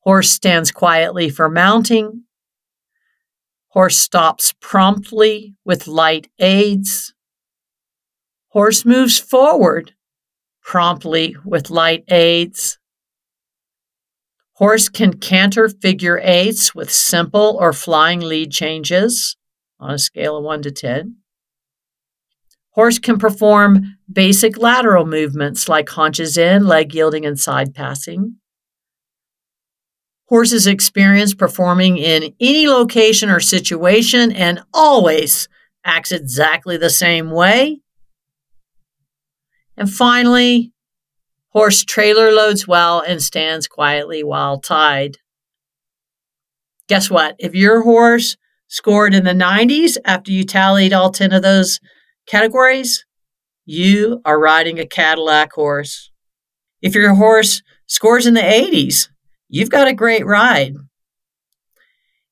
Horse 0.00 0.30
stands 0.30 0.70
quietly 0.70 1.30
for 1.30 1.48
mounting. 1.48 2.24
Horse 3.68 3.96
stops 3.96 4.54
promptly 4.60 5.54
with 5.64 5.86
light 5.86 6.28
aids. 6.38 7.12
Horse 8.48 8.84
moves 8.84 9.18
forward 9.18 9.94
promptly 10.62 11.36
with 11.44 11.70
light 11.70 12.04
aids. 12.08 12.78
Horse 14.56 14.88
can 14.88 15.18
canter 15.18 15.68
figure 15.68 16.18
eights 16.22 16.74
with 16.74 16.90
simple 16.90 17.58
or 17.60 17.74
flying 17.74 18.20
lead 18.20 18.50
changes 18.50 19.36
on 19.78 19.90
a 19.90 19.98
scale 19.98 20.38
of 20.38 20.44
1 20.44 20.62
to 20.62 20.70
10. 20.70 21.16
Horse 22.70 22.98
can 22.98 23.18
perform 23.18 23.98
basic 24.10 24.56
lateral 24.56 25.04
movements 25.04 25.68
like 25.68 25.90
haunches 25.90 26.38
in, 26.38 26.66
leg 26.66 26.94
yielding, 26.94 27.26
and 27.26 27.38
side 27.38 27.74
passing. 27.74 28.36
Horses 30.30 30.66
experience 30.66 31.34
performing 31.34 31.98
in 31.98 32.34
any 32.40 32.66
location 32.66 33.28
or 33.28 33.40
situation 33.40 34.32
and 34.32 34.62
always 34.72 35.50
acts 35.84 36.12
exactly 36.12 36.78
the 36.78 36.88
same 36.88 37.30
way. 37.30 37.80
And 39.76 39.90
finally, 39.90 40.72
horse 41.56 41.86
trailer 41.86 42.32
loads 42.32 42.68
well 42.68 43.00
and 43.00 43.22
stands 43.22 43.66
quietly 43.66 44.22
while 44.22 44.60
tied. 44.60 45.16
Guess 46.86 47.10
what? 47.10 47.34
If 47.38 47.54
your 47.54 47.80
horse 47.80 48.36
scored 48.68 49.14
in 49.14 49.24
the 49.24 49.30
90s 49.30 49.96
after 50.04 50.30
you 50.30 50.44
tallied 50.44 50.92
all 50.92 51.10
10 51.10 51.32
of 51.32 51.40
those 51.40 51.80
categories, 52.26 53.06
you 53.64 54.20
are 54.26 54.38
riding 54.38 54.78
a 54.78 54.84
Cadillac 54.84 55.50
horse. 55.54 56.10
If 56.82 56.94
your 56.94 57.14
horse 57.14 57.62
scores 57.86 58.26
in 58.26 58.34
the 58.34 58.40
80s, 58.42 59.08
you've 59.48 59.70
got 59.70 59.88
a 59.88 59.94
great 59.94 60.26
ride. 60.26 60.74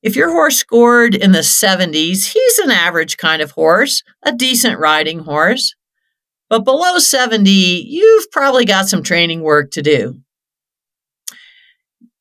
If 0.03 0.15
your 0.15 0.29
horse 0.29 0.57
scored 0.57 1.15
in 1.15 1.31
the 1.31 1.39
70s, 1.39 2.33
he's 2.33 2.59
an 2.59 2.69
average 2.69 3.17
kind 3.17 3.41
of 3.41 3.49
horse, 3.49 4.03
a 4.21 4.31
decent 4.31 4.77
riding 4.77 5.21
horse. 5.21 5.73
But 6.49 6.63
below 6.63 6.99
70, 6.99 7.49
you've 7.49 8.31
probably 8.31 8.65
got 8.65 8.87
some 8.87 9.03
training 9.03 9.41
work 9.41 9.71
to 9.71 9.81
do. 9.81 10.19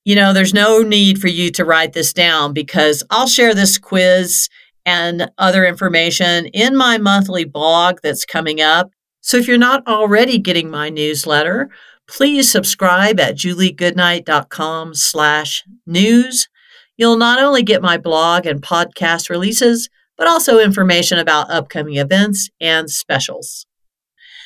You 0.05 0.15
know, 0.15 0.33
there's 0.33 0.55
no 0.55 0.83
need 0.83 1.19
for 1.19 1.29
you 1.29 1.51
to 1.53 1.65
write 1.65 1.93
this 1.93 2.13
down 2.13 2.53
because 2.53 3.03
I'll 3.11 3.27
share 3.27 3.55
this 3.55 3.79
quiz 3.79 4.49
and 4.87 5.31
other 5.39 5.65
information 5.65 6.47
in 6.47 6.77
my 6.77 6.99
monthly 6.99 7.45
blog 7.45 8.01
that's 8.03 8.27
coming 8.27 8.61
up. 8.61 8.91
So 9.23 9.39
if 9.39 9.49
you're 9.49 9.57
not 9.57 9.87
already 9.87 10.39
getting 10.39 10.71
my 10.71 10.91
newsletter, 10.91 11.71
please 12.07 12.51
subscribe 12.51 13.19
at 13.19 13.37
juliegoodnight.com 13.37 14.95
slash 14.95 15.65
news. 15.87 16.49
You'll 16.97 17.17
not 17.17 17.43
only 17.43 17.63
get 17.63 17.81
my 17.81 17.97
blog 17.97 18.47
and 18.47 18.61
podcast 18.63 19.31
releases, 19.31 19.89
but 20.17 20.27
also 20.27 20.61
information 20.61 21.19
about 21.19 21.51
upcoming 21.51 21.97
events 21.97 22.51
and 22.61 22.91
specials. 22.91 23.67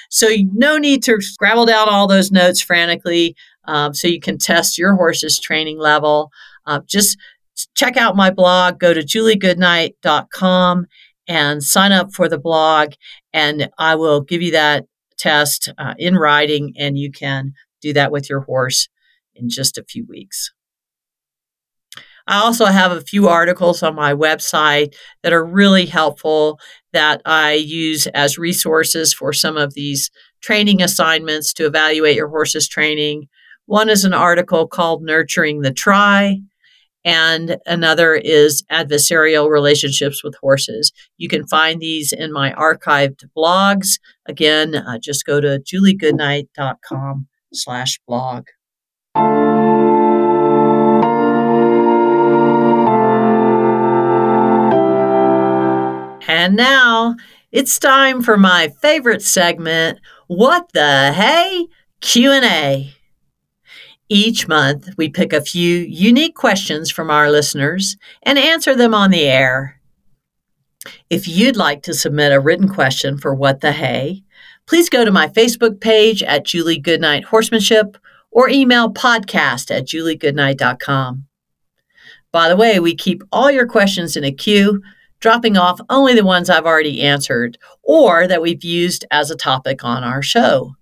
So 0.09 0.29
no 0.53 0.79
need 0.79 1.03
to 1.05 1.21
scrabble 1.21 1.67
down 1.67 1.89
all 1.89 2.07
those 2.07 2.31
notes 2.33 2.63
frantically 2.63 3.37
um, 3.67 3.93
so 3.95 4.09
you 4.09 4.21
can 4.21 4.39
test 4.39 4.79
your 4.79 4.95
horse's 4.95 5.39
training 5.39 5.79
level. 5.79 6.31
Uh, 6.67 6.81
just 6.87 7.19
check 7.75 7.97
out 7.97 8.17
my 8.17 8.31
blog, 8.31 8.79
go 8.79 8.95
to 8.95 9.01
juliegoodnight.com 9.01 10.87
and 11.27 11.63
sign 11.63 11.93
up 11.93 12.13
for 12.15 12.29
the 12.29 12.39
blog, 12.39 12.93
and 13.33 13.69
I 13.79 13.97
will 13.97 14.23
give 14.23 14.41
you 14.41 14.53
that 14.53 14.87
test 15.19 15.69
uh, 15.77 15.95
in 15.99 16.15
writing, 16.17 16.73
and 16.79 16.97
you 16.97 17.13
can 17.13 17.53
do 17.83 17.93
that 17.93 18.11
with 18.11 18.31
your 18.31 18.41
horse 18.41 18.89
in 19.35 19.51
just 19.51 19.77
a 19.77 19.85
few 19.85 20.07
weeks. 20.07 20.53
I 22.27 22.41
also 22.41 22.67
have 22.67 22.93
a 22.93 23.01
few 23.01 23.29
articles 23.29 23.83
on 23.83 23.95
my 23.95 24.13
website 24.13 24.95
that 25.23 25.33
are 25.33 25.45
really 25.45 25.87
helpful 25.87 26.61
that 26.93 27.21
I 27.25 27.53
use 27.53 28.07
as 28.09 28.39
resources 28.39 29.13
for 29.13 29.33
some 29.33 29.57
of 29.57 29.75
these 29.75 30.11
training 30.41 30.83
assignments 30.83 31.53
to 31.55 31.67
evaluate 31.67 32.17
your 32.17 32.29
horse's 32.29 32.69
training. 32.69 33.29
One 33.67 33.89
is 33.89 34.05
an 34.05 34.15
article 34.15 34.67
called 34.67 35.03
Nurturing 35.03 35.61
the 35.61 35.73
Try, 35.73 36.41
and 37.05 37.59
another 37.67 38.15
is 38.15 38.65
adversarial 38.71 39.51
relationships 39.51 40.25
with 40.25 40.35
horses. 40.41 40.93
You 41.17 41.29
can 41.29 41.47
find 41.47 41.81
these 41.81 42.13
in 42.13 42.33
my 42.33 42.53
archived 42.53 43.25
blogs. 43.37 43.99
Again, 44.27 44.75
uh, 44.75 44.99
just 44.99 45.25
go 45.25 45.41
to 45.41 45.61
juliegoodnight.com 45.61 47.29
slash 47.53 47.99
blog. 48.07 48.47
And 56.29 56.57
now 56.57 57.17
it's 57.53 57.79
time 57.79 58.23
for 58.23 58.37
my 58.37 58.69
favorite 58.83 59.23
segment, 59.23 59.99
What 60.27 60.71
the 60.75 61.13
Hey? 61.15 61.67
Q&A. 62.03 62.95
Each 64.11 64.47
month, 64.47 64.91
we 64.99 65.09
pick 65.09 65.33
a 65.33 65.41
few 65.41 65.79
unique 65.79 66.35
questions 66.35 66.91
from 66.91 67.11
our 67.11 67.31
listeners 67.31 67.97
and 68.23 68.39
answer 68.39 68.77
them 68.77 68.95
on 68.95 69.11
the 69.11 69.25
air. 69.25 69.81
If 71.09 71.27
you'd 71.27 71.57
like 71.57 71.83
to 71.85 71.95
submit 71.95 72.33
a 72.33 72.41
written 72.41 72.69
question 72.69 73.17
for 73.17 73.35
What 73.35 73.61
the 73.61 73.73
Hey, 73.73 74.23
please 74.67 74.91
go 74.91 75.07
to 75.07 75.11
my 75.11 75.29
Facebook 75.29 75.81
page 75.81 76.23
at 76.23 76.45
Julie 76.45 76.79
Goodnight 76.79 77.25
Horsemanship 77.25 77.97
or 78.31 78.51
email 78.51 78.93
podcast 78.93 79.75
at 79.75 79.87
juliegoodnight.com. 79.87 81.25
By 82.33 82.49
the 82.51 82.57
way, 82.57 82.79
we 82.79 82.95
keep 82.95 83.23
all 83.33 83.51
your 83.51 83.67
questions 83.67 84.15
in 84.15 84.25
a 84.25 84.33
queue, 84.33 84.83
dropping 85.21 85.57
off 85.57 85.81
only 85.91 86.15
the 86.15 86.25
ones 86.25 86.49
I've 86.49 86.67
already 86.67 87.03
answered 87.03 87.59
or 87.83 88.27
that 88.27 88.43
we've 88.43 88.65
used 88.65 89.05
as 89.11 89.31
a 89.31 89.37
topic 89.37 89.85
on 89.85 90.05
our 90.05 90.23
show. 90.23 90.75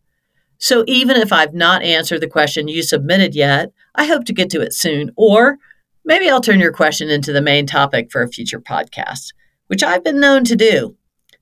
So 0.58 0.84
even 0.86 1.16
if 1.16 1.32
I've 1.32 1.54
not 1.54 1.82
answered 1.82 2.20
the 2.20 2.28
question 2.28 2.68
you 2.68 2.82
submitted 2.82 3.34
yet, 3.34 3.72
I 3.94 4.04
hope 4.04 4.24
to 4.24 4.32
get 4.32 4.50
to 4.50 4.60
it 4.60 4.72
soon. 4.72 5.10
Or 5.16 5.58
maybe 6.04 6.28
I'll 6.28 6.40
turn 6.40 6.60
your 6.60 6.72
question 6.72 7.10
into 7.10 7.32
the 7.32 7.42
main 7.42 7.66
topic 7.66 8.10
for 8.10 8.22
a 8.22 8.28
future 8.28 8.60
podcast, 8.60 9.32
which 9.66 9.82
I've 9.82 10.04
been 10.04 10.20
known 10.20 10.44
to 10.44 10.56
do. 10.56 10.96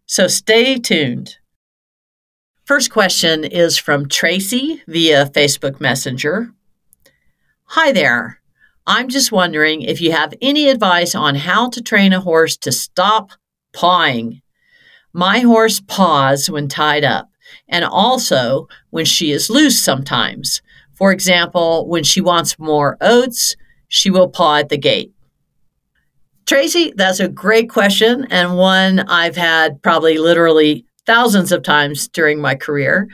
So 0.07 0.27
stay 0.27 0.79
tuned. 0.79 1.37
First 2.65 2.91
question 2.91 3.45
is 3.45 3.77
from 3.77 4.09
Tracy 4.09 4.83
via 4.89 5.27
Facebook 5.27 5.81
Messenger. 5.81 6.51
Hi 7.65 7.93
there. 7.93 8.41
I'm 8.87 9.09
just 9.09 9.33
wondering 9.33 9.83
if 9.83 10.01
you 10.01 10.13
have 10.13 10.35
any 10.43 10.69
advice 10.69 11.15
on 11.15 11.35
how 11.35 11.71
to 11.71 11.83
train 11.83 12.13
a 12.13 12.21
horse 12.21 12.57
to 12.59 12.73
stop 12.73 13.31
pawing. 13.73 14.43
My 15.13 15.39
horse 15.39 15.81
paws 15.81 16.51
when 16.51 16.69
tied 16.69 17.05
up 17.05 17.31
and 17.69 17.85
also 17.85 18.69
when 18.91 19.07
she 19.07 19.31
is 19.31 19.49
loose 19.49 19.83
sometimes. 19.83 20.61
For 20.93 21.13
example, 21.13 21.89
when 21.89 22.05
she 22.05 22.21
wants 22.21 22.59
more 22.59 22.99
oats, 23.01 23.57
she 23.89 24.11
will 24.11 24.29
paw 24.29 24.57
at 24.57 24.69
the 24.69 24.77
gate. 24.77 25.13
Tracy, 26.47 26.93
that's 26.95 27.21
a 27.21 27.29
great 27.29 27.71
question 27.71 28.27
and 28.31 28.59
one 28.59 29.01
I've 29.01 29.37
had 29.37 29.81
probably 29.83 30.19
literally 30.19 30.85
thousands 31.07 31.53
of 31.53 31.63
times 31.63 32.07
during 32.09 32.39
my 32.39 32.55
career 32.55 33.09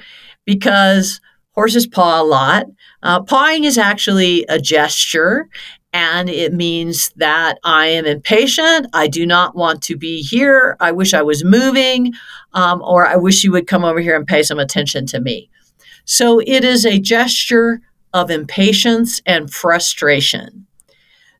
because 0.44 1.20
horses 1.55 1.86
paw 1.86 2.20
a 2.20 2.24
lot. 2.24 2.66
Uh, 3.03 3.22
pawing 3.22 3.64
is 3.64 3.78
actually 3.78 4.44
a 4.48 4.59
gesture 4.59 5.48
and 5.92 6.28
it 6.28 6.53
means 6.53 7.11
that 7.16 7.59
I 7.64 7.86
am 7.86 8.07
impatient. 8.07 8.86
I 8.92 9.09
do 9.09 9.26
not 9.26 9.57
want 9.57 9.82
to 9.82 9.96
be 9.96 10.22
here. 10.22 10.76
I 10.78 10.92
wish 10.92 11.14
I 11.14 11.22
was 11.22 11.44
moving, 11.44 12.12
um, 12.53 12.80
or 12.82 13.07
I 13.07 13.16
wish 13.16 13.42
you 13.42 13.51
would 13.53 13.66
come 13.66 13.84
over 13.84 14.01
here 14.01 14.16
and 14.16 14.26
pay 14.26 14.42
some 14.42 14.59
attention 14.59 15.07
to 15.07 15.20
me. 15.20 15.51
So 16.05 16.40
it 16.40 16.64
is 16.64 16.86
a 16.86 17.01
gesture 17.01 17.80
of 18.12 18.30
impatience 18.30 19.20
and 19.26 19.53
frustration. 19.53 20.66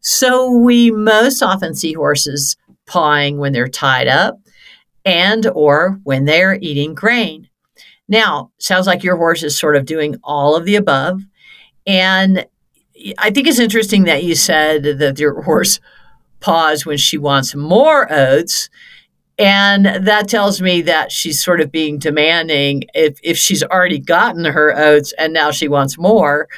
So 0.01 0.51
we 0.51 0.91
most 0.91 1.43
often 1.43 1.75
see 1.75 1.93
horses 1.93 2.57
pawing 2.87 3.39
when 3.39 3.53
they're 3.53 3.69
tied 3.69 4.09
up 4.09 4.41
and 5.05 5.47
or 5.47 6.01
when 6.03 6.25
they're 6.25 6.59
eating 6.61 6.95
grain. 6.95 7.50
Now, 8.11 8.51
sounds 8.59 8.89
like 8.89 9.05
your 9.05 9.17
horse 9.17 9.43
is 9.45 9.57
sort 9.57 9.77
of 9.77 9.87
doing 9.87 10.17
all 10.25 10.57
of 10.57 10.67
the 10.67 10.75
above. 10.75 11.23
And 11.87 12.45
I 13.19 13.31
think 13.31 13.47
it's 13.47 13.61
interesting 13.61 14.05
that 14.05 14.25
you 14.25 14.35
said 14.35 14.83
that 14.99 15.19
your 15.19 15.41
horse 15.43 15.81
paws 16.41 16.85
when 16.85 16.99
she 16.99 17.17
wants 17.17 17.55
more 17.55 18.13
oats. 18.13 18.69
And 19.39 19.87
that 19.87 20.29
tells 20.29 20.61
me 20.61 20.83
that 20.83 21.13
she's 21.13 21.43
sort 21.43 21.61
of 21.61 21.71
being 21.71 21.99
demanding 21.99 22.83
if, 22.95 23.19
if 23.23 23.39
she's 23.39 23.63
already 23.63 24.01
gotten 24.01 24.45
her 24.45 24.77
oats 24.77 25.15
and 25.17 25.33
now 25.33 25.53
she 25.53 25.69
wants 25.69 25.97
more. 25.97 26.49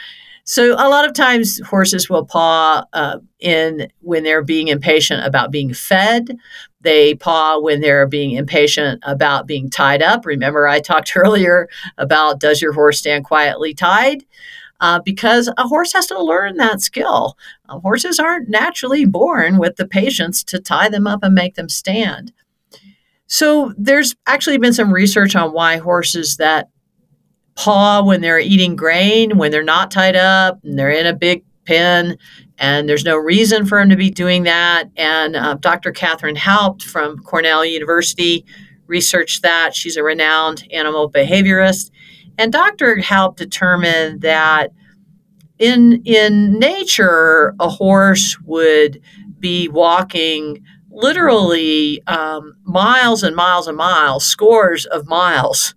So 0.44 0.74
a 0.74 0.88
lot 0.88 1.04
of 1.04 1.14
times 1.14 1.60
horses 1.60 2.10
will 2.10 2.24
paw 2.24 2.84
uh, 2.92 3.18
in 3.38 3.88
when 4.00 4.24
they're 4.24 4.42
being 4.42 4.68
impatient 4.68 5.24
about 5.24 5.52
being 5.52 5.72
fed. 5.72 6.36
They 6.80 7.14
paw 7.14 7.60
when 7.60 7.80
they're 7.80 8.08
being 8.08 8.32
impatient 8.32 9.00
about 9.04 9.46
being 9.46 9.70
tied 9.70 10.02
up. 10.02 10.26
Remember, 10.26 10.66
I 10.66 10.80
talked 10.80 11.12
earlier 11.16 11.68
about 11.96 12.40
does 12.40 12.60
your 12.60 12.72
horse 12.72 12.98
stand 12.98 13.24
quietly 13.24 13.72
tied? 13.72 14.24
uh, 14.82 14.98
because 14.98 15.48
a 15.56 15.68
horse 15.68 15.92
has 15.92 16.06
to 16.08 16.20
learn 16.22 16.56
that 16.56 16.80
skill. 16.80 17.38
Uh, 17.68 17.78
horses 17.78 18.18
aren't 18.18 18.48
naturally 18.48 19.04
born 19.06 19.56
with 19.56 19.76
the 19.76 19.86
patience 19.86 20.42
to 20.42 20.58
tie 20.58 20.88
them 20.88 21.06
up 21.06 21.22
and 21.22 21.34
make 21.34 21.54
them 21.54 21.68
stand. 21.68 22.32
So 23.28 23.72
there's 23.78 24.16
actually 24.26 24.58
been 24.58 24.72
some 24.72 24.92
research 24.92 25.36
on 25.36 25.52
why 25.52 25.76
horses 25.76 26.36
that 26.36 26.68
paw 27.54 28.02
when 28.02 28.20
they're 28.20 28.38
eating 28.38 28.76
grain, 28.76 29.36
when 29.36 29.50
they're 29.50 29.62
not 29.62 29.90
tied 29.90 30.16
up, 30.16 30.58
and 30.64 30.78
they're 30.78 30.90
in 30.90 31.06
a 31.06 31.14
big 31.14 31.44
pen, 31.64 32.16
and 32.58 32.88
there's 32.88 33.04
no 33.04 33.16
reason 33.16 33.66
for 33.66 33.78
them 33.78 33.88
to 33.88 33.96
be 33.96 34.10
doing 34.10 34.44
that. 34.44 34.84
And 34.96 35.36
uh, 35.36 35.54
Dr. 35.54 35.92
Katherine 35.92 36.36
Houpt 36.36 36.82
from 36.82 37.18
Cornell 37.18 37.64
University 37.64 38.44
researched 38.86 39.42
that. 39.42 39.74
She's 39.74 39.96
a 39.96 40.02
renowned 40.02 40.66
animal 40.72 41.10
behaviorist. 41.10 41.90
And 42.38 42.52
Dr. 42.52 43.00
Houpt 43.00 43.38
determined 43.38 44.22
that 44.22 44.72
in 45.58 46.02
in 46.04 46.58
nature, 46.58 47.54
a 47.60 47.68
horse 47.68 48.38
would 48.40 49.00
be 49.38 49.68
walking 49.68 50.62
literally 50.90 52.02
um, 52.06 52.54
miles 52.64 53.22
and 53.22 53.34
miles 53.36 53.66
and 53.66 53.76
miles, 53.76 54.24
scores 54.24 54.86
of 54.86 55.06
miles, 55.06 55.74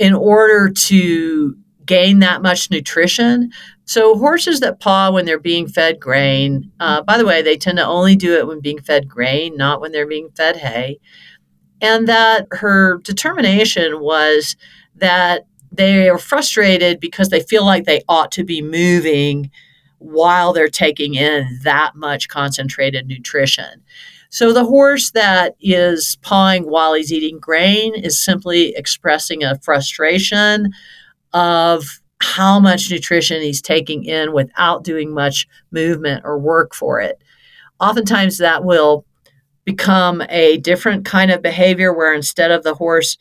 in 0.00 0.14
order 0.14 0.70
to 0.70 1.54
gain 1.84 2.20
that 2.20 2.40
much 2.40 2.70
nutrition. 2.70 3.52
So 3.84 4.16
horses 4.16 4.60
that 4.60 4.80
paw 4.80 5.10
when 5.10 5.26
they're 5.26 5.38
being 5.38 5.68
fed 5.68 6.00
grain, 6.00 6.72
uh, 6.80 7.02
by 7.02 7.18
the 7.18 7.26
way, 7.26 7.42
they 7.42 7.56
tend 7.56 7.76
to 7.76 7.86
only 7.86 8.16
do 8.16 8.34
it 8.36 8.46
when 8.46 8.60
being 8.60 8.80
fed 8.80 9.08
grain, 9.08 9.56
not 9.56 9.80
when 9.80 9.92
they're 9.92 10.06
being 10.06 10.30
fed 10.30 10.56
hay. 10.56 10.98
And 11.82 12.08
that 12.08 12.46
her 12.52 12.98
determination 13.04 14.00
was 14.00 14.56
that 14.96 15.46
they 15.70 16.08
are 16.08 16.18
frustrated 16.18 16.98
because 16.98 17.28
they 17.28 17.40
feel 17.40 17.66
like 17.66 17.84
they 17.84 18.02
ought 18.08 18.32
to 18.32 18.44
be 18.44 18.62
moving 18.62 19.50
while 19.98 20.54
they're 20.54 20.68
taking 20.68 21.14
in 21.14 21.58
that 21.62 21.94
much 21.94 22.28
concentrated 22.28 23.06
nutrition. 23.06 23.82
So 24.30 24.52
the 24.52 24.64
horse 24.64 25.10
that 25.12 25.56
is 25.60 26.16
pawing 26.22 26.64
while 26.64 26.94
he's 26.94 27.12
eating 27.12 27.38
grain 27.38 27.94
is 27.94 28.22
simply 28.22 28.74
expressing 28.76 29.42
a 29.42 29.58
frustration 29.58 30.70
of 31.32 32.00
how 32.22 32.60
much 32.60 32.90
nutrition 32.90 33.42
he's 33.42 33.62
taking 33.62 34.04
in 34.04 34.32
without 34.32 34.84
doing 34.84 35.12
much 35.12 35.46
movement 35.72 36.22
or 36.24 36.38
work 36.38 36.74
for 36.74 37.00
it. 37.00 37.20
Oftentimes 37.80 38.38
that 38.38 38.64
will 38.64 39.04
become 39.64 40.22
a 40.28 40.58
different 40.58 41.04
kind 41.04 41.30
of 41.30 41.42
behavior 41.42 41.92
where 41.92 42.14
instead 42.14 42.50
of 42.50 42.62
the 42.62 42.74
horse 42.74 43.16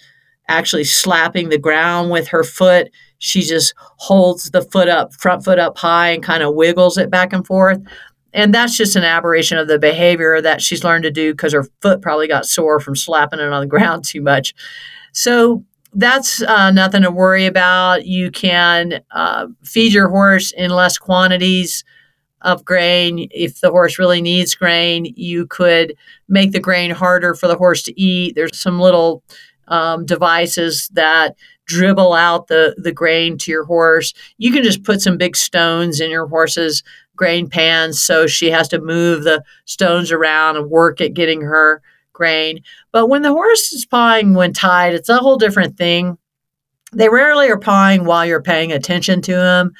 actually 0.49 0.84
slapping 0.84 1.49
the 1.49 1.57
ground 1.57 2.12
with 2.12 2.28
her 2.28 2.43
foot. 2.43 2.89
She 3.20 3.41
just 3.41 3.74
holds 3.97 4.49
the 4.49 4.62
foot 4.62 4.89
up, 4.89 5.14
front 5.14 5.45
foot 5.45 5.60
up 5.60 5.78
high, 5.78 6.10
and 6.10 6.24
kind 6.24 6.43
of 6.43 6.55
wiggles 6.55 6.97
it 6.97 7.10
back 7.10 7.32
and 7.32 7.45
forth. 7.45 7.80
And 8.34 8.54
that's 8.54 8.78
just 8.78 8.96
an 8.96 9.04
aberration 9.04 9.58
of 9.58 9.68
the 9.68 9.80
behavior 9.80 10.42
that 10.42 10.62
she's 10.62 10.84
learned 10.84 11.04
to 11.04 11.12
do 11.12 11.34
because 11.34 11.54
her 11.54 11.66
foot 11.82 12.02
probably 12.02 12.28
got 12.28 12.46
sore 12.46 12.80
from 12.80 12.96
slapping 12.96 13.40
it 13.40 13.52
on 13.52 13.62
the 13.62 13.68
ground 13.78 14.06
too 14.06 14.22
much. 14.22 14.54
So 15.14 15.64
that's 15.94 16.42
uh, 16.44 16.72
nothing 16.72 17.02
to 17.02 17.12
worry 17.12 17.46
about. 17.46 18.06
You 18.06 18.30
can 18.32 19.02
uh, 19.12 19.48
feed 19.64 19.94
your 19.94 20.10
horse 20.10 20.52
in 20.52 20.70
less 20.72 20.98
quantities 20.98 21.84
of 22.42 22.64
grain. 22.64 23.28
If 23.32 23.60
the 23.60 23.72
horse 23.72 24.00
really 24.00 24.22
needs 24.22 24.56
grain, 24.56 25.14
you 25.16 25.48
could 25.48 25.96
make 26.28 26.52
the 26.52 26.60
grain 26.60 26.92
harder 26.92 27.34
for 27.34 27.48
the 27.48 27.58
horse 27.58 27.84
to 27.84 28.00
eat. 28.00 28.36
There's 28.36 28.58
some 28.58 28.80
little 28.80 29.24
um, 29.68 30.06
devices 30.06 30.90
that 30.94 31.36
dribble 31.66 32.14
out 32.14 32.48
the, 32.48 32.76
the 32.78 32.92
grain 32.92 33.38
to 33.38 33.52
your 33.52 33.66
horse. 33.66 34.14
You 34.38 34.52
can 34.52 34.64
just 34.64 34.84
put 34.84 35.02
some 35.02 35.18
big 35.18 35.36
stones 35.36 36.00
in 36.00 36.10
your 36.10 36.28
horse's 36.28 36.84
grain 37.20 37.50
pans 37.50 38.02
so 38.02 38.26
she 38.26 38.50
has 38.50 38.70
to 38.70 38.80
move 38.80 39.26
the 39.26 39.44
stones 39.66 40.10
around 40.10 40.56
and 40.56 40.72
work 40.72 41.02
at 41.02 41.14
getting 41.14 41.42
her 41.42 41.82
grain. 42.14 42.62
But 42.94 43.08
when 43.08 43.24
the 43.24 43.34
horse 43.34 43.74
is 43.74 43.86
pawing 43.86 44.36
when 44.36 44.54
tied, 44.54 44.94
it's 44.94 45.10
a 45.10 45.18
whole 45.18 45.36
different 45.36 45.76
thing. 45.76 46.18
They 46.94 47.10
rarely 47.10 47.50
are 47.50 47.60
pawing 47.60 48.06
while 48.06 48.26
you're 48.26 48.42
paying 48.42 48.72
attention 48.72 49.22
to 49.24 49.34
them, 49.34 49.74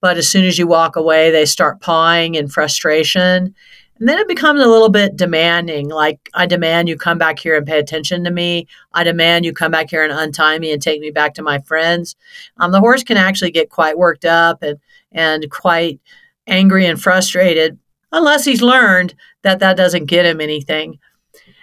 but 0.00 0.16
as 0.18 0.28
soon 0.28 0.44
as 0.44 0.56
you 0.56 0.68
walk 0.68 0.94
away, 0.94 1.32
they 1.32 1.46
start 1.46 1.80
pawing 1.80 2.36
in 2.36 2.46
frustration. 2.46 3.52
And 3.98 4.08
then 4.08 4.20
it 4.20 4.28
becomes 4.28 4.62
a 4.62 4.68
little 4.68 4.88
bit 4.88 5.16
demanding. 5.16 5.88
Like, 5.88 6.30
I 6.34 6.46
demand 6.46 6.88
you 6.88 6.96
come 6.96 7.18
back 7.18 7.40
here 7.40 7.56
and 7.56 7.66
pay 7.66 7.80
attention 7.80 8.22
to 8.22 8.30
me. 8.30 8.68
I 8.92 9.02
demand 9.02 9.44
you 9.44 9.52
come 9.52 9.72
back 9.72 9.90
here 9.90 10.04
and 10.04 10.12
untie 10.12 10.60
me 10.60 10.72
and 10.72 10.80
take 10.80 11.00
me 11.00 11.10
back 11.10 11.34
to 11.34 11.42
my 11.42 11.58
friends. 11.60 12.14
Um, 12.58 12.70
the 12.70 12.80
horse 12.80 13.02
can 13.02 13.16
actually 13.16 13.50
get 13.50 13.70
quite 13.70 13.98
worked 13.98 14.24
up 14.24 14.62
and, 14.62 14.78
and 15.10 15.50
quite 15.50 16.00
angry 16.46 16.86
and 16.86 17.00
frustrated 17.00 17.78
unless 18.12 18.44
he's 18.44 18.62
learned 18.62 19.14
that 19.42 19.58
that 19.58 19.76
doesn't 19.76 20.06
get 20.06 20.26
him 20.26 20.40
anything. 20.40 20.98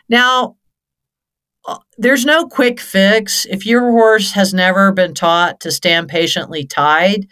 Now, 0.10 0.58
uh, 1.66 1.78
there's 1.98 2.26
no 2.26 2.48
quick 2.48 2.80
fix. 2.80 3.46
If 3.46 3.66
your 3.66 3.92
horse 3.92 4.32
has 4.32 4.54
never 4.54 4.92
been 4.92 5.14
taught 5.14 5.60
to 5.62 5.72
stand 5.72 6.10
patiently 6.10 6.66
tied, 6.66 7.28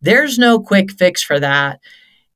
there's 0.00 0.38
no 0.38 0.58
quick 0.58 0.90
fix 0.92 1.22
for 1.22 1.38
that. 1.38 1.80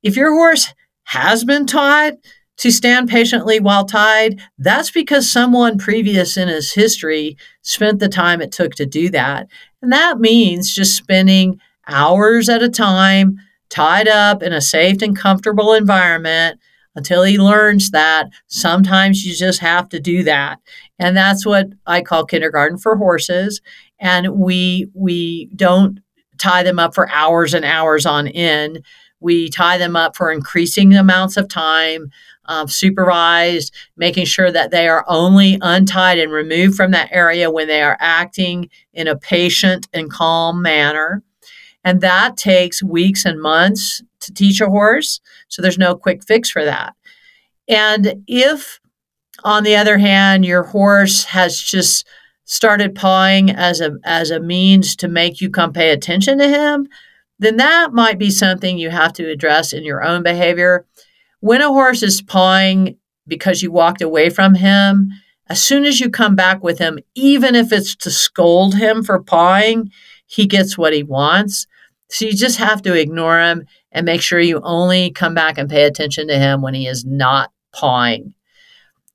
If 0.01 0.15
your 0.15 0.31
horse 0.31 0.73
has 1.03 1.43
been 1.43 1.65
taught 1.65 2.13
to 2.57 2.71
stand 2.71 3.09
patiently 3.09 3.59
while 3.59 3.85
tied, 3.85 4.41
that's 4.57 4.91
because 4.91 5.29
someone 5.29 5.77
previous 5.77 6.37
in 6.37 6.47
his 6.47 6.73
history 6.73 7.37
spent 7.61 7.99
the 7.99 8.09
time 8.09 8.41
it 8.41 8.51
took 8.51 8.73
to 8.75 8.85
do 8.85 9.09
that. 9.09 9.47
And 9.81 9.91
that 9.91 10.19
means 10.19 10.73
just 10.73 10.95
spending 10.95 11.59
hours 11.87 12.49
at 12.49 12.63
a 12.63 12.69
time 12.69 13.37
tied 13.69 14.07
up 14.07 14.43
in 14.43 14.53
a 14.53 14.61
safe 14.61 15.01
and 15.01 15.17
comfortable 15.17 15.73
environment 15.73 16.59
until 16.95 17.23
he 17.23 17.37
learns 17.37 17.91
that 17.91 18.29
sometimes 18.47 19.25
you 19.25 19.33
just 19.35 19.59
have 19.59 19.89
to 19.89 19.99
do 19.99 20.23
that. 20.23 20.59
And 20.97 21.15
that's 21.15 21.45
what 21.45 21.67
I 21.85 22.01
call 22.01 22.25
kindergarten 22.25 22.77
for 22.77 22.97
horses. 22.97 23.61
And 23.99 24.35
we 24.35 24.87
we 24.93 25.49
don't 25.55 25.99
tie 26.37 26.63
them 26.63 26.79
up 26.79 26.95
for 26.95 27.09
hours 27.11 27.53
and 27.53 27.65
hours 27.65 28.05
on 28.05 28.27
end. 28.27 28.83
We 29.19 29.49
tie 29.49 29.77
them 29.77 29.95
up 29.95 30.15
for 30.15 30.31
increasing 30.31 30.93
amounts 30.93 31.35
of 31.37 31.49
time, 31.49 32.09
um, 32.45 32.67
supervised, 32.67 33.73
making 33.97 34.25
sure 34.25 34.51
that 34.51 34.71
they 34.71 34.87
are 34.87 35.05
only 35.07 35.57
untied 35.61 36.17
and 36.17 36.31
removed 36.31 36.75
from 36.75 36.91
that 36.91 37.09
area 37.11 37.51
when 37.51 37.67
they 37.67 37.81
are 37.81 37.97
acting 37.99 38.69
in 38.93 39.07
a 39.07 39.17
patient 39.17 39.87
and 39.93 40.09
calm 40.09 40.61
manner. 40.61 41.21
And 41.83 42.01
that 42.01 42.37
takes 42.37 42.83
weeks 42.83 43.25
and 43.25 43.41
months 43.41 44.01
to 44.21 44.33
teach 44.33 44.61
a 44.61 44.69
horse. 44.69 45.19
So 45.47 45.61
there's 45.61 45.77
no 45.77 45.95
quick 45.95 46.23
fix 46.23 46.49
for 46.49 46.63
that. 46.65 46.95
And 47.67 48.23
if, 48.27 48.79
on 49.43 49.63
the 49.63 49.75
other 49.75 49.97
hand, 49.97 50.45
your 50.45 50.63
horse 50.63 51.23
has 51.25 51.61
just 51.61 52.05
started 52.45 52.95
pawing 52.95 53.51
as 53.51 53.79
a 53.79 53.95
as 54.03 54.31
a 54.31 54.39
means 54.39 54.95
to 54.95 55.07
make 55.07 55.39
you 55.39 55.51
come 55.51 55.71
pay 55.71 55.91
attention 55.91 56.39
to 56.39 56.49
him, 56.49 56.87
then 57.37 57.57
that 57.57 57.93
might 57.93 58.17
be 58.17 58.31
something 58.31 58.77
you 58.77 58.89
have 58.89 59.13
to 59.13 59.29
address 59.29 59.71
in 59.71 59.83
your 59.83 60.03
own 60.03 60.23
behavior. 60.23 60.85
When 61.41 61.61
a 61.61 61.67
horse 61.67 62.03
is 62.03 62.21
pawing 62.21 62.97
because 63.27 63.61
you 63.61 63.71
walked 63.71 64.01
away 64.01 64.31
from 64.31 64.55
him, 64.55 65.11
as 65.47 65.61
soon 65.61 65.85
as 65.85 65.99
you 65.99 66.09
come 66.09 66.35
back 66.35 66.63
with 66.63 66.79
him, 66.79 66.99
even 67.15 67.55
if 67.55 67.71
it's 67.71 67.95
to 67.97 68.11
scold 68.11 68.75
him 68.75 69.03
for 69.03 69.21
pawing, 69.21 69.91
he 70.29 70.45
gets 70.45 70.77
what 70.77 70.93
he 70.93 71.01
wants. 71.01 71.65
So 72.11 72.25
you 72.25 72.33
just 72.33 72.57
have 72.57 72.83
to 72.83 72.93
ignore 72.93 73.39
him 73.39 73.65
and 73.91 74.05
make 74.05 74.21
sure 74.21 74.39
you 74.39 74.61
only 74.63 75.09
come 75.09 75.33
back 75.33 75.57
and 75.57 75.67
pay 75.67 75.83
attention 75.83 76.27
to 76.27 76.37
him 76.37 76.61
when 76.61 76.75
he 76.75 76.85
is 76.85 77.03
not 77.03 77.51
pawing. 77.73 78.35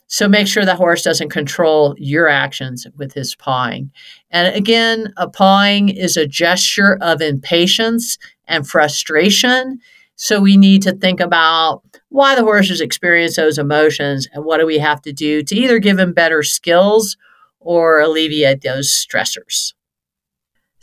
So 0.08 0.28
make 0.28 0.48
sure 0.48 0.64
the 0.64 0.74
horse 0.74 1.02
doesn't 1.02 1.30
control 1.30 1.94
your 1.98 2.28
actions 2.28 2.86
with 2.96 3.14
his 3.14 3.36
pawing. 3.36 3.92
And 4.32 4.54
again, 4.56 5.12
a 5.16 5.28
pawing 5.28 5.88
is 5.88 6.16
a 6.16 6.26
gesture 6.26 6.98
of 7.00 7.22
impatience 7.22 8.18
and 8.48 8.68
frustration. 8.68 9.78
So 10.16 10.40
we 10.40 10.56
need 10.56 10.82
to 10.82 10.92
think 10.92 11.20
about 11.20 11.82
why 12.08 12.34
the 12.34 12.42
horses 12.42 12.80
experience 12.80 13.36
those 13.36 13.56
emotions 13.56 14.28
and 14.32 14.44
what 14.44 14.58
do 14.58 14.66
we 14.66 14.78
have 14.78 15.00
to 15.02 15.12
do 15.12 15.44
to 15.44 15.54
either 15.54 15.78
give 15.78 15.98
him 15.98 16.12
better 16.12 16.42
skills 16.42 17.16
or 17.60 18.00
alleviate 18.00 18.62
those 18.62 18.88
stressors. 18.88 19.74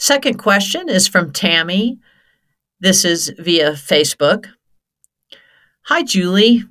Second 0.01 0.39
question 0.39 0.89
is 0.89 1.07
from 1.07 1.31
Tammy. 1.31 1.99
This 2.79 3.05
is 3.05 3.31
via 3.37 3.73
Facebook. 3.73 4.47
Hi, 5.83 6.01
Julie. 6.01 6.63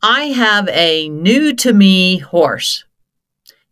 I 0.00 0.26
have 0.26 0.68
a 0.68 1.08
new 1.08 1.56
to 1.56 1.72
me 1.72 2.18
horse. 2.18 2.84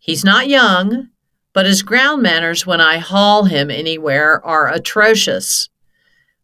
He's 0.01 0.25
not 0.25 0.49
young, 0.49 1.11
but 1.55 1.67
his 1.67 1.85
ground 1.85 2.23
manners 2.23 2.67
when 2.67 2.81
I 2.81 2.99
haul 2.99 3.45
him 3.45 3.71
anywhere 3.71 4.45
are 4.45 4.67
atrocious. 4.67 5.69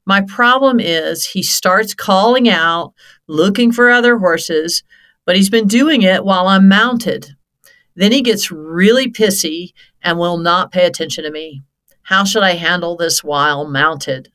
My 0.07 0.21
problem 0.21 0.79
is 0.79 1.27
he 1.27 1.43
starts 1.43 1.95
calling 1.95 2.49
out, 2.49 2.95
looking 3.27 3.73
for 3.73 3.91
other 3.91 4.19
horses, 4.19 4.85
but 5.25 5.35
he's 5.35 5.51
been 5.51 5.67
doing 5.67 6.03
it 6.03 6.25
while 6.25 6.47
I'm 6.47 6.69
mounted. 6.69 7.35
Then 7.97 8.13
he 8.13 8.23
gets 8.23 8.53
really 8.53 9.11
pissy 9.11 9.73
and 10.01 10.17
will 10.17 10.39
not 10.39 10.71
pay 10.71 10.87
attention 10.87 11.25
to 11.25 11.33
me. 11.33 11.65
How 12.07 12.23
should 12.23 12.45
I 12.45 12.53
handle 12.53 12.97
this 12.97 13.25
while 13.25 13.67
mounted? 13.67 14.31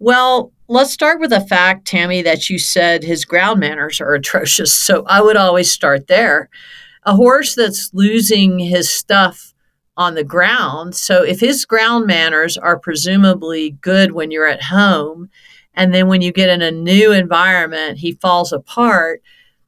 Well, 0.00 0.52
let's 0.66 0.90
start 0.90 1.20
with 1.20 1.30
the 1.30 1.42
fact, 1.42 1.86
Tammy, 1.86 2.22
that 2.22 2.50
you 2.50 2.58
said 2.58 3.04
his 3.04 3.24
ground 3.24 3.60
manners 3.60 4.00
are 4.00 4.14
atrocious. 4.14 4.72
So 4.76 5.04
I 5.06 5.22
would 5.22 5.36
always 5.36 5.70
start 5.70 6.08
there. 6.08 6.48
A 7.04 7.14
horse 7.14 7.54
that's 7.54 7.94
losing 7.94 8.58
his 8.58 8.90
stuff 8.90 9.54
on 9.96 10.16
the 10.16 10.24
ground. 10.24 10.96
So 10.96 11.22
if 11.22 11.38
his 11.38 11.64
ground 11.64 12.08
manners 12.08 12.58
are 12.58 12.80
presumably 12.80 13.70
good 13.80 14.10
when 14.10 14.32
you're 14.32 14.48
at 14.48 14.64
home, 14.64 15.30
and 15.74 15.94
then 15.94 16.08
when 16.08 16.20
you 16.20 16.32
get 16.32 16.48
in 16.48 16.62
a 16.62 16.72
new 16.72 17.12
environment, 17.12 17.98
he 17.98 18.12
falls 18.14 18.52
apart. 18.52 19.22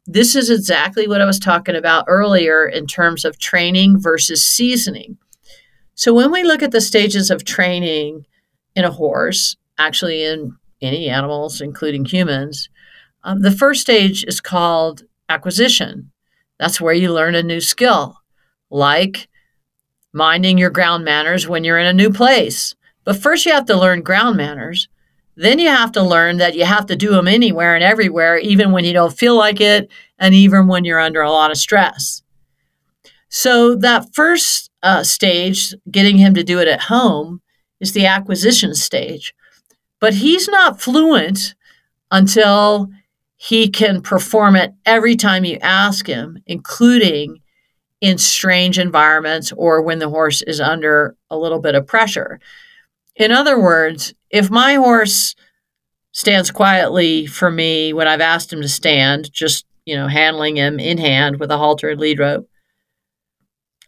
This 0.06 0.34
is 0.34 0.50
exactly 0.50 1.06
what 1.06 1.20
I 1.20 1.26
was 1.26 1.38
talking 1.38 1.76
about 1.76 2.06
earlier 2.08 2.66
in 2.66 2.88
terms 2.88 3.24
of 3.24 3.38
training 3.38 4.00
versus 4.00 4.44
seasoning. 4.44 5.18
So 5.94 6.14
when 6.14 6.30
we 6.32 6.42
look 6.42 6.62
at 6.62 6.70
the 6.72 6.80
stages 6.80 7.30
of 7.30 7.44
training 7.44 8.26
in 8.74 8.84
a 8.84 8.90
horse, 8.90 9.56
actually 9.78 10.24
in 10.24 10.56
any 10.80 11.08
animals, 11.08 11.60
including 11.60 12.04
humans, 12.04 12.68
um, 13.24 13.40
the 13.42 13.50
first 13.50 13.82
stage 13.82 14.24
is 14.24 14.40
called 14.40 15.04
acquisition. 15.28 16.10
That's 16.58 16.80
where 16.80 16.94
you 16.94 17.12
learn 17.12 17.34
a 17.34 17.42
new 17.42 17.60
skill, 17.60 18.16
like 18.70 19.28
minding 20.12 20.58
your 20.58 20.70
ground 20.70 21.04
manners 21.04 21.48
when 21.48 21.64
you're 21.64 21.78
in 21.78 21.86
a 21.86 21.92
new 21.92 22.10
place. 22.10 22.74
But 23.04 23.16
first, 23.16 23.46
you 23.46 23.52
have 23.52 23.66
to 23.66 23.76
learn 23.76 24.02
ground 24.02 24.36
manners. 24.36 24.88
Then 25.34 25.58
you 25.58 25.68
have 25.68 25.92
to 25.92 26.02
learn 26.02 26.36
that 26.38 26.54
you 26.54 26.64
have 26.64 26.86
to 26.86 26.96
do 26.96 27.10
them 27.10 27.26
anywhere 27.26 27.74
and 27.74 27.82
everywhere, 27.82 28.38
even 28.38 28.70
when 28.70 28.84
you 28.84 28.92
don't 28.92 29.16
feel 29.16 29.36
like 29.36 29.60
it, 29.60 29.90
and 30.18 30.34
even 30.34 30.66
when 30.66 30.84
you're 30.84 31.00
under 31.00 31.22
a 31.22 31.30
lot 31.30 31.50
of 31.50 31.56
stress. 31.56 32.21
So, 33.34 33.74
that 33.76 34.14
first 34.14 34.70
uh, 34.82 35.02
stage, 35.04 35.74
getting 35.90 36.18
him 36.18 36.34
to 36.34 36.44
do 36.44 36.60
it 36.60 36.68
at 36.68 36.82
home, 36.82 37.40
is 37.80 37.94
the 37.94 38.04
acquisition 38.04 38.74
stage. 38.74 39.32
But 40.00 40.12
he's 40.12 40.48
not 40.48 40.82
fluent 40.82 41.54
until 42.10 42.90
he 43.36 43.70
can 43.70 44.02
perform 44.02 44.54
it 44.54 44.74
every 44.84 45.16
time 45.16 45.46
you 45.46 45.56
ask 45.62 46.06
him, 46.06 46.42
including 46.46 47.40
in 48.02 48.18
strange 48.18 48.78
environments 48.78 49.50
or 49.52 49.80
when 49.80 49.98
the 49.98 50.10
horse 50.10 50.42
is 50.42 50.60
under 50.60 51.16
a 51.30 51.38
little 51.38 51.58
bit 51.58 51.74
of 51.74 51.86
pressure. 51.86 52.38
In 53.16 53.32
other 53.32 53.58
words, 53.58 54.12
if 54.28 54.50
my 54.50 54.74
horse 54.74 55.34
stands 56.12 56.50
quietly 56.50 57.24
for 57.24 57.50
me 57.50 57.94
when 57.94 58.06
I've 58.06 58.20
asked 58.20 58.52
him 58.52 58.60
to 58.60 58.68
stand, 58.68 59.32
just, 59.32 59.64
you 59.86 59.96
know, 59.96 60.06
handling 60.06 60.58
him 60.58 60.78
in 60.78 60.98
hand 60.98 61.40
with 61.40 61.50
a 61.50 61.56
halter 61.56 61.88
and 61.88 61.98
lead 62.00 62.18
rope, 62.18 62.46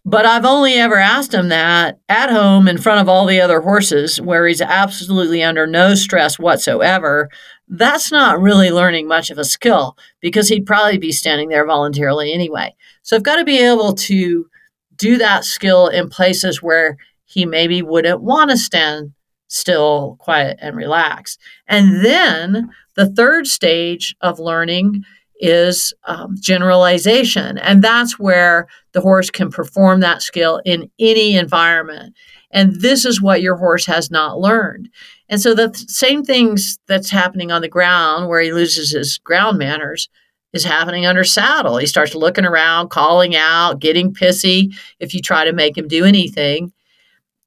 but 0.04 0.26
I've 0.26 0.44
only 0.44 0.74
ever 0.74 0.98
asked 0.98 1.32
him 1.32 1.48
that 1.48 1.98
at 2.08 2.30
home 2.30 2.68
in 2.68 2.76
front 2.76 3.00
of 3.00 3.08
all 3.08 3.24
the 3.24 3.40
other 3.40 3.60
horses 3.60 4.20
where 4.20 4.46
he's 4.46 4.60
absolutely 4.60 5.42
under 5.42 5.66
no 5.66 5.94
stress 5.94 6.38
whatsoever. 6.38 7.30
That's 7.68 8.12
not 8.12 8.40
really 8.40 8.70
learning 8.70 9.08
much 9.08 9.30
of 9.30 9.38
a 9.38 9.44
skill 9.44 9.96
because 10.20 10.48
he'd 10.48 10.66
probably 10.66 10.98
be 10.98 11.12
standing 11.12 11.48
there 11.48 11.66
voluntarily 11.66 12.32
anyway. 12.32 12.74
So 13.02 13.16
I've 13.16 13.22
got 13.22 13.36
to 13.36 13.44
be 13.44 13.58
able 13.58 13.94
to 13.94 14.46
do 14.96 15.16
that 15.18 15.44
skill 15.44 15.88
in 15.88 16.10
places 16.10 16.62
where 16.62 16.98
he 17.24 17.46
maybe 17.46 17.80
wouldn't 17.80 18.20
want 18.20 18.50
to 18.50 18.58
stand 18.58 19.12
still, 19.48 20.16
quiet, 20.20 20.58
and 20.60 20.76
relaxed. 20.76 21.40
And 21.66 22.04
then 22.04 22.70
the 22.94 23.10
third 23.10 23.46
stage 23.46 24.14
of 24.20 24.38
learning 24.38 25.04
is 25.40 25.92
um, 26.04 26.36
generalization. 26.40 27.58
And 27.58 27.82
that's 27.82 28.18
where 28.18 28.66
the 28.92 29.00
horse 29.00 29.30
can 29.30 29.50
perform 29.50 30.00
that 30.00 30.22
skill 30.22 30.60
in 30.64 30.90
any 30.98 31.36
environment. 31.36 32.14
And 32.50 32.80
this 32.80 33.04
is 33.04 33.20
what 33.20 33.42
your 33.42 33.56
horse 33.56 33.84
has 33.86 34.10
not 34.10 34.38
learned. 34.38 34.88
And 35.28 35.40
so 35.40 35.54
the 35.54 35.70
th- 35.70 35.88
same 35.90 36.22
things 36.22 36.78
that's 36.86 37.10
happening 37.10 37.50
on 37.50 37.62
the 37.62 37.68
ground 37.68 38.28
where 38.28 38.40
he 38.40 38.52
loses 38.52 38.92
his 38.92 39.18
ground 39.18 39.58
manners 39.58 40.08
is 40.52 40.64
happening 40.64 41.04
under 41.04 41.24
saddle. 41.24 41.78
He 41.78 41.86
starts 41.86 42.14
looking 42.14 42.44
around, 42.44 42.90
calling 42.90 43.34
out, 43.34 43.80
getting 43.80 44.14
pissy 44.14 44.72
if 45.00 45.12
you 45.12 45.20
try 45.20 45.44
to 45.44 45.52
make 45.52 45.76
him 45.76 45.88
do 45.88 46.04
anything. 46.04 46.72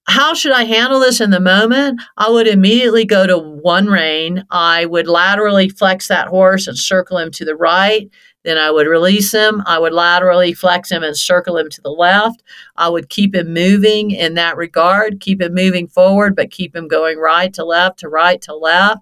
How 0.10 0.34
should 0.34 0.53
I 0.53 0.64
handle 0.64 1.01
this 1.01 1.20
in 1.20 1.32
the 1.32 1.39
moment? 1.39 2.01
I 2.16 2.30
would 2.30 2.47
immediately 2.47 3.03
go 3.03 3.28
to 3.28 3.38
one 3.38 3.88
rein. 3.88 4.45
I 4.49 4.86
would 4.86 5.05
laterally 5.08 5.68
flex 5.68 6.08
that 6.08 6.30
horse 6.30 6.66
and 6.66 6.78
circle 6.78 7.18
him 7.18 7.30
to 7.32 7.43
the 7.43 7.58
right. 7.58 8.10
Then 8.45 8.58
I 8.58 8.72
would 8.72 8.88
release 8.88 9.34
him. 9.34 9.62
I 9.66 9.78
would 9.80 9.91
laterally 9.91 10.53
flex 10.53 10.89
him 10.89 11.03
and 11.03 11.18
circle 11.18 11.58
him 11.58 11.70
to 11.70 11.82
the 11.82 11.91
left. 11.91 12.41
I 12.78 12.88
would 12.88 13.10
keep 13.10 13.36
him 13.36 13.53
moving 13.53 14.12
in 14.12 14.36
that 14.36 14.55
regard, 14.55 15.20
keep 15.20 15.41
him 15.41 15.53
moving 15.53 15.88
forward, 15.88 16.38
but 16.38 16.51
keep 16.51 16.74
him 16.74 16.88
going 16.88 17.18
right 17.18 17.53
to 17.55 17.66
left 17.66 17.99
to 17.99 18.10
right 18.10 18.41
to 18.43 18.55
left. 18.55 19.01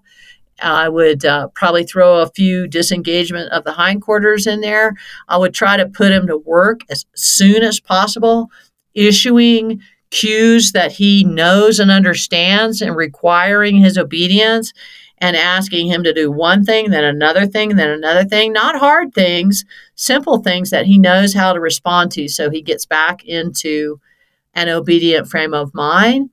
I 0.60 0.88
would 0.88 1.24
uh, 1.24 1.48
probably 1.54 1.84
throw 1.84 2.18
a 2.18 2.30
few 2.30 2.66
disengagement 2.66 3.52
of 3.52 3.62
the 3.62 3.74
hindquarters 3.74 4.48
in 4.48 4.60
there. 4.60 4.94
I 5.28 5.36
would 5.36 5.54
try 5.54 5.76
to 5.76 5.86
put 5.86 6.10
him 6.10 6.26
to 6.26 6.38
work 6.38 6.80
as 6.90 7.06
soon 7.14 7.62
as 7.62 7.78
possible, 7.78 8.48
issuing 8.94 9.80
cues 10.10 10.72
that 10.72 10.92
he 10.92 11.24
knows 11.24 11.78
and 11.78 11.90
understands 11.90 12.80
and 12.80 12.96
requiring 12.96 13.76
his 13.76 13.98
obedience 13.98 14.72
and 15.18 15.36
asking 15.36 15.86
him 15.86 16.04
to 16.04 16.12
do 16.12 16.30
one 16.30 16.64
thing, 16.64 16.90
then 16.90 17.04
another 17.04 17.46
thing, 17.46 17.76
then 17.76 17.88
another 17.88 18.24
thing, 18.24 18.52
not 18.52 18.78
hard 18.78 19.14
things, 19.14 19.64
simple 19.94 20.42
things 20.42 20.70
that 20.70 20.86
he 20.86 20.98
knows 20.98 21.34
how 21.34 21.52
to 21.52 21.60
respond 21.60 22.12
to 22.12 22.28
so 22.28 22.50
he 22.50 22.60
gets 22.60 22.84
back 22.84 23.24
into 23.24 23.98
an 24.54 24.68
obedient 24.68 25.28
frame 25.28 25.54
of 25.54 25.74
mind. 25.74 26.30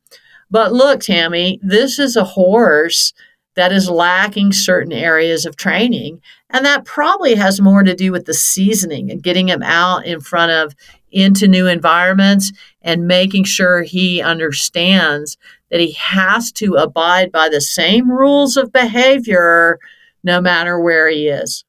But 0.51 0.73
look, 0.73 1.01
Tammy, 1.01 1.59
this 1.63 1.97
is 1.97 2.15
a 2.15 2.23
horse 2.23 3.13
that 3.55 3.71
is 3.71 3.89
lacking 3.89 4.51
certain 4.51 4.91
areas 4.91 5.45
of 5.45 5.55
training. 5.55 6.21
And 6.49 6.65
that 6.65 6.85
probably 6.85 7.35
has 7.35 7.61
more 7.61 7.83
to 7.83 7.95
do 7.95 8.11
with 8.11 8.25
the 8.25 8.33
seasoning 8.33 9.11
and 9.11 9.23
getting 9.23 9.49
him 9.49 9.63
out 9.63 10.05
in 10.05 10.19
front 10.19 10.51
of 10.51 10.75
into 11.11 11.47
new 11.47 11.67
environments 11.67 12.51
and 12.83 13.07
making 13.07 13.45
sure 13.45 13.83
he 13.83 14.21
understands 14.21 15.37
that 15.71 15.79
he 15.79 15.93
has 15.93 16.51
to 16.51 16.75
abide 16.75 17.31
by 17.31 17.49
the 17.49 17.61
same 17.61 18.11
rules 18.11 18.57
of 18.57 18.71
behavior 18.71 19.79
no 20.23 20.39
matter 20.41 20.79
where 20.79 21.09
he 21.09 21.27
is. 21.27 21.65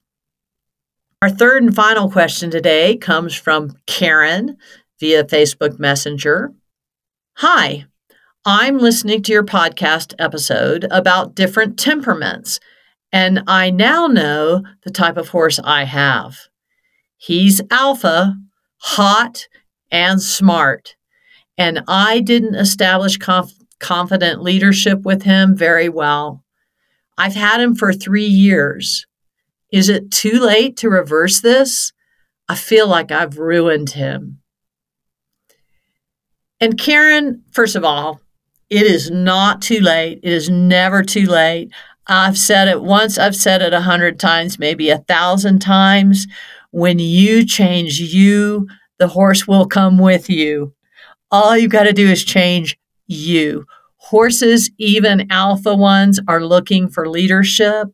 Our 1.22 1.30
third 1.30 1.62
and 1.62 1.74
final 1.74 2.10
question 2.10 2.50
today 2.50 2.96
comes 2.96 3.34
from 3.34 3.76
Karen 3.86 4.56
via 5.00 5.24
Facebook 5.24 5.78
Messenger. 5.78 6.52
Hi, 7.38 7.86
I'm 8.44 8.78
listening 8.78 9.22
to 9.22 9.32
your 9.32 9.42
podcast 9.42 10.14
episode 10.18 10.86
about 10.90 11.34
different 11.34 11.78
temperaments, 11.78 12.60
and 13.10 13.42
I 13.46 13.70
now 13.70 14.06
know 14.06 14.64
the 14.82 14.90
type 14.90 15.16
of 15.16 15.28
horse 15.28 15.58
I 15.64 15.84
have. 15.84 16.36
He's 17.16 17.62
alpha, 17.70 18.36
hot, 18.76 19.48
and 19.90 20.20
smart. 20.20 20.94
And 21.56 21.82
I 21.86 22.20
didn't 22.20 22.56
establish 22.56 23.16
conf- 23.16 23.52
confident 23.78 24.42
leadership 24.42 25.02
with 25.02 25.22
him 25.22 25.56
very 25.56 25.88
well. 25.88 26.42
I've 27.16 27.34
had 27.34 27.60
him 27.60 27.74
for 27.74 27.92
three 27.92 28.26
years. 28.26 29.06
Is 29.70 29.88
it 29.88 30.10
too 30.10 30.40
late 30.40 30.76
to 30.78 30.88
reverse 30.88 31.40
this? 31.40 31.92
I 32.48 32.54
feel 32.54 32.88
like 32.88 33.10
I've 33.10 33.38
ruined 33.38 33.90
him. 33.90 34.40
And 36.60 36.78
Karen, 36.78 37.42
first 37.52 37.76
of 37.76 37.84
all, 37.84 38.20
it 38.70 38.86
is 38.86 39.10
not 39.10 39.62
too 39.62 39.80
late. 39.80 40.20
It 40.22 40.32
is 40.32 40.48
never 40.48 41.02
too 41.02 41.26
late. 41.26 41.70
I've 42.06 42.38
said 42.38 42.68
it 42.68 42.82
once, 42.82 43.18
I've 43.18 43.36
said 43.36 43.62
it 43.62 43.72
a 43.72 43.80
hundred 43.80 44.20
times, 44.20 44.58
maybe 44.58 44.90
a 44.90 44.98
thousand 44.98 45.60
times. 45.60 46.26
When 46.70 46.98
you 46.98 47.46
change 47.46 48.00
you, 48.00 48.68
the 48.98 49.08
horse 49.08 49.46
will 49.46 49.66
come 49.66 49.98
with 49.98 50.28
you. 50.28 50.74
All 51.34 51.58
you've 51.58 51.72
got 51.72 51.82
to 51.82 51.92
do 51.92 52.06
is 52.08 52.22
change 52.22 52.78
you. 53.08 53.66
Horses, 53.96 54.70
even 54.78 55.32
alpha 55.32 55.74
ones, 55.74 56.20
are 56.28 56.44
looking 56.44 56.88
for 56.88 57.08
leadership, 57.08 57.88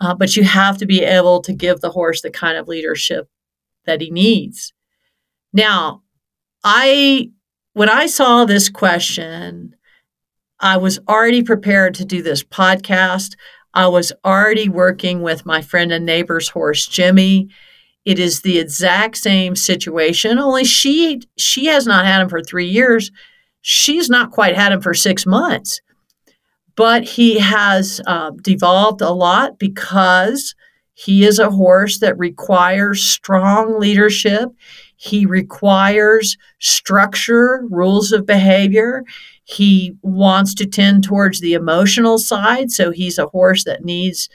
uh, 0.00 0.14
but 0.14 0.36
you 0.36 0.44
have 0.44 0.78
to 0.78 0.86
be 0.86 1.02
able 1.02 1.42
to 1.42 1.52
give 1.52 1.82
the 1.82 1.90
horse 1.90 2.22
the 2.22 2.30
kind 2.30 2.56
of 2.56 2.66
leadership 2.66 3.28
that 3.84 4.00
he 4.00 4.10
needs. 4.10 4.72
Now, 5.52 6.02
I 6.64 7.30
when 7.74 7.90
I 7.90 8.06
saw 8.06 8.46
this 8.46 8.70
question, 8.70 9.76
I 10.58 10.78
was 10.78 10.98
already 11.06 11.42
prepared 11.42 11.94
to 11.96 12.06
do 12.06 12.22
this 12.22 12.42
podcast. 12.42 13.36
I 13.74 13.88
was 13.88 14.14
already 14.24 14.70
working 14.70 15.20
with 15.20 15.44
my 15.44 15.60
friend 15.60 15.92
and 15.92 16.06
neighbor's 16.06 16.48
horse, 16.48 16.88
Jimmy. 16.88 17.50
It 18.06 18.20
is 18.20 18.40
the 18.40 18.58
exact 18.60 19.16
same 19.16 19.56
situation, 19.56 20.38
only 20.38 20.64
she 20.64 21.20
she 21.36 21.66
has 21.66 21.86
not 21.86 22.06
had 22.06 22.22
him 22.22 22.28
for 22.28 22.40
three 22.40 22.68
years. 22.68 23.10
She's 23.62 24.08
not 24.08 24.30
quite 24.30 24.54
had 24.54 24.70
him 24.70 24.80
for 24.80 24.94
six 24.94 25.26
months, 25.26 25.80
but 26.76 27.02
he 27.02 27.40
has 27.40 28.00
uh, 28.06 28.30
devolved 28.42 29.02
a 29.02 29.10
lot 29.10 29.58
because 29.58 30.54
he 30.94 31.26
is 31.26 31.40
a 31.40 31.50
horse 31.50 31.98
that 31.98 32.16
requires 32.16 33.02
strong 33.02 33.80
leadership. 33.80 34.50
He 34.96 35.26
requires 35.26 36.38
structure, 36.60 37.64
rules 37.68 38.12
of 38.12 38.24
behavior. 38.24 39.02
He 39.44 39.96
wants 40.02 40.54
to 40.54 40.64
tend 40.64 41.02
towards 41.02 41.40
the 41.40 41.54
emotional 41.54 42.18
side. 42.18 42.70
So 42.70 42.92
he's 42.92 43.18
a 43.18 43.26
horse 43.26 43.64
that 43.64 43.84
needs 43.84 44.28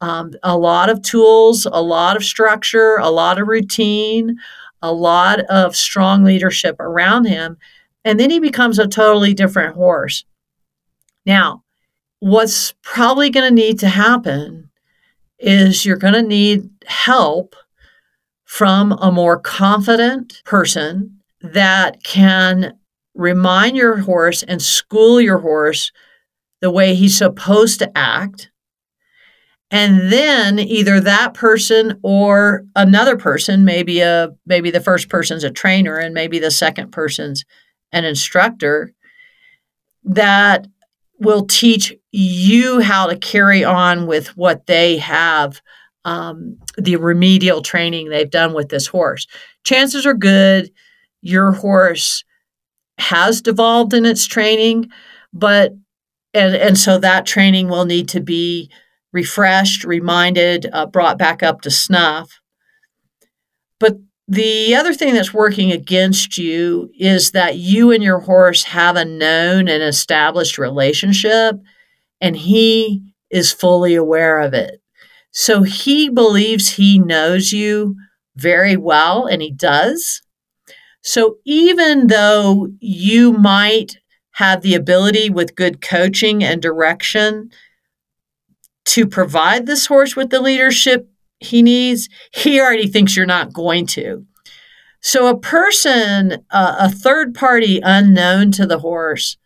um, 0.00 0.32
a 0.42 0.56
lot 0.56 0.90
of 0.90 1.02
tools, 1.02 1.66
a 1.66 1.82
lot 1.82 2.16
of 2.16 2.24
structure, 2.24 2.96
a 2.96 3.10
lot 3.10 3.40
of 3.40 3.48
routine, 3.48 4.36
a 4.82 4.92
lot 4.92 5.40
of 5.40 5.74
strong 5.74 6.24
leadership 6.24 6.76
around 6.78 7.24
him. 7.24 7.56
And 8.04 8.20
then 8.20 8.30
he 8.30 8.38
becomes 8.38 8.78
a 8.78 8.86
totally 8.86 9.32
different 9.32 9.74
horse. 9.74 10.24
Now, 11.24 11.62
what's 12.20 12.74
probably 12.82 13.30
going 13.30 13.48
to 13.48 13.54
need 13.54 13.78
to 13.80 13.88
happen 13.88 14.70
is 15.38 15.84
you're 15.86 15.96
going 15.96 16.14
to 16.14 16.22
need 16.22 16.68
help 16.86 17.56
from 18.44 18.92
a 18.92 19.10
more 19.10 19.38
confident 19.38 20.42
person 20.44 21.20
that 21.40 22.02
can 22.04 22.78
remind 23.14 23.76
your 23.76 23.98
horse 23.98 24.42
and 24.42 24.60
school 24.60 25.20
your 25.20 25.38
horse 25.38 25.92
the 26.60 26.70
way 26.70 26.94
he's 26.94 27.18
supposed 27.18 27.78
to 27.78 27.98
act. 27.98 28.50
And 29.74 30.12
then 30.12 30.60
either 30.60 31.00
that 31.00 31.34
person 31.34 31.98
or 32.04 32.64
another 32.76 33.16
person, 33.16 33.64
maybe 33.64 33.98
a 33.98 34.28
maybe 34.46 34.70
the 34.70 34.80
first 34.80 35.08
person's 35.08 35.42
a 35.42 35.50
trainer 35.50 35.96
and 35.96 36.14
maybe 36.14 36.38
the 36.38 36.52
second 36.52 36.92
person's 36.92 37.44
an 37.90 38.04
instructor 38.04 38.92
that 40.04 40.68
will 41.18 41.44
teach 41.46 41.92
you 42.12 42.82
how 42.82 43.08
to 43.08 43.16
carry 43.16 43.64
on 43.64 44.06
with 44.06 44.28
what 44.36 44.66
they 44.66 44.98
have 44.98 45.60
um, 46.04 46.56
the 46.78 46.94
remedial 46.94 47.60
training 47.60 48.10
they've 48.10 48.30
done 48.30 48.54
with 48.54 48.68
this 48.68 48.86
horse. 48.86 49.26
Chances 49.64 50.06
are 50.06 50.14
good 50.14 50.70
your 51.20 51.50
horse 51.50 52.22
has 52.98 53.42
devolved 53.42 53.92
in 53.92 54.06
its 54.06 54.24
training, 54.24 54.88
but 55.32 55.72
and 56.32 56.54
and 56.54 56.78
so 56.78 56.96
that 56.96 57.26
training 57.26 57.68
will 57.68 57.86
need 57.86 58.08
to 58.10 58.20
be 58.20 58.70
refreshed, 59.14 59.84
reminded, 59.84 60.66
uh, 60.72 60.84
brought 60.84 61.16
back 61.16 61.42
up 61.42 61.62
to 61.62 61.70
snuff. 61.70 62.40
But 63.78 63.96
the 64.26 64.74
other 64.74 64.92
thing 64.92 65.14
that's 65.14 65.32
working 65.32 65.70
against 65.70 66.36
you 66.36 66.90
is 66.98 67.30
that 67.30 67.56
you 67.56 67.92
and 67.92 68.02
your 68.02 68.18
horse 68.18 68.64
have 68.64 68.96
a 68.96 69.04
known 69.04 69.68
and 69.68 69.82
established 69.82 70.58
relationship, 70.58 71.56
and 72.20 72.36
he 72.36 73.02
is 73.30 73.52
fully 73.52 73.94
aware 73.94 74.40
of 74.40 74.52
it. 74.52 74.80
So 75.30 75.62
he 75.62 76.08
believes 76.08 76.70
he 76.70 76.98
knows 76.98 77.52
you 77.52 77.96
very 78.36 78.76
well, 78.76 79.26
and 79.26 79.40
he 79.40 79.52
does. 79.52 80.22
So 81.02 81.36
even 81.44 82.08
though 82.08 82.68
you 82.80 83.32
might 83.32 83.98
have 84.32 84.62
the 84.62 84.74
ability 84.74 85.30
with 85.30 85.54
good 85.54 85.80
coaching 85.80 86.42
and 86.42 86.60
direction 86.60 87.50
to 88.86 89.06
provide 89.06 89.66
this 89.66 89.86
horse 89.86 90.14
with 90.16 90.30
the 90.30 90.40
leadership 90.40 91.08
he 91.40 91.62
needs, 91.62 92.08
he 92.32 92.60
already 92.60 92.86
thinks 92.86 93.16
you're 93.16 93.26
not 93.26 93.52
going 93.52 93.86
to. 93.88 94.26
So 95.00 95.26
a 95.26 95.38
person, 95.38 96.44
uh, 96.50 96.76
a 96.78 96.90
third 96.90 97.34
party 97.34 97.80
unknown 97.82 98.52
to 98.52 98.66
the 98.66 98.78
horse, 98.78 99.36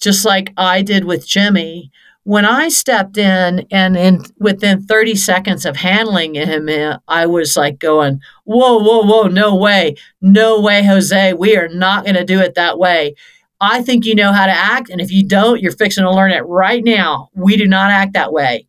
just 0.00 0.24
like 0.24 0.52
I 0.56 0.82
did 0.82 1.04
with 1.04 1.26
Jimmy, 1.26 1.90
when 2.24 2.44
I 2.44 2.68
stepped 2.68 3.16
in 3.16 3.66
and 3.70 3.96
in 3.96 4.22
within 4.38 4.82
30 4.82 5.16
seconds 5.16 5.66
of 5.66 5.76
handling 5.76 6.34
him, 6.34 6.68
eh, 6.68 6.96
I 7.08 7.26
was 7.26 7.56
like 7.56 7.78
going, 7.78 8.20
whoa, 8.44 8.78
whoa, 8.78 9.02
whoa, 9.02 9.26
no 9.26 9.54
way. 9.56 9.96
No 10.20 10.60
way, 10.60 10.84
Jose. 10.84 11.32
We 11.32 11.56
are 11.56 11.68
not 11.68 12.04
going 12.04 12.14
to 12.14 12.24
do 12.24 12.40
it 12.40 12.54
that 12.54 12.78
way. 12.78 13.14
I 13.60 13.82
think 13.82 14.04
you 14.04 14.14
know 14.14 14.32
how 14.32 14.46
to 14.46 14.52
act. 14.52 14.88
And 14.88 15.00
if 15.00 15.10
you 15.10 15.26
don't, 15.26 15.60
you're 15.60 15.72
fixing 15.72 16.04
to 16.04 16.10
learn 16.10 16.30
it 16.30 16.46
right 16.46 16.82
now. 16.84 17.30
We 17.34 17.56
do 17.56 17.66
not 17.66 17.90
act 17.90 18.12
that 18.14 18.32
way. 18.32 18.66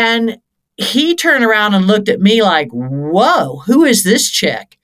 And 0.00 0.38
he 0.78 1.14
turned 1.14 1.44
around 1.44 1.74
and 1.74 1.86
looked 1.86 2.08
at 2.08 2.22
me 2.22 2.42
like, 2.42 2.70
whoa, 2.70 3.58
who 3.66 3.84
is 3.84 4.02
this 4.02 4.30
chick? 4.30 4.78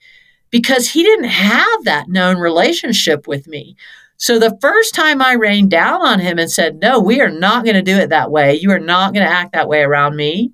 Because 0.51 0.91
he 0.91 1.01
didn't 1.01 1.29
have 1.29 1.85
that 1.85 2.07
known 2.07 2.37
relationship 2.37 3.27
with 3.27 3.47
me. 3.47 3.75
So 4.17 4.37
the 4.37 4.55
first 4.61 4.93
time 4.93 5.19
I 5.19 5.33
rained 5.33 5.71
down 5.71 6.05
on 6.05 6.19
him 6.19 6.37
and 6.37 6.51
said, 6.51 6.79
No, 6.79 6.99
we 6.99 7.19
are 7.19 7.31
not 7.31 7.63
going 7.65 7.75
to 7.75 7.81
do 7.81 7.97
it 7.97 8.09
that 8.09 8.29
way. 8.29 8.55
You 8.55 8.69
are 8.71 8.79
not 8.79 9.13
going 9.13 9.25
to 9.25 9.31
act 9.31 9.53
that 9.53 9.67
way 9.67 9.81
around 9.81 10.15
me. 10.15 10.51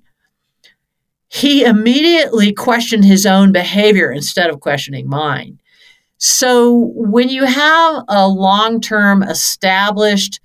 He 1.28 1.62
immediately 1.62 2.52
questioned 2.52 3.04
his 3.04 3.26
own 3.26 3.52
behavior 3.52 4.10
instead 4.10 4.48
of 4.48 4.60
questioning 4.60 5.08
mine. 5.08 5.58
So 6.16 6.90
when 6.94 7.28
you 7.28 7.44
have 7.44 8.04
a 8.08 8.26
long 8.26 8.80
term 8.80 9.22
established 9.22 10.40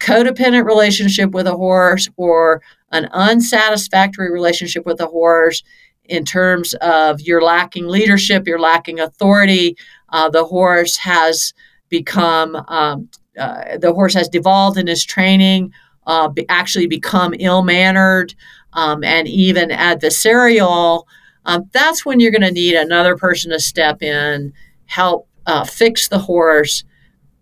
codependent 0.00 0.66
relationship 0.66 1.30
with 1.30 1.46
a 1.46 1.56
horse 1.56 2.08
or 2.16 2.60
an 2.92 3.06
unsatisfactory 3.12 4.30
relationship 4.30 4.86
with 4.86 5.00
a 5.00 5.06
horse 5.06 5.62
in 6.04 6.24
terms 6.24 6.74
of 6.74 7.20
you're 7.20 7.42
lacking 7.42 7.86
leadership, 7.86 8.46
you're 8.46 8.58
lacking 8.58 9.00
authority, 9.00 9.76
uh, 10.10 10.28
the 10.28 10.44
horse 10.44 10.96
has 10.96 11.54
become 11.88 12.56
um, 12.68 13.08
uh, 13.38 13.78
the 13.78 13.92
horse 13.94 14.12
has 14.14 14.28
devolved 14.28 14.76
in 14.76 14.86
his 14.86 15.04
training, 15.04 15.72
uh, 16.06 16.28
be, 16.28 16.46
actually 16.48 16.86
become 16.86 17.34
ill 17.38 17.62
mannered 17.62 18.34
um, 18.74 19.02
and 19.02 19.26
even 19.26 19.70
adversarial. 19.70 21.04
Um, 21.46 21.68
that's 21.72 22.04
when 22.04 22.20
you're 22.20 22.30
going 22.30 22.42
to 22.42 22.50
need 22.50 22.74
another 22.74 23.16
person 23.16 23.50
to 23.50 23.58
step 23.58 24.02
in, 24.02 24.52
help 24.86 25.28
uh, 25.46 25.64
fix 25.64 26.08
the 26.08 26.18
horse. 26.18 26.84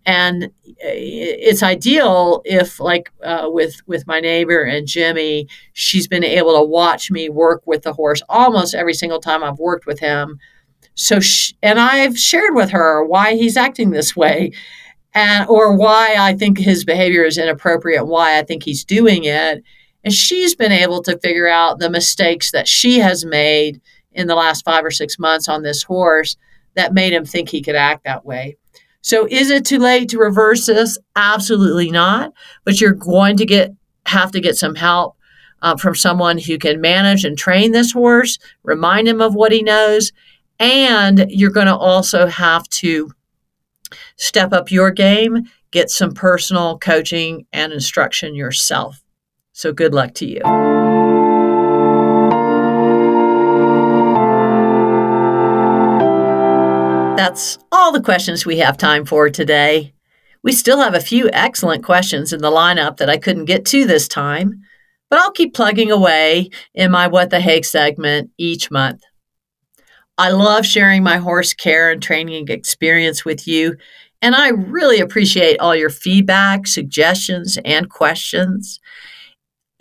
And 0.05 0.51
it's 0.65 1.61
ideal 1.61 2.41
if, 2.43 2.79
like 2.79 3.11
uh, 3.23 3.47
with 3.51 3.81
with 3.85 4.07
my 4.07 4.19
neighbor 4.19 4.63
and 4.63 4.87
Jimmy, 4.87 5.47
she's 5.73 6.07
been 6.07 6.23
able 6.23 6.57
to 6.57 6.63
watch 6.63 7.11
me 7.11 7.29
work 7.29 7.61
with 7.65 7.83
the 7.83 7.93
horse 7.93 8.21
almost 8.27 8.73
every 8.73 8.95
single 8.95 9.19
time 9.19 9.43
I've 9.43 9.59
worked 9.59 9.85
with 9.85 9.99
him 9.99 10.39
so, 10.95 11.19
she, 11.19 11.55
and 11.61 11.79
I've 11.79 12.17
shared 12.17 12.53
with 12.53 12.71
her 12.71 13.03
why 13.03 13.35
he's 13.35 13.57
acting 13.57 13.91
this 13.91 14.15
way, 14.15 14.51
and 15.13 15.47
or 15.49 15.75
why 15.75 16.15
I 16.17 16.33
think 16.33 16.57
his 16.57 16.83
behavior 16.85 17.23
is 17.23 17.37
inappropriate, 17.37 18.07
why 18.07 18.37
I 18.37 18.43
think 18.43 18.63
he's 18.63 18.83
doing 18.83 19.23
it, 19.23 19.63
and 20.03 20.13
she's 20.13 20.55
been 20.55 20.71
able 20.71 21.01
to 21.03 21.17
figure 21.19 21.47
out 21.47 21.79
the 21.79 21.89
mistakes 21.89 22.51
that 22.51 22.67
she 22.67 22.99
has 22.99 23.25
made 23.25 23.81
in 24.11 24.27
the 24.27 24.35
last 24.35 24.65
five 24.65 24.83
or 24.83 24.91
six 24.91 25.17
months 25.17 25.47
on 25.47 25.63
this 25.63 25.83
horse 25.83 26.35
that 26.75 26.93
made 26.93 27.13
him 27.13 27.25
think 27.25 27.49
he 27.49 27.61
could 27.61 27.75
act 27.75 28.03
that 28.03 28.25
way. 28.25 28.57
So 29.01 29.27
is 29.29 29.49
it 29.49 29.65
too 29.65 29.79
late 29.79 30.09
to 30.09 30.17
reverse 30.17 30.65
this? 30.65 30.97
Absolutely 31.15 31.91
not. 31.91 32.33
But 32.63 32.79
you're 32.79 32.93
going 32.93 33.37
to 33.37 33.45
get 33.45 33.71
have 34.05 34.31
to 34.31 34.41
get 34.41 34.57
some 34.57 34.75
help 34.75 35.15
uh, 35.61 35.77
from 35.77 35.95
someone 35.95 36.37
who 36.37 36.57
can 36.57 36.81
manage 36.81 37.23
and 37.23 37.37
train 37.37 37.71
this 37.71 37.91
horse, 37.91 38.39
remind 38.63 39.07
him 39.07 39.21
of 39.21 39.35
what 39.35 39.51
he 39.51 39.61
knows, 39.61 40.11
and 40.59 41.25
you're 41.29 41.51
going 41.51 41.67
to 41.67 41.75
also 41.75 42.27
have 42.27 42.67
to 42.69 43.11
step 44.17 44.53
up 44.53 44.71
your 44.71 44.91
game, 44.91 45.43
get 45.71 45.89
some 45.89 46.13
personal 46.13 46.77
coaching 46.79 47.45
and 47.53 47.71
instruction 47.73 48.35
yourself. 48.35 49.01
So 49.53 49.71
good 49.71 49.93
luck 49.93 50.13
to 50.15 50.25
you. 50.25 50.80
That's 57.21 57.59
all 57.71 57.91
the 57.91 58.01
questions 58.01 58.47
we 58.47 58.57
have 58.57 58.77
time 58.77 59.05
for 59.05 59.29
today. 59.29 59.93
We 60.41 60.53
still 60.53 60.79
have 60.79 60.95
a 60.95 60.99
few 60.99 61.29
excellent 61.31 61.83
questions 61.83 62.33
in 62.33 62.41
the 62.41 62.49
lineup 62.49 62.97
that 62.97 63.11
I 63.11 63.17
couldn't 63.17 63.45
get 63.45 63.63
to 63.65 63.85
this 63.85 64.07
time, 64.07 64.63
but 65.07 65.19
I'll 65.19 65.31
keep 65.31 65.53
plugging 65.53 65.91
away 65.91 66.49
in 66.73 66.89
my 66.89 67.05
What 67.05 67.29
the 67.29 67.39
Heck 67.39 67.63
segment 67.63 68.31
each 68.39 68.71
month. 68.71 69.03
I 70.17 70.31
love 70.31 70.65
sharing 70.65 71.03
my 71.03 71.17
horse 71.17 71.53
care 71.53 71.91
and 71.91 72.01
training 72.01 72.47
experience 72.47 73.23
with 73.23 73.47
you, 73.47 73.77
and 74.23 74.33
I 74.33 74.47
really 74.47 74.99
appreciate 74.99 75.59
all 75.59 75.75
your 75.75 75.91
feedback, 75.91 76.65
suggestions, 76.65 77.59
and 77.63 77.87
questions. 77.87 78.79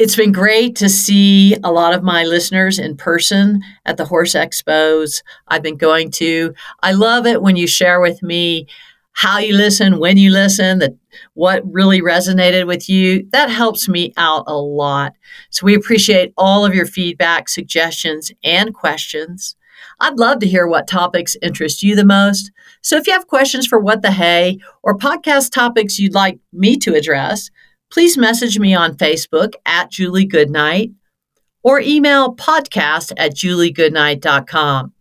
It's 0.01 0.17
been 0.17 0.33
great 0.33 0.77
to 0.77 0.89
see 0.89 1.57
a 1.63 1.71
lot 1.71 1.93
of 1.93 2.03
my 2.03 2.25
listeners 2.25 2.79
in 2.79 2.97
person 2.97 3.61
at 3.85 3.99
the 3.99 4.07
horse 4.07 4.33
expos 4.33 5.23
I've 5.47 5.63
been 5.63 5.77
going 5.77 6.11
to. 6.13 6.55
I 6.83 6.93
love 6.93 7.27
it 7.27 7.43
when 7.43 7.55
you 7.57 7.67
share 7.67 8.01
with 8.01 8.23
me 8.23 8.67
how 9.13 9.37
you 9.37 9.55
listen, 9.55 9.99
when 9.99 10.17
you 10.17 10.31
listen, 10.31 10.79
that 10.79 10.95
what 11.35 11.71
really 11.71 12.01
resonated 12.01 12.67
with 12.67 12.89
you. 12.89 13.29
That 13.33 13.51
helps 13.51 13.91
me 13.91 14.15
out 14.17 14.45
a 14.47 14.57
lot. 14.57 15.13
So 15.51 15.67
we 15.67 15.75
appreciate 15.75 16.33
all 16.39 16.65
of 16.65 16.75
your 16.75 16.87
feedback, 16.87 17.51
suggestions, 17.51 18.33
and 18.43 18.73
questions. 18.73 19.55
I'd 20.01 20.19
love 20.19 20.39
to 20.39 20.49
hear 20.49 20.67
what 20.67 20.89
topics 20.89 21.37
interest 21.43 21.83
you 21.83 21.95
the 21.95 22.07
most. 22.07 22.51
So 22.81 22.97
if 22.97 23.07
you 23.07 23.13
have 23.13 23.27
questions 23.27 23.67
for 23.67 23.79
What 23.79 24.01
the 24.01 24.13
Hay 24.13 24.61
or 24.83 24.97
podcast 24.97 25.53
topics 25.53 25.99
you'd 25.99 26.15
like 26.15 26.39
me 26.55 26.79
to 26.79 26.95
address, 26.95 27.51
please 27.91 28.17
message 28.17 28.59
me 28.59 28.75
on 28.75 28.97
Facebook 28.97 29.55
at 29.67 29.91
Julie 29.91 30.27
Goodnight 30.27 30.93
or 31.63 31.81
email 31.81 32.35
podcast 32.35 33.13
at 33.17 33.35
juliegoodnight.com. 33.35 34.93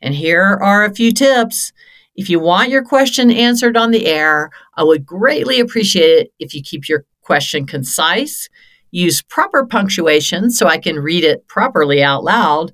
And 0.00 0.14
here 0.14 0.58
are 0.62 0.84
a 0.84 0.94
few 0.94 1.12
tips. 1.12 1.72
If 2.16 2.30
you 2.30 2.40
want 2.40 2.70
your 2.70 2.84
question 2.84 3.30
answered 3.30 3.76
on 3.76 3.90
the 3.90 4.06
air, 4.06 4.50
I 4.74 4.82
would 4.82 5.04
greatly 5.04 5.60
appreciate 5.60 6.20
it 6.20 6.32
if 6.38 6.54
you 6.54 6.62
keep 6.62 6.88
your 6.88 7.04
question 7.20 7.66
concise, 7.66 8.48
use 8.90 9.22
proper 9.22 9.66
punctuation 9.66 10.50
so 10.50 10.66
I 10.66 10.78
can 10.78 10.98
read 10.98 11.24
it 11.24 11.46
properly 11.48 12.02
out 12.02 12.24
loud, 12.24 12.72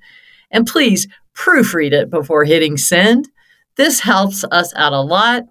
and 0.50 0.66
please 0.66 1.08
proofread 1.34 1.92
it 1.92 2.10
before 2.10 2.44
hitting 2.44 2.76
send. 2.76 3.28
This 3.76 4.00
helps 4.00 4.44
us 4.44 4.72
out 4.74 4.92
a 4.92 5.00
lot. 5.00 5.44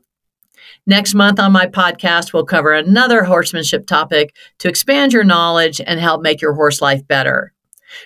Next 0.87 1.13
month 1.13 1.39
on 1.39 1.51
my 1.51 1.67
podcast, 1.67 2.33
we'll 2.33 2.45
cover 2.45 2.73
another 2.73 3.23
horsemanship 3.23 3.85
topic 3.85 4.35
to 4.59 4.67
expand 4.67 5.13
your 5.13 5.23
knowledge 5.23 5.79
and 5.85 5.99
help 5.99 6.21
make 6.21 6.41
your 6.41 6.53
horse 6.53 6.81
life 6.81 7.07
better. 7.07 7.53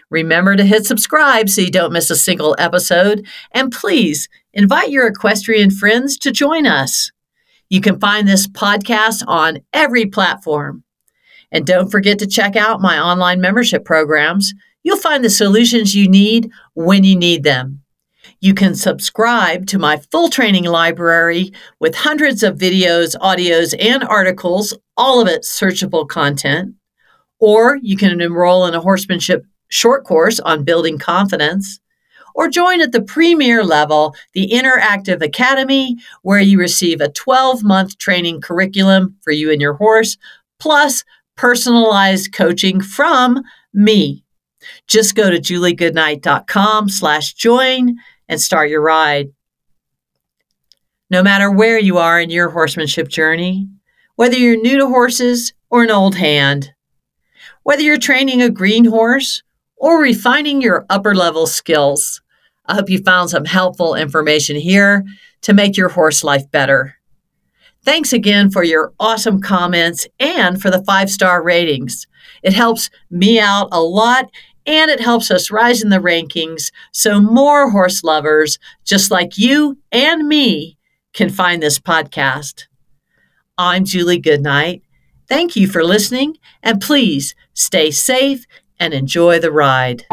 Remember 0.09 0.55
to 0.55 0.65
hit 0.65 0.85
subscribe 0.85 1.49
so 1.49 1.61
you 1.61 1.71
don't 1.71 1.93
miss 1.93 2.09
a 2.09 2.15
single 2.15 2.55
episode. 2.59 3.25
And 3.51 3.71
please 3.71 4.27
invite 4.53 4.89
your 4.89 5.07
equestrian 5.07 5.71
friends 5.71 6.17
to 6.19 6.31
join 6.31 6.65
us. 6.65 7.11
You 7.69 7.81
can 7.81 7.99
find 7.99 8.27
this 8.27 8.47
podcast 8.47 9.23
on 9.27 9.59
every 9.73 10.05
platform. 10.05 10.83
And 11.51 11.65
don't 11.65 11.89
forget 11.89 12.19
to 12.19 12.27
check 12.27 12.55
out 12.55 12.81
my 12.81 12.99
online 12.99 13.39
membership 13.39 13.85
programs. 13.85 14.53
You'll 14.83 14.97
find 14.97 15.23
the 15.23 15.29
solutions 15.29 15.95
you 15.95 16.09
need 16.09 16.51
when 16.73 17.03
you 17.03 17.15
need 17.15 17.43
them. 17.43 17.84
You 18.39 18.53
can 18.53 18.75
subscribe 18.75 19.65
to 19.67 19.79
my 19.79 19.97
full 19.97 20.29
training 20.29 20.65
library 20.65 21.51
with 21.79 21.95
hundreds 21.95 22.43
of 22.43 22.57
videos, 22.57 23.15
audios, 23.17 23.73
and 23.79 24.03
articles, 24.03 24.77
all 24.97 25.21
of 25.21 25.27
it 25.27 25.43
searchable 25.43 26.07
content. 26.07 26.75
Or 27.39 27.77
you 27.81 27.97
can 27.97 28.21
enroll 28.21 28.65
in 28.65 28.73
a 28.73 28.81
horsemanship 28.81 29.45
short 29.69 30.03
course 30.03 30.39
on 30.39 30.63
building 30.63 30.97
confidence, 30.97 31.79
or 32.33 32.49
join 32.49 32.81
at 32.81 32.91
the 32.91 33.01
premier 33.01 33.63
level, 33.63 34.13
the 34.33 34.49
Interactive 34.51 35.21
Academy, 35.21 35.97
where 36.21 36.39
you 36.39 36.59
receive 36.59 37.01
a 37.01 37.09
12 37.09 37.63
month 37.63 37.97
training 37.97 38.41
curriculum 38.41 39.15
for 39.21 39.31
you 39.31 39.51
and 39.51 39.61
your 39.61 39.73
horse, 39.73 40.17
plus 40.59 41.03
personalized 41.35 42.33
coaching 42.33 42.81
from 42.81 43.41
me. 43.73 44.23
Just 44.87 45.15
go 45.15 45.29
to 45.29 45.37
juliegoodnight.com 45.37 46.89
slash 46.89 47.33
join 47.33 47.97
and 48.27 48.41
start 48.41 48.69
your 48.69 48.81
ride. 48.81 49.29
No 51.09 51.21
matter 51.21 51.51
where 51.51 51.79
you 51.79 51.97
are 51.97 52.19
in 52.19 52.29
your 52.29 52.49
horsemanship 52.49 53.07
journey, 53.07 53.67
whether 54.15 54.35
you're 54.35 54.61
new 54.61 54.77
to 54.77 54.87
horses 54.87 55.53
or 55.69 55.83
an 55.83 55.91
old 55.91 56.15
hand, 56.15 56.73
whether 57.63 57.81
you're 57.81 57.97
training 57.97 58.41
a 58.41 58.49
green 58.49 58.85
horse 58.85 59.43
or 59.77 60.01
refining 60.01 60.61
your 60.61 60.85
upper 60.89 61.13
level 61.13 61.47
skills. 61.47 62.21
I 62.65 62.75
hope 62.75 62.89
you 62.89 62.99
found 62.99 63.29
some 63.29 63.45
helpful 63.45 63.95
information 63.95 64.55
here 64.55 65.03
to 65.41 65.53
make 65.53 65.77
your 65.77 65.89
horse 65.89 66.23
life 66.23 66.49
better. 66.49 66.95
Thanks 67.83 68.13
again 68.13 68.49
for 68.49 68.63
your 68.63 68.93
awesome 68.99 69.41
comments 69.41 70.07
and 70.19 70.59
for 70.59 70.71
the 70.71 70.83
five 70.83 71.09
star 71.09 71.43
ratings. 71.43 72.07
It 72.41 72.53
helps 72.53 72.89
me 73.11 73.39
out 73.39 73.69
a 73.71 73.81
lot 73.81 74.31
and 74.65 74.89
it 74.89 74.99
helps 74.99 75.31
us 75.31 75.51
rise 75.51 75.81
in 75.81 75.89
the 75.89 75.97
rankings 75.97 76.71
so 76.91 77.21
more 77.21 77.69
horse 77.69 78.03
lovers, 78.03 78.59
just 78.83 79.11
like 79.11 79.37
you 79.37 79.77
and 79.91 80.27
me, 80.27 80.77
can 81.13 81.29
find 81.29 81.61
this 81.61 81.79
podcast. 81.79 82.65
I'm 83.57 83.85
Julie 83.85 84.19
Goodnight. 84.19 84.83
Thank 85.27 85.55
you 85.55 85.67
for 85.67 85.83
listening, 85.83 86.37
and 86.61 86.81
please 86.81 87.35
stay 87.53 87.91
safe 87.91 88.45
and 88.79 88.93
enjoy 88.93 89.39
the 89.39 89.51
ride. 89.51 90.05